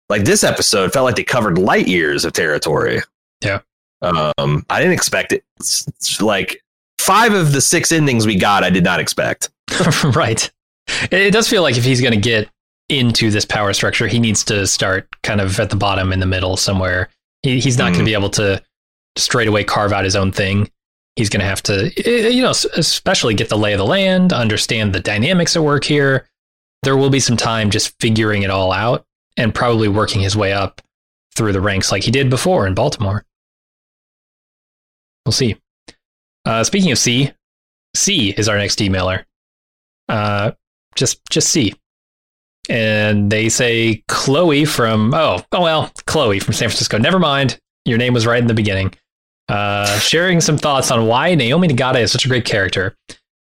[0.08, 3.00] like this episode felt like they covered light years of territory.
[3.42, 3.60] Yeah.
[4.02, 5.44] Um, I didn't expect it.
[6.20, 6.62] Like
[7.00, 9.50] five of the six endings we got, I did not expect.
[10.04, 10.50] right.
[11.10, 12.48] It does feel like if he's going to get
[12.88, 16.26] into this power structure, he needs to start kind of at the bottom in the
[16.26, 17.08] middle somewhere.
[17.42, 17.94] He, he's not mm.
[17.94, 18.62] going to be able to
[19.16, 20.70] straight away carve out his own thing.
[21.16, 21.90] He's going to have to,
[22.32, 26.28] you know, especially get the lay of the land, understand the dynamics at work here.
[26.82, 29.04] There will be some time just figuring it all out
[29.36, 30.80] and probably working his way up
[31.36, 33.24] through the ranks like he did before in Baltimore.
[35.26, 35.56] We'll see.
[36.44, 37.32] Uh, speaking of C,
[37.94, 39.24] C is our next emailer.
[40.08, 40.52] Uh,
[40.94, 41.74] just just C.
[42.68, 46.98] And they say Chloe from oh oh well Chloe from San Francisco.
[46.98, 48.92] Never mind, your name was right in the beginning.
[49.48, 52.94] Uh, sharing some thoughts on why Naomi Nagata is such a great character.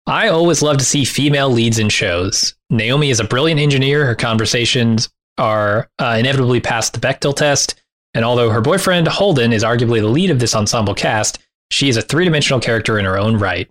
[0.06, 2.54] I always love to see female leads in shows.
[2.70, 4.06] Naomi is a brilliant engineer.
[4.06, 7.82] Her conversations are uh, inevitably past the Bechdel test.
[8.14, 11.38] And although her boyfriend, Holden, is arguably the lead of this ensemble cast,
[11.70, 13.70] she is a three dimensional character in her own right.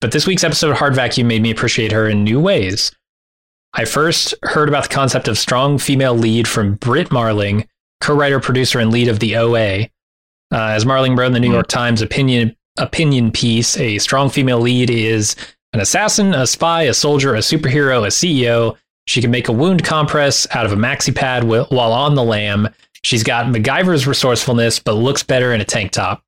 [0.00, 2.92] But this week's episode of Hard Vacuum made me appreciate her in new ways.
[3.74, 7.66] I first heard about the concept of strong female lead from Brit Marling,
[8.00, 9.82] co writer, producer, and lead of the OA,
[10.52, 11.52] uh, as Marling wrote in the New.
[11.52, 15.34] York Times opinion opinion piece, a strong female lead is
[15.72, 18.76] an assassin, a spy, a soldier, a superhero, a CEO.
[19.06, 22.68] She can make a wound compress out of a maxi pad while on the lam.
[23.02, 26.22] She's got MacGyver's resourcefulness, but looks better in a tank top.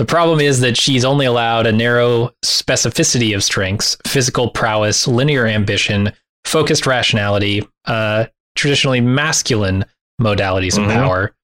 [0.00, 5.44] The problem is that she's only allowed a narrow specificity of strengths, physical prowess, linear
[5.44, 6.10] ambition,
[6.46, 8.24] focused rationality, uh,
[8.54, 9.84] traditionally masculine
[10.18, 10.92] modalities of mm-hmm.
[10.92, 11.34] power.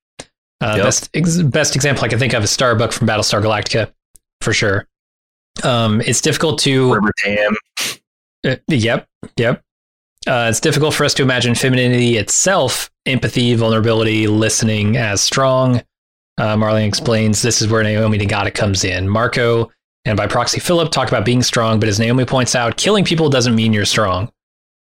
[0.62, 0.84] Uh, yep.
[0.86, 3.92] Best ex- best example I can think of is Starbuck from Battlestar Galactica,
[4.40, 4.88] for sure.
[5.62, 6.94] Um, it's difficult to.
[6.94, 7.56] River Tam.
[8.42, 9.06] Uh, yep,
[9.36, 9.62] yep.
[10.26, 15.82] Uh, it's difficult for us to imagine femininity itself, empathy, vulnerability, listening as strong.
[16.38, 19.08] Uh, Marling explains this is where Naomi Nagata comes in.
[19.08, 19.70] Marco
[20.04, 23.28] and by proxy Philip talk about being strong, but as Naomi points out, killing people
[23.28, 24.30] doesn't mean you're strong.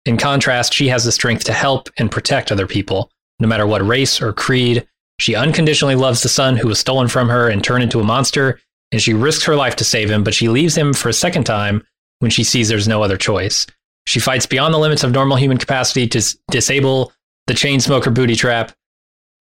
[0.05, 3.09] In contrast, she has the strength to help and protect other people,
[3.39, 4.87] no matter what race or creed,
[5.19, 8.59] she unconditionally loves the son who was stolen from her and turned into a monster,
[8.91, 11.45] and she risks her life to save him, but she leaves him for a second
[11.45, 11.85] time
[12.19, 13.65] when she sees there's no other choice.
[14.07, 17.11] She fights beyond the limits of normal human capacity to disable
[17.47, 18.71] the Chetzemoka booty trap,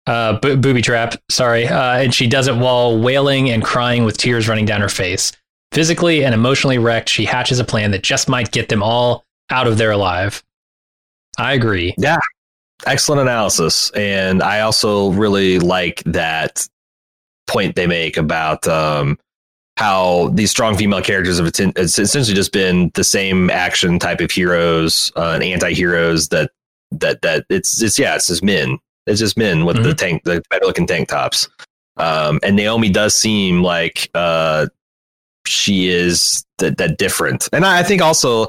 [0.07, 4.17] uh, bo- booby trap, sorry, uh, and she does it while wailing and crying with
[4.17, 5.31] tears running down her face.
[5.71, 9.67] Physically and emotionally wrecked, she hatches a plan that just might get them all out
[9.67, 10.43] of there alive.
[11.37, 11.95] I agree.
[11.97, 12.19] Yeah.
[12.85, 13.89] Excellent analysis.
[13.91, 16.67] And I also really like that
[17.47, 19.17] point they make about um,
[19.77, 24.21] how these strong female characters have atten- it's essentially just been the same action type
[24.21, 26.51] of heroes uh, and anti-heroes that
[26.91, 28.77] that that it's it's yeah it's just men
[29.07, 29.97] it's just men with the Mhm.
[29.97, 31.47] tank the better looking tank tops.
[31.97, 34.67] Um and naomi does seem like uh
[35.45, 37.49] she is that that different.
[37.51, 38.47] And I, I think also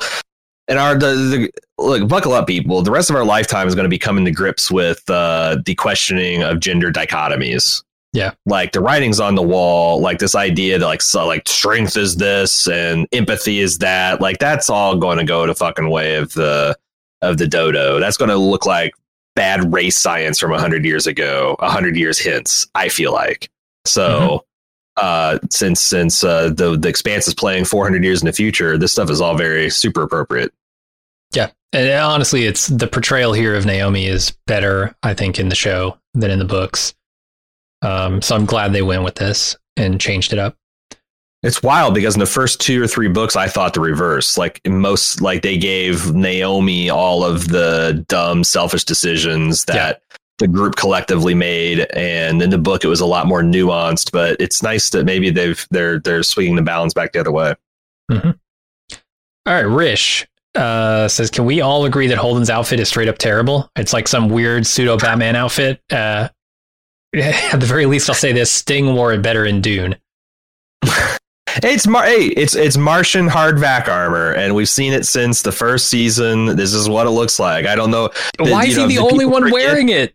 [0.69, 2.81] and our the, the look buckle up people.
[2.83, 5.75] The rest of our lifetime is going to be coming to grips with uh the
[5.75, 7.83] questioning of gender dichotomies.
[8.13, 8.31] Yeah.
[8.47, 12.15] like the writings on the wall like this idea that like so like strength is
[12.15, 14.21] this and empathy is that.
[14.21, 16.77] Like that's all going to go to fucking way of the
[17.23, 17.99] of the dodo.
[17.99, 18.95] That's going to look like
[19.35, 23.51] bad race science from 100 years ago 100 years hence i feel like
[23.85, 24.45] so
[24.97, 28.93] uh since since uh the the expanse is playing 400 years in the future this
[28.93, 30.53] stuff is all very super appropriate
[31.35, 31.51] Yeah.
[31.73, 35.99] And honestly, it's the portrayal here of Naomi is better, I think, in the show
[36.13, 36.95] than in the books.
[37.83, 40.57] Um, so I'm glad they went with this and changed it up.
[41.45, 44.39] It's wild because in the first two or three books, I thought the reverse.
[44.39, 50.01] Like most, like they gave Naomi all of the dumb, selfish decisions that
[50.39, 54.11] the group collectively made, and in the book, it was a lot more nuanced.
[54.11, 57.55] But it's nice that maybe they've they're they're swinging the balance back the other way.
[59.47, 63.19] All right, Rish uh, says, "Can we all agree that Holden's outfit is straight up
[63.19, 63.71] terrible?
[63.77, 65.83] It's like some weird pseudo Batman outfit.
[65.91, 66.29] Uh,
[67.15, 69.97] at the very least, I'll say this: Sting wore it better in Dune.
[71.63, 75.89] It's Mar- hey, it's it's Martian hardback armor, and we've seen it since the first
[75.89, 76.57] season.
[76.57, 77.67] This is what it looks like.
[77.67, 80.15] I don't know Why is he the the only one forget- wearing it?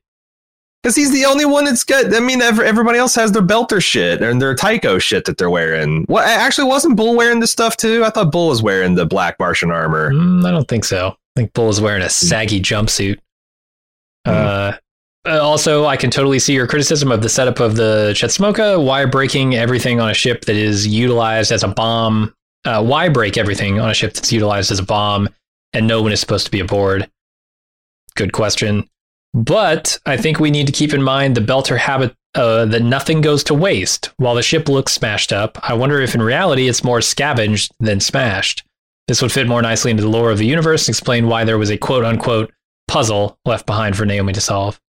[0.82, 2.14] Because he's the only one that's got.
[2.16, 6.06] I mean, everybody else has their belter shit and their Tycho shit that they're wearing.
[6.06, 8.06] What actually wasn't Bull wearing this stuff too?
[8.06, 10.12] I thought Bull was wearing the black Martian armor.
[10.14, 11.10] Mm, I don't think so.
[11.10, 13.18] I think Bull is wearing a saggy jumpsuit.
[14.26, 14.74] Uh,
[15.26, 18.84] uh, also, I can totally see your criticism of the setup of the Chetzemoka.
[18.84, 22.34] Why breaking everything on a ship that is utilized as a bomb?
[22.66, 25.30] Uh, why break everything on a ship that's utilized as a bomb
[25.74, 27.10] and no one is supposed to be aboard?
[28.16, 28.90] Good question.
[29.34, 33.22] But I think we need to keep in mind the Belter habit uh, that nothing
[33.22, 34.12] goes to waste.
[34.18, 38.00] While the ship looks smashed up, I wonder if in reality it's more scavenged than
[38.00, 38.64] smashed.
[39.08, 41.58] This would fit more nicely into the lore of the universe and explain why there
[41.58, 42.54] was a quote unquote
[42.88, 44.80] puzzle left behind for Naomi to solve.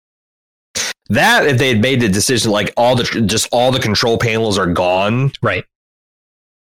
[1.08, 4.58] That if they had made the decision, like all the just all the control panels
[4.58, 5.32] are gone.
[5.42, 5.64] Right.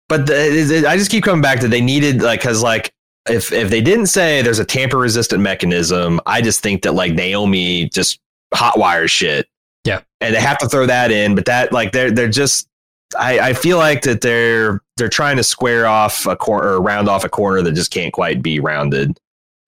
[0.09, 2.93] But the, I just keep coming back to they needed like because like
[3.29, 7.13] if if they didn't say there's a tamper resistant mechanism, I just think that like
[7.13, 8.21] Naomi just
[8.55, 9.47] hot wires shit.
[9.85, 10.01] Yeah.
[10.21, 12.69] and they have to throw that in, but that like they're they're just.
[13.19, 17.09] I, I feel like that they're they're trying to square off a corner or round
[17.09, 19.19] off a corner that just can't quite be rounded.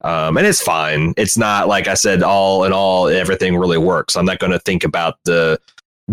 [0.03, 1.13] Um, and it's fine.
[1.17, 4.17] It's not like I said, all in all, everything really works.
[4.17, 5.61] I'm not going to think about the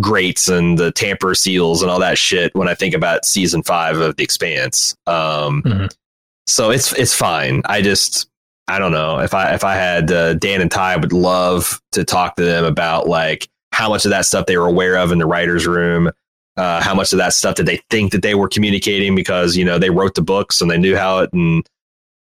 [0.00, 3.98] grates and the tamper seals and all that shit when I think about season five
[3.98, 4.94] of The Expanse.
[5.06, 5.94] Um, Mhm.
[6.46, 7.60] So it's it's fine.
[7.66, 8.26] I just
[8.68, 11.80] I don't know if I if I had uh, Dan and Ty, I would love
[11.92, 15.12] to talk to them about like how much of that stuff they were aware of
[15.12, 16.10] in the writers' room.
[16.56, 19.64] Uh, how much of that stuff did they think that they were communicating because you
[19.64, 21.68] know they wrote the books and they knew how it and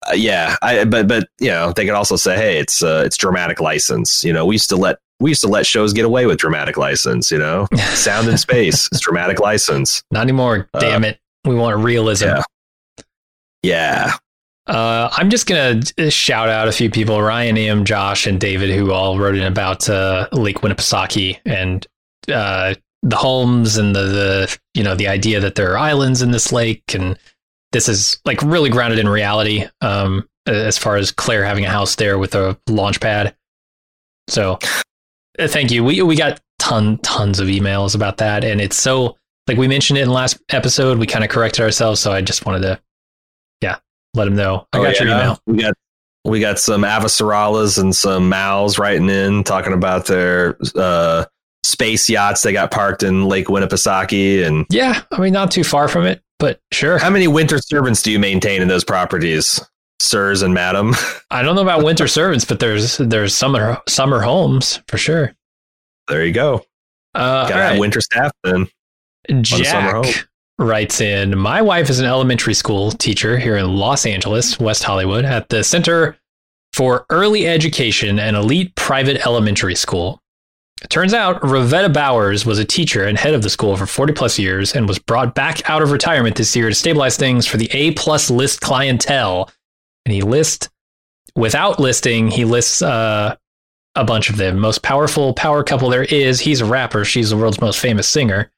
[0.07, 3.17] uh, yeah, I but but you know they could also say, hey, it's uh, it's
[3.17, 4.23] dramatic license.
[4.23, 6.77] You know, we used to let we used to let shows get away with dramatic
[6.77, 7.31] license.
[7.31, 10.03] You know, Sound in Space, it's dramatic license.
[10.11, 10.69] Not anymore.
[10.73, 11.19] Uh, damn it.
[11.45, 12.25] We want realism.
[12.27, 12.43] yeah.
[13.61, 14.13] Yeah,
[14.67, 18.69] Uh, I'm just going to shout out a few people Ryan, Ian, Josh, and David,
[18.69, 21.85] who all wrote in about uh, Lake Winnipesaukee and
[22.31, 26.31] uh, the homes and the, the, you know, the idea that there are islands in
[26.31, 26.83] this lake.
[26.93, 27.19] And
[27.71, 31.95] this is like really grounded in reality um, as far as Claire having a house
[31.95, 33.35] there with a launch pad.
[34.27, 34.59] So
[35.37, 35.83] uh, thank you.
[35.83, 38.43] We, we got ton, tons of emails about that.
[38.43, 39.17] And it's so,
[39.47, 41.99] like we mentioned it in the last episode, we kind of corrected ourselves.
[41.99, 42.79] So I just wanted to,
[43.61, 43.77] yeah,
[44.13, 44.67] let them know.
[44.73, 45.17] I Oh, got your yeah.
[45.21, 45.39] email.
[45.47, 45.73] We got
[46.25, 51.25] we got some Avasaralas and some Mals writing in talking about their uh,
[51.63, 54.45] space yachts they got parked in Lake Winnipesaukee.
[54.45, 56.97] And Yeah, I mean, not too far from it, but sure.
[56.97, 59.61] how many winter servants do you maintain in those properties,
[59.99, 60.93] sirs and madam?
[61.31, 65.35] I don't know about winter servants, but there's there's summer summer homes for sure.
[66.07, 66.65] there you go.
[67.13, 68.67] Uh, Got to all have winter staff then.
[69.41, 70.25] Jack
[70.57, 75.25] writes in My wife is an elementary school teacher here in Los Angeles, West Hollywood,
[75.25, 76.17] at the Center
[76.73, 80.21] for Early Education and Elite Private Elementary School.
[80.81, 84.13] It turns out Reveta Bowers was a teacher and head of the school for 40
[84.13, 87.57] plus years and was brought back out of retirement this year to stabilize things for
[87.57, 89.49] the A plus list clientele.
[90.05, 90.69] And he lists,
[91.35, 93.35] without listing, he lists uh,
[93.95, 94.57] a bunch of them.
[94.57, 96.39] Most powerful power couple there is.
[96.39, 97.03] He's a rapper.
[97.03, 98.51] She's the world's most famous singer.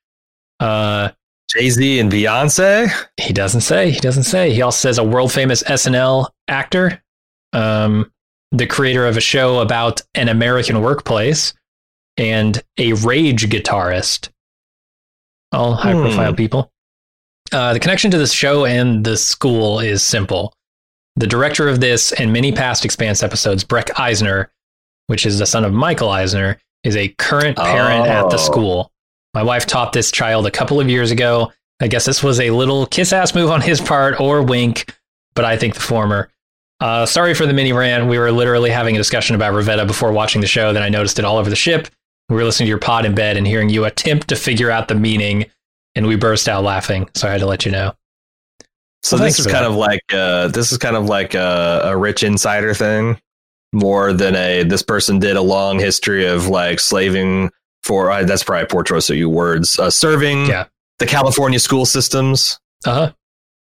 [0.60, 1.10] Uh,
[1.49, 2.89] Jay Z and Beyonce.
[3.18, 3.91] he doesn't say.
[3.91, 4.53] He doesn't say.
[4.53, 7.03] He also says a world famous SNL actor,
[7.52, 8.11] um,
[8.52, 11.53] the creator of a show about an American workplace,
[12.22, 14.30] and a rage guitarist.
[15.52, 16.35] All high profile Hmm.
[16.35, 16.72] people.
[17.52, 20.53] Uh, the connection to this show and the school is simple.
[21.18, 24.49] The director of this and many past Expanse episodes, Breck Eisner,
[25.07, 28.39] which is the son of Michael Eisner, is a current parent at the Oh.
[28.39, 28.91] school.
[29.34, 31.52] My wife taught this child a couple of years ago.
[31.81, 34.93] I guess this was a little kiss ass move on his part or wink,
[35.34, 36.30] but I think the former.
[36.80, 38.07] Uh, sorry for the mini rant.
[38.07, 40.72] We were literally having a discussion about Reveta before watching the show.
[40.73, 41.88] Then I noticed it all over the ship.
[42.31, 44.87] We were listening to your pod in bed and hearing you attempt to figure out
[44.87, 45.45] the meaning,
[45.95, 47.09] and we burst out laughing.
[47.13, 47.93] So I had to let you know.
[49.03, 49.71] So Well, this is kind that.
[49.71, 53.19] of like uh, this is kind of like a, a rich insider thing,
[53.73, 57.49] more than a this person did a long history of like slaving
[57.83, 58.09] for.
[58.09, 59.77] Uh, that's probably a poor choice of you words.
[59.77, 60.67] Uh, serving Yeah.
[60.99, 62.59] the California school systems.
[62.85, 63.11] Uh huh.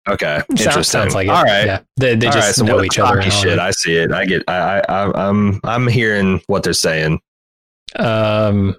[0.08, 0.84] Okay, Sounds, interesting.
[1.00, 1.30] sounds like it.
[1.30, 1.64] All right.
[1.66, 1.80] Yeah.
[1.96, 3.16] They, they just right, so know each the other.
[3.22, 3.58] cocky and all Shit.
[3.58, 4.12] I see it.
[4.12, 4.42] I get.
[4.48, 7.20] I, I, I, I'm, I'm hearing what they're saying.
[7.96, 8.76] Um,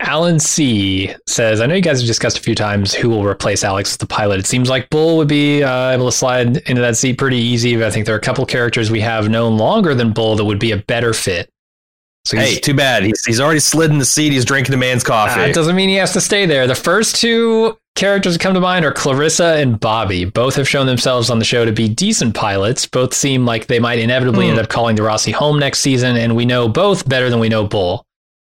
[0.00, 3.62] Alan C says, I know you guys have discussed a few times who will replace
[3.62, 4.40] Alex as the pilot.
[4.40, 7.76] It seems like Bull would be uh, able to slide into that seat pretty easy.
[7.76, 10.44] But I think there are a couple characters we have known longer than Bull that
[10.44, 11.48] would be a better fit.
[12.24, 13.02] So Hey, too bad.
[13.02, 14.32] He's, he's already slid in the seat.
[14.32, 15.40] He's drinking a man's coffee.
[15.40, 16.66] that doesn't mean he has to stay there.
[16.68, 20.24] The first two characters that come to mind are Clarissa and Bobbie.
[20.24, 22.86] Both have shown themselves on the show to be decent pilots.
[22.86, 24.52] Both seem like they might inevitably Hmm.
[24.52, 27.48] end up calling the Roci home next season, and we know both better than we
[27.48, 28.04] know Bull.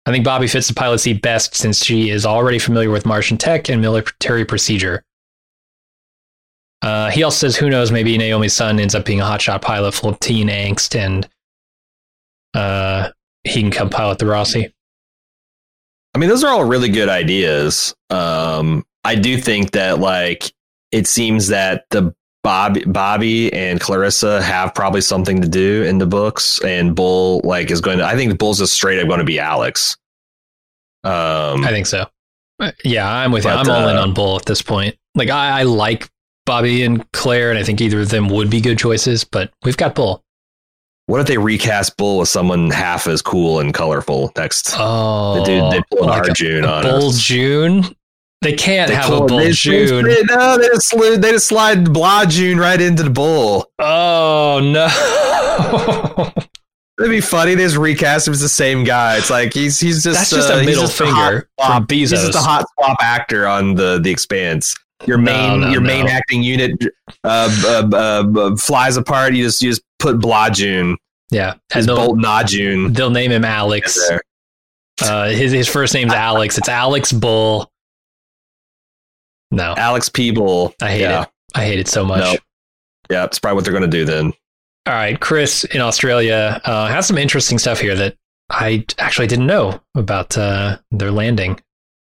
[0.06, 3.38] I think Bobbie fits the pilot seat best since she is already familiar with Martian
[3.38, 5.02] tech and military procedure.
[6.81, 9.94] Uh, he also says, who knows, maybe Naomi's son ends up being a hotshot pilot
[9.94, 11.30] full of teen angst and
[12.53, 13.10] uh,
[13.44, 14.72] he can come pilot the Roci.
[16.15, 17.95] I mean, those are all really good ideas.
[18.10, 20.53] Um, I do think that like
[20.91, 22.14] it seems that the
[22.44, 27.72] Bobbie, Bobbie and Clarissa have probably something to do in the books, and Bull like
[27.72, 28.06] is going to.
[28.06, 29.98] I think Bull's just straight up going to be Alex.
[31.03, 32.06] Um, I think so.
[32.60, 33.49] Uh, Yeah, I'm with you.
[33.49, 34.95] I'm all in uh, on Bull at this point.
[35.15, 36.10] Like I, I like
[36.45, 39.24] Bobbie and Claire, and I think either of them would be good choices.
[39.24, 40.22] But we've got Bull.
[41.07, 44.73] What if they recast Bull with someone half as cool and colorful next?
[44.77, 47.19] Oh, the dude they pulled like our a, June a on Bull us.
[47.19, 47.84] June.
[48.41, 50.03] They can't They have a Bull they- June.
[50.05, 53.69] they- no, they just slid, they just slide Blah June right into the Bull.
[53.80, 54.88] Oh no.
[56.97, 57.55] That'd be funny.
[57.55, 59.17] They just recast him as the same guy.
[59.17, 62.35] It's like he's he's just That's just uh, a middle just finger from He's just
[62.35, 64.75] a hot swap actor on the the Expanse.
[65.07, 66.81] Your main no, your main acting unit
[67.23, 69.34] uh, uh, uh, uh, flies apart.
[69.34, 70.97] You just you just put Blajun,
[71.31, 73.97] yeah, and Bolt Najun they'll name him Alex.
[75.01, 76.57] Uh, his his first name's Alex.
[76.57, 77.71] It's Alex Bull.
[79.49, 80.73] No, Alex Peeble.
[80.81, 81.23] I hate yeah.
[81.23, 81.30] it.
[81.55, 82.19] I hate it so much.
[82.19, 82.35] No.
[83.09, 84.34] Yeah, it's probably what they're going to do then.
[84.85, 88.17] All right, Chris in Australia uh, has some interesting stuff here that
[88.49, 91.59] I actually didn't know about uh, their landing.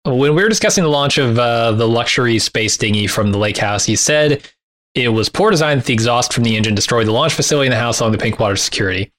[0.04, 3.58] When we were discussing the launch of uh, the luxury space dinghy from the lake
[3.58, 4.48] house, he said
[4.94, 7.72] it was poor design that the exhaust from the engine destroyed the launch facility and
[7.72, 9.12] the house along the Pinkwater security.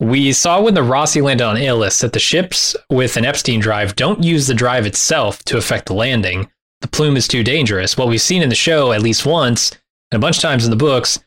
[0.00, 3.96] We saw when the Roci landed on Ilus that the ships with an Epstein drive
[3.96, 6.48] don't use the drive itself to affect the landing.
[6.82, 7.96] The plume is too dangerous.
[7.96, 9.72] What we've seen in the show at least once,
[10.12, 11.18] and a bunch of times in the books,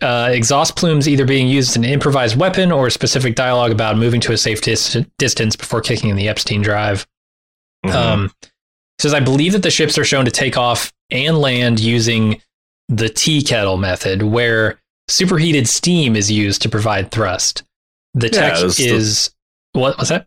[0.00, 3.98] uh, exhaust plumes either being used as an improvised weapon or a specific dialogue about
[3.98, 7.06] moving to a safe dis- distance before kicking in the Epstein drive.
[7.84, 7.94] Mhm.
[7.94, 8.32] Um,
[8.98, 12.40] says, I believe that the ships are shown to take off and land using
[12.88, 17.62] the tea kettle method, where superheated steam is used to provide thrust.
[18.14, 19.30] The Yeah, tech is
[19.72, 20.26] what was that?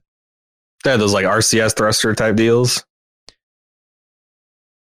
[0.83, 2.83] They're those like RCS thruster type deals.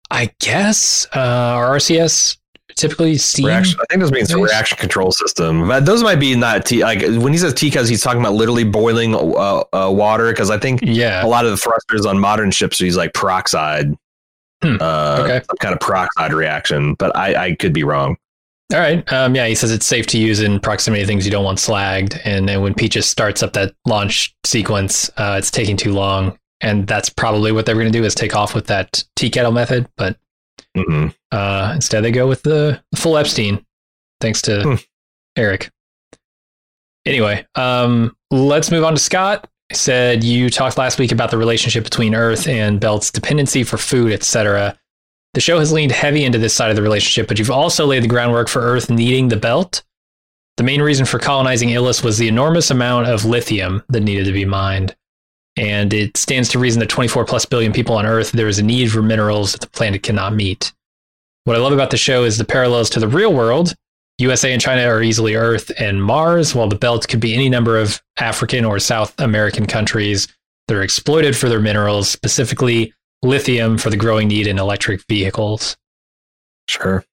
[0.09, 2.37] I guess uh, RCS
[2.75, 3.47] typically steam.
[3.47, 5.67] Reaction, I think this means a reaction control system.
[5.67, 6.83] But those might be not T.
[6.83, 10.31] Like when he says tea because he's talking about literally boiling uh, uh, water.
[10.31, 13.13] Because I think Yeah, a lot of the thrusters on modern ships are use like
[13.13, 13.95] peroxide.
[14.63, 15.41] Uh, Okay.
[15.45, 16.93] some kind of peroxide reaction.
[16.95, 18.17] But I, I could be wrong.
[18.73, 19.11] All right.
[19.11, 22.19] Um, yeah, he says it's safe to use in proximity things you don't want slagged.
[22.23, 26.37] And then when Peaches starts up that launch sequence, uh, it's taking too long.
[26.61, 29.51] And that's probably what they're going to do is take off with that tea kettle
[29.51, 29.89] method.
[29.97, 30.17] But
[30.77, 33.65] hmm uh, instead, they go with the, the full Epstein,
[34.21, 34.75] thanks to Hmm.
[35.35, 35.69] Erich.
[37.05, 39.49] Anyway, um, let's move on to Scott.
[39.75, 44.11] Said you talked last week about the relationship between Earth and Belt's dependency for food,
[44.11, 44.77] etc.
[45.33, 48.03] The show has leaned heavy into this side of the relationship, but you've also laid
[48.03, 49.83] the groundwork for Earth needing the Belt.
[50.57, 54.33] The main reason for colonizing Ilus was the enormous amount of lithium that needed to
[54.33, 54.95] be mined.
[55.55, 58.63] And it stands to reason that 24 plus billion people on Earth, there is a
[58.63, 60.73] need for minerals that the planet cannot meet.
[61.45, 63.73] What I love about the show is the parallels to the real world.
[64.21, 67.77] USA and China are easily Earth and Mars, while the belt could be any number
[67.77, 70.27] of African or South American countries
[70.67, 72.93] that are exploited for their minerals, specifically
[73.23, 75.75] lithium for the growing need in electric vehicles.
[76.67, 77.03] Sure.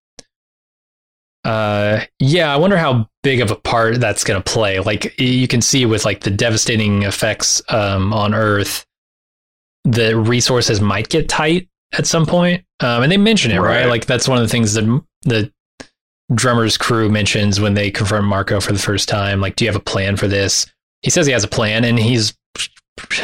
[1.45, 4.81] Uh, yeah, I wonder how big of a part that's going to play.
[4.81, 8.85] Like you can see with like the devastating effects um, on Earth,
[9.85, 12.65] the resources might get tight at some point.
[12.81, 13.81] Um, and they mention it, right.
[13.81, 13.89] right?
[13.89, 15.51] Like that's one of the things that the
[16.35, 19.41] drummer's crew mentions when they confront Marco for the first time.
[19.41, 20.67] Like, do you have a plan for this?
[21.03, 22.37] He says he has a plan, and he's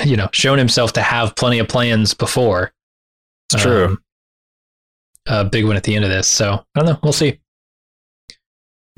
[0.05, 2.73] you know shown himself to have plenty of plans before.
[3.53, 3.85] It's true.
[3.85, 3.99] Um,
[5.27, 6.29] a big one at the end of this.
[6.29, 6.99] So I don't know.
[7.03, 7.41] We'll see.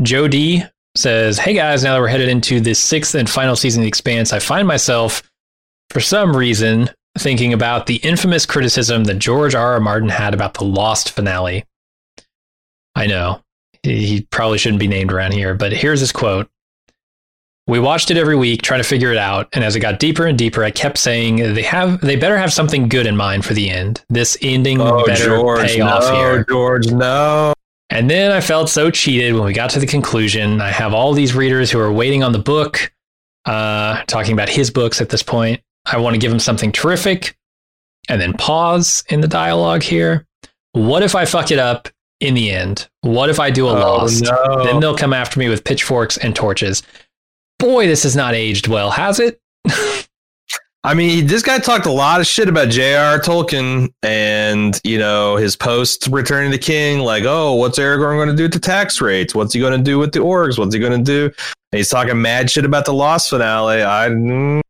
[0.02, 0.62] Joe D
[0.94, 3.88] says, Hey guys, now that we're headed into the sixth and final season of The
[3.88, 5.22] Expanse, I find myself,
[5.90, 9.74] for some reason, thinking about the infamous criticism that George R.
[9.74, 9.80] R.
[9.80, 11.64] Martin had about the Lost finale.
[12.94, 13.40] I know.
[13.86, 16.48] He probably shouldn't be named around here, but here's his quote.
[17.68, 20.26] We watched it every week, trying to figure it out, and as it got deeper
[20.26, 23.54] and deeper, I kept saying they have they better have something good in mind for
[23.54, 24.04] the end.
[24.08, 26.44] This ending oh, better George, pay no, off here.
[26.44, 27.54] George, no.
[27.90, 30.60] And then I felt so cheated when we got to the conclusion.
[30.60, 32.92] I have all these readers who are waiting on the book,
[33.46, 35.60] uh, talking about his books at this point.
[35.84, 37.36] I want to give them something terrific
[38.08, 40.26] and then pause in the dialogue here.
[40.72, 41.88] What if I fuck it up
[42.20, 42.88] in the end?
[43.02, 44.24] What if I do a oh, lost?
[44.24, 44.64] No.
[44.64, 46.82] Then they'll come after me with pitchforks and torches.
[47.58, 49.40] Boy, this has not aged well, has it?
[50.86, 53.18] I mean, this guy talked a lot of shit about J.R.
[53.18, 58.36] Tolkien and, you know, his post Returning the King, like, oh, what's Aragorn going to
[58.36, 59.34] do with the tax rates?
[59.34, 60.58] What's he going to do with the orcs?
[60.58, 61.24] What's he going to do?
[61.24, 63.82] And he's talking mad shit about the Lost finale.
[63.82, 64.60] I, mm,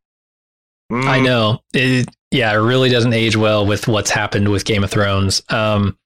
[0.91, 1.59] I know.
[1.73, 5.43] It, yeah, it really doesn't age well with what's happened with Game of Thrones.
[5.49, 5.99] Um,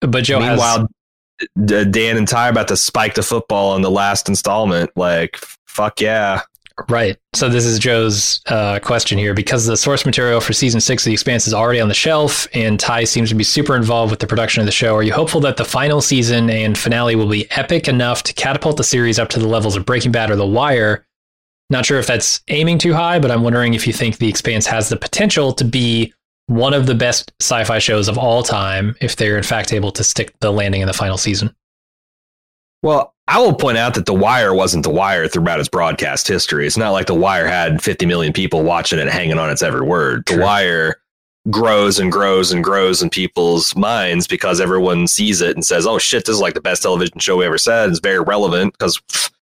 [0.00, 0.88] but Joe Meanwhile,
[1.58, 4.90] has, Dan and Ty about to spike the football in the last installment.
[4.96, 5.36] Like,
[5.66, 6.42] fuck yeah.
[6.90, 7.16] Right.
[7.32, 9.32] So this is Joe's uh, question here.
[9.32, 12.46] Because the source material for season six of The Expanse is already on the shelf,
[12.52, 15.12] and Ty seems to be super involved with the production of the show, are you
[15.12, 19.18] hopeful that the final season and finale will be epic enough to catapult the series
[19.18, 21.06] up to the levels of Breaking Bad or The Wire?
[21.70, 24.66] Not sure if that's aiming too high, but I'm wondering if you think The Expanse
[24.66, 26.12] has the potential to be
[26.46, 30.04] one of the best sci-fi shows of all time if they're in fact able to
[30.04, 31.54] stick the landing in the final season.
[32.82, 36.66] Well, I will point out that The Wire wasn't The Wire throughout its broadcast history.
[36.66, 39.80] It's not like The Wire had 50 million people watching it hanging on its every
[39.80, 40.24] word.
[40.26, 40.96] The Wire
[41.50, 45.98] grows and grows and grows in people's minds because everyone sees it and says, "Oh
[45.98, 49.00] shit, this is like the best television show we ever said." It's very relevant because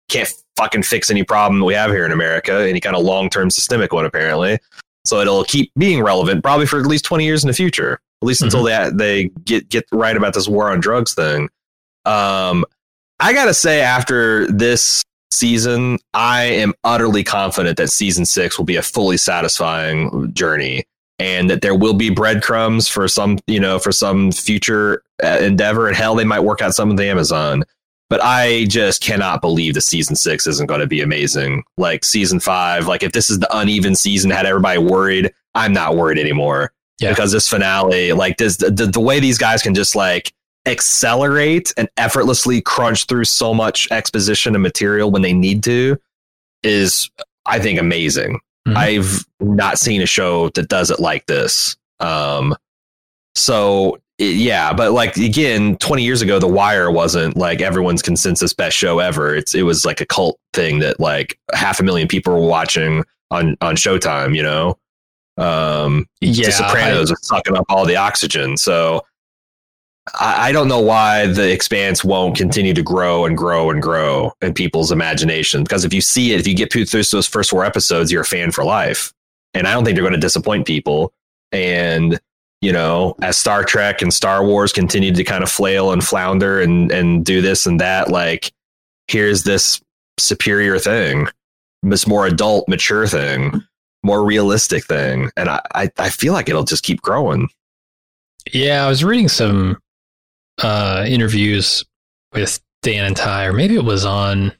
[0.10, 3.49] can't fucking fix any problem that we have here in America, any kind of long-term
[3.49, 4.60] systemic one apparently.
[5.06, 8.26] So it'll keep being relevant probably for at least 20 years in the future, at
[8.26, 8.57] least mm-hmm.
[8.57, 11.49] until they they get get right about this war on drugs thing.
[12.06, 12.65] Um
[13.19, 18.78] I gotta say, after this season, I am utterly confident that season six will be
[18.78, 20.86] a fully satisfying journey
[21.19, 25.88] and that there will be breadcrumbs for some, you know, for some future uh, endeavor.
[25.88, 27.64] And hell, they might work out some of the Amazon.
[28.11, 31.63] But I just cannot believe the season six isn't going to be amazing.
[31.77, 35.95] Like season five, like if this is the uneven season, had everybody worried, I'm not
[35.95, 36.73] worried anymore.
[36.99, 37.11] Yeah.
[37.11, 40.33] Because this finale, like this, the, the way these guys can just like
[40.65, 45.97] accelerate and effortlessly crunch through so much exposition and material when they need to
[46.63, 47.09] is
[47.45, 48.41] I think amazing.
[48.67, 48.77] Mm-hmm.
[48.77, 51.77] I've not seen a show that does it like this.
[52.01, 52.57] Um,
[53.35, 58.77] so yeah, but like again, 20 years ago, The Wire wasn't like everyone's consensus best
[58.77, 59.35] show ever.
[59.35, 63.03] It's it was like a cult thing that like half a million people were watching
[63.31, 64.35] on on Showtime.
[64.35, 64.77] You know,
[65.38, 68.57] um, yeah, The Sopranos I, are sucking up all the oxygen.
[68.57, 69.02] So
[70.19, 74.34] I, I don't know why the expanse won't continue to grow and grow and grow
[74.41, 75.64] in people's imagination.
[75.64, 78.26] Because if you see it, if you get through those first four episodes, you're a
[78.26, 79.14] fan for life.
[79.56, 81.11] And I don't think they're going to disappoint people.
[81.52, 82.19] And
[82.61, 86.61] you know, as Star Trek and Star Wars continued to kind of flail and flounder
[86.61, 88.51] and and do this and that, like
[89.07, 89.81] here's this
[90.19, 91.27] superior thing,
[91.81, 93.63] this more adult, mature thing,
[94.03, 97.49] more realistic thing, and I I, I feel like it'll just keep growing.
[98.53, 99.77] Yeah, I was reading some
[100.61, 101.83] uh, interviews
[102.33, 104.53] with Dan and Ty, or maybe it was on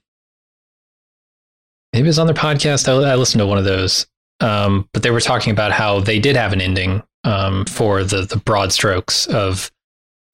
[1.93, 2.87] maybe it was on their podcast.
[2.87, 4.07] I, I listened to one of those,
[4.39, 8.22] Um, but they were talking about how they did have an ending um, for the
[8.22, 9.72] the broad strokes of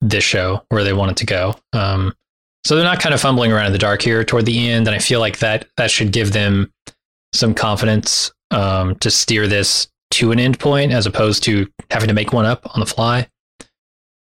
[0.00, 1.54] this show where they wanted to go.
[1.72, 2.14] Um,
[2.64, 4.94] so they're not kind of fumbling around in the dark here toward the end, and
[4.94, 6.72] I feel like that that should give them
[7.32, 12.14] some confidence um, to steer this to an end point as opposed to having to
[12.14, 13.28] make one up on the fly.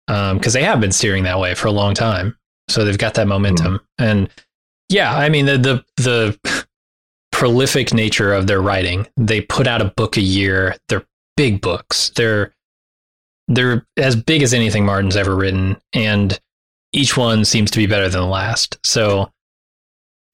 [0.07, 2.37] Because um, they have been steering that way for a long time,
[2.69, 3.75] so they've got that momentum.
[3.75, 3.81] Mm.
[3.99, 4.31] And
[4.89, 6.67] yeah, I mean the the the
[7.33, 9.07] prolific nature of their writing.
[9.17, 10.77] They put out a book a year.
[10.89, 11.05] They're
[11.39, 12.11] big books.
[12.17, 12.53] They're
[13.47, 16.39] they're as big as anything Martin's ever written, and
[16.93, 18.77] each one seems to be better than the last.
[18.85, 19.31] So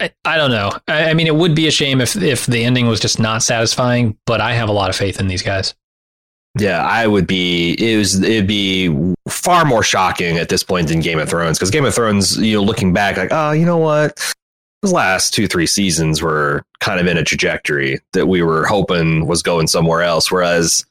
[0.00, 0.72] I, I don't know.
[0.88, 3.42] I, I, mean, it would be a shame if if the ending was just not
[3.42, 5.74] satisfying, but I have a lot of faith in these guys.
[6.58, 7.74] Yeah, I would be.
[7.74, 8.20] It was.
[8.22, 11.94] It'd be far more shocking at this point than Game of Thrones because Game of
[11.94, 14.34] Thrones, you know, looking back, like, oh, you know what,
[14.82, 19.26] the last two three seasons were kind of in a trajectory that we were hoping
[19.26, 20.84] was going somewhere else, whereas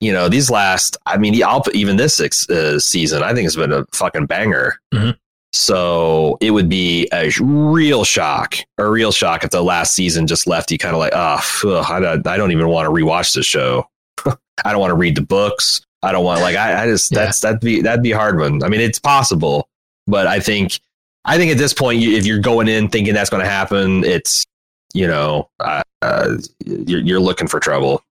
[0.00, 1.40] you know, these last, I mean,
[1.74, 4.78] even this uh, season, I think has been a fucking banger.
[4.92, 5.10] Mm-hmm.
[5.52, 10.46] So it would be a real shock, a real shock if the last season just
[10.46, 13.46] left you kind of like, oh, I, don't, I don't even want to rewatch this
[13.46, 13.88] show.
[14.26, 15.86] I don't want to read the books.
[16.02, 17.24] I don't want like I, I just yeah.
[17.24, 18.62] that's that'd be that'd be a hard one.
[18.62, 19.68] I mean, it's possible,
[20.06, 20.78] but I think
[21.24, 24.46] I think at this point, if you're going in thinking that's going to happen, it's
[24.94, 28.02] you know uh, uh, you're, you're looking for trouble.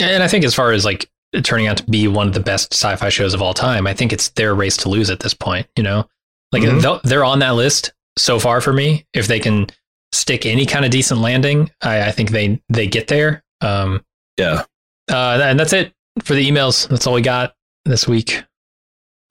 [0.00, 1.08] And I think as far as like
[1.42, 3.86] turning out to be one of the best sci-fi shows of all time.
[3.86, 5.66] I think it's their race to lose at this point.
[5.76, 6.08] You know,
[6.52, 7.08] like mm-hmm.
[7.08, 9.06] they're on that list so far for me.
[9.12, 9.66] If they can
[10.12, 13.42] stick any kind of decent landing, I, I think they they get there.
[13.60, 14.04] Um,
[14.38, 14.64] yeah,
[15.10, 15.92] uh, and that's it
[16.22, 16.88] for the emails.
[16.88, 17.54] That's all we got
[17.84, 18.42] this week.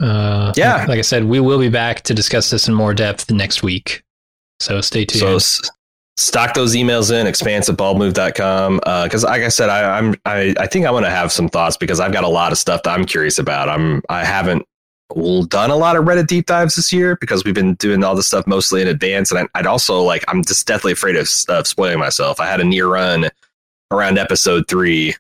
[0.02, 3.32] Uh, yeah, like I said, we will be back to discuss this in more depth
[3.32, 4.04] next week.
[4.60, 5.42] So stay tuned.
[5.42, 5.70] So
[6.16, 10.54] stock those emails in expanse at baldmove.com because uh, like i said I, i'm I,
[10.60, 12.84] I think i want to have some thoughts because i've got a lot of stuff
[12.84, 13.70] that i'm curious about.
[13.70, 14.66] I'm i haven't
[15.48, 18.28] done a lot of reddit deep dives this year because we've been doing all this
[18.28, 19.32] stuff mostly in advance.
[19.32, 22.40] And I, would also like i'm just deathly afraid of, of spoiling myself.
[22.40, 23.30] I had a near run
[23.92, 25.16] around episode three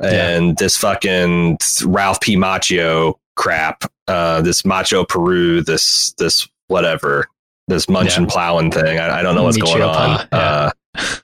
[0.00, 0.54] and yeah.
[0.58, 2.36] this fucking ralph p.
[2.36, 7.28] Macchio crap uh this macho peru this this whatever
[7.68, 8.30] this munching yeah.
[8.30, 8.98] plowing thing.
[8.98, 10.26] I, I, don't know what's going on.
[10.32, 10.38] Yeah.
[10.38, 10.70] Uh,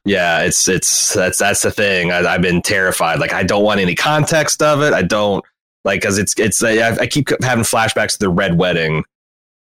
[0.05, 2.13] yeah, it's it's that's that's the thing.
[2.13, 3.19] I, have been terrified.
[3.19, 4.93] Like I don't want any context of it.
[4.93, 5.45] I don't
[5.85, 9.05] like because it's it's I, I, keep having flashbacks to the red wedding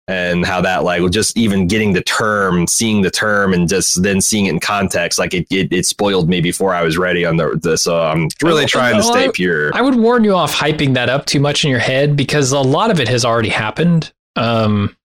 [0.06, 4.20] and how that like just even getting the term, seeing the term, and just then
[4.20, 5.18] seeing it in context.
[5.18, 8.28] Like it it, it spoiled me before I was ready on the, the so I'm
[8.42, 9.74] really trying to stay pure.
[9.74, 12.60] I would warn you off hyping that up too much in your head because a
[12.60, 14.12] lot of it has already happened.
[14.36, 14.96] Um,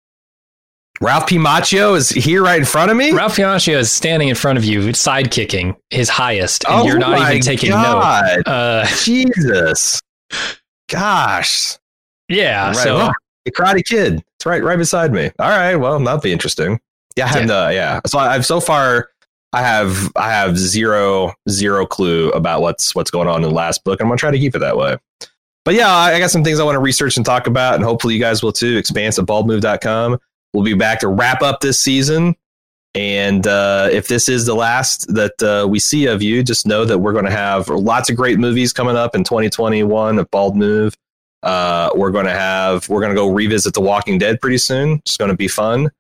[1.01, 1.37] Ralph P.
[1.37, 3.11] Macchio is here right in front of me.
[3.11, 3.41] Ralph P.
[3.41, 7.29] Macchio is standing in front of you, side kicking his highest, and oh you're not
[7.29, 8.37] even taking God.
[8.45, 8.47] note.
[8.47, 10.01] Uh, Jesus,
[10.89, 11.77] gosh,
[12.27, 12.67] yeah.
[12.67, 12.75] Right.
[12.75, 13.11] So oh,
[13.45, 15.31] the Karate Kid, it's right, right beside me.
[15.39, 16.79] All right, well, that'll be interesting.
[17.15, 17.45] Yeah, I have yeah.
[17.45, 17.99] no, yeah.
[18.05, 19.09] So I've so far,
[19.53, 23.85] I have, I have zero, zero clue about what's what's going on in the last
[23.85, 24.01] book.
[24.01, 24.97] I'm gonna try to keep it that way.
[25.63, 28.15] But yeah, I got some things I want to research and talk about, and hopefully
[28.15, 28.75] you guys will too.
[28.75, 30.19] Expanse at baldmove.com.
[30.53, 32.35] We'll be back to wrap up this season.
[32.95, 36.85] And uh, if this is the last that uh, we see of you, just know
[36.85, 40.55] that we're going to have lots of great movies coming up in 2021 at Bald
[40.55, 40.97] Move.
[41.43, 44.93] Uh, we're going to have, we're going to go revisit The Walking Dead pretty soon.
[45.05, 45.91] It's going to be fun.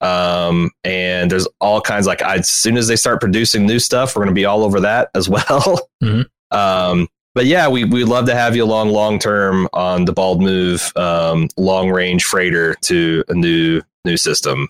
[0.00, 4.24] Um, and there's all kinds like as soon as they start producing new stuff, we're
[4.24, 5.88] going to be all over that as well.
[6.02, 6.22] Mm-hmm.
[6.56, 10.42] Um, but yeah, we we'd love to have you along long term on the Bald
[10.42, 14.68] Move um, long range freighter to a new new system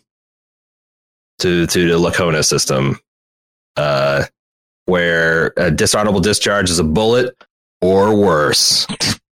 [1.41, 2.99] to to the Laconia system,
[3.77, 4.25] uh,
[4.87, 7.37] where a dishonorable discharge is a bullet
[7.81, 8.87] or worse.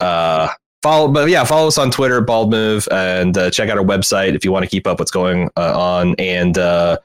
[0.01, 0.49] Uh,
[0.83, 4.35] follow, but yeah, follow us on Twitter, Bald Move, and uh, check out our website
[4.35, 6.15] if you want to keep up what's going uh, on.
[6.19, 6.99] And uh,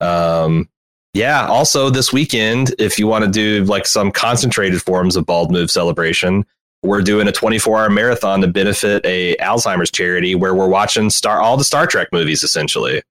[0.00, 0.68] um,
[1.12, 5.50] yeah, also this weekend, if you want to do like some concentrated forms of Bald
[5.50, 6.44] Move celebration,
[6.86, 11.40] we're doing a 24 hour marathon to benefit a Alzheimer's charity where we're watching star
[11.40, 13.02] all the Star Trek movies essentially.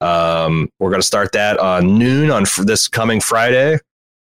[0.00, 3.78] Um, we're going to start that on noon on this coming Friday,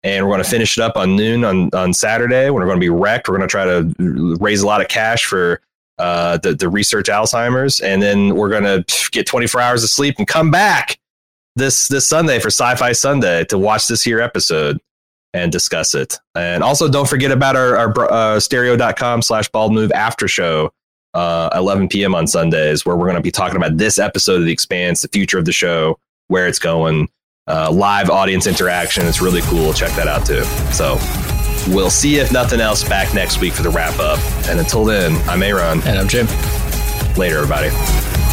[0.03, 2.49] and we're going to finish it up on noon on on Saturday.
[2.49, 3.27] We're going to be wrecked.
[3.27, 5.61] We're going to try to raise a lot of cash for
[5.97, 10.15] uh, the the research Alzheimer's, and then we're going to get 24 hours of sleep
[10.17, 10.97] and come back
[11.57, 14.79] this this Sunday for Sci-Fi Sunday to watch this here episode
[15.33, 16.17] and discuss it.
[16.35, 20.71] And also don't forget about our, our uh, stereo.com slash bald move after show,
[21.13, 22.15] uh, 11 p.m.
[22.15, 25.09] on Sundays, where we're going to be talking about this episode of The Expanse, the
[25.09, 27.09] future of the show, where it's going,
[27.47, 29.05] uh, live audience interaction.
[29.05, 29.73] It's really cool.
[29.73, 30.43] Check that out too.
[30.73, 30.97] So
[31.69, 34.19] We'll see if nothing else back next week for the wrap up.
[34.47, 35.81] And until then, I'm Aaron.
[35.85, 36.27] And I'm Jim.
[37.17, 38.26] Later, everybody.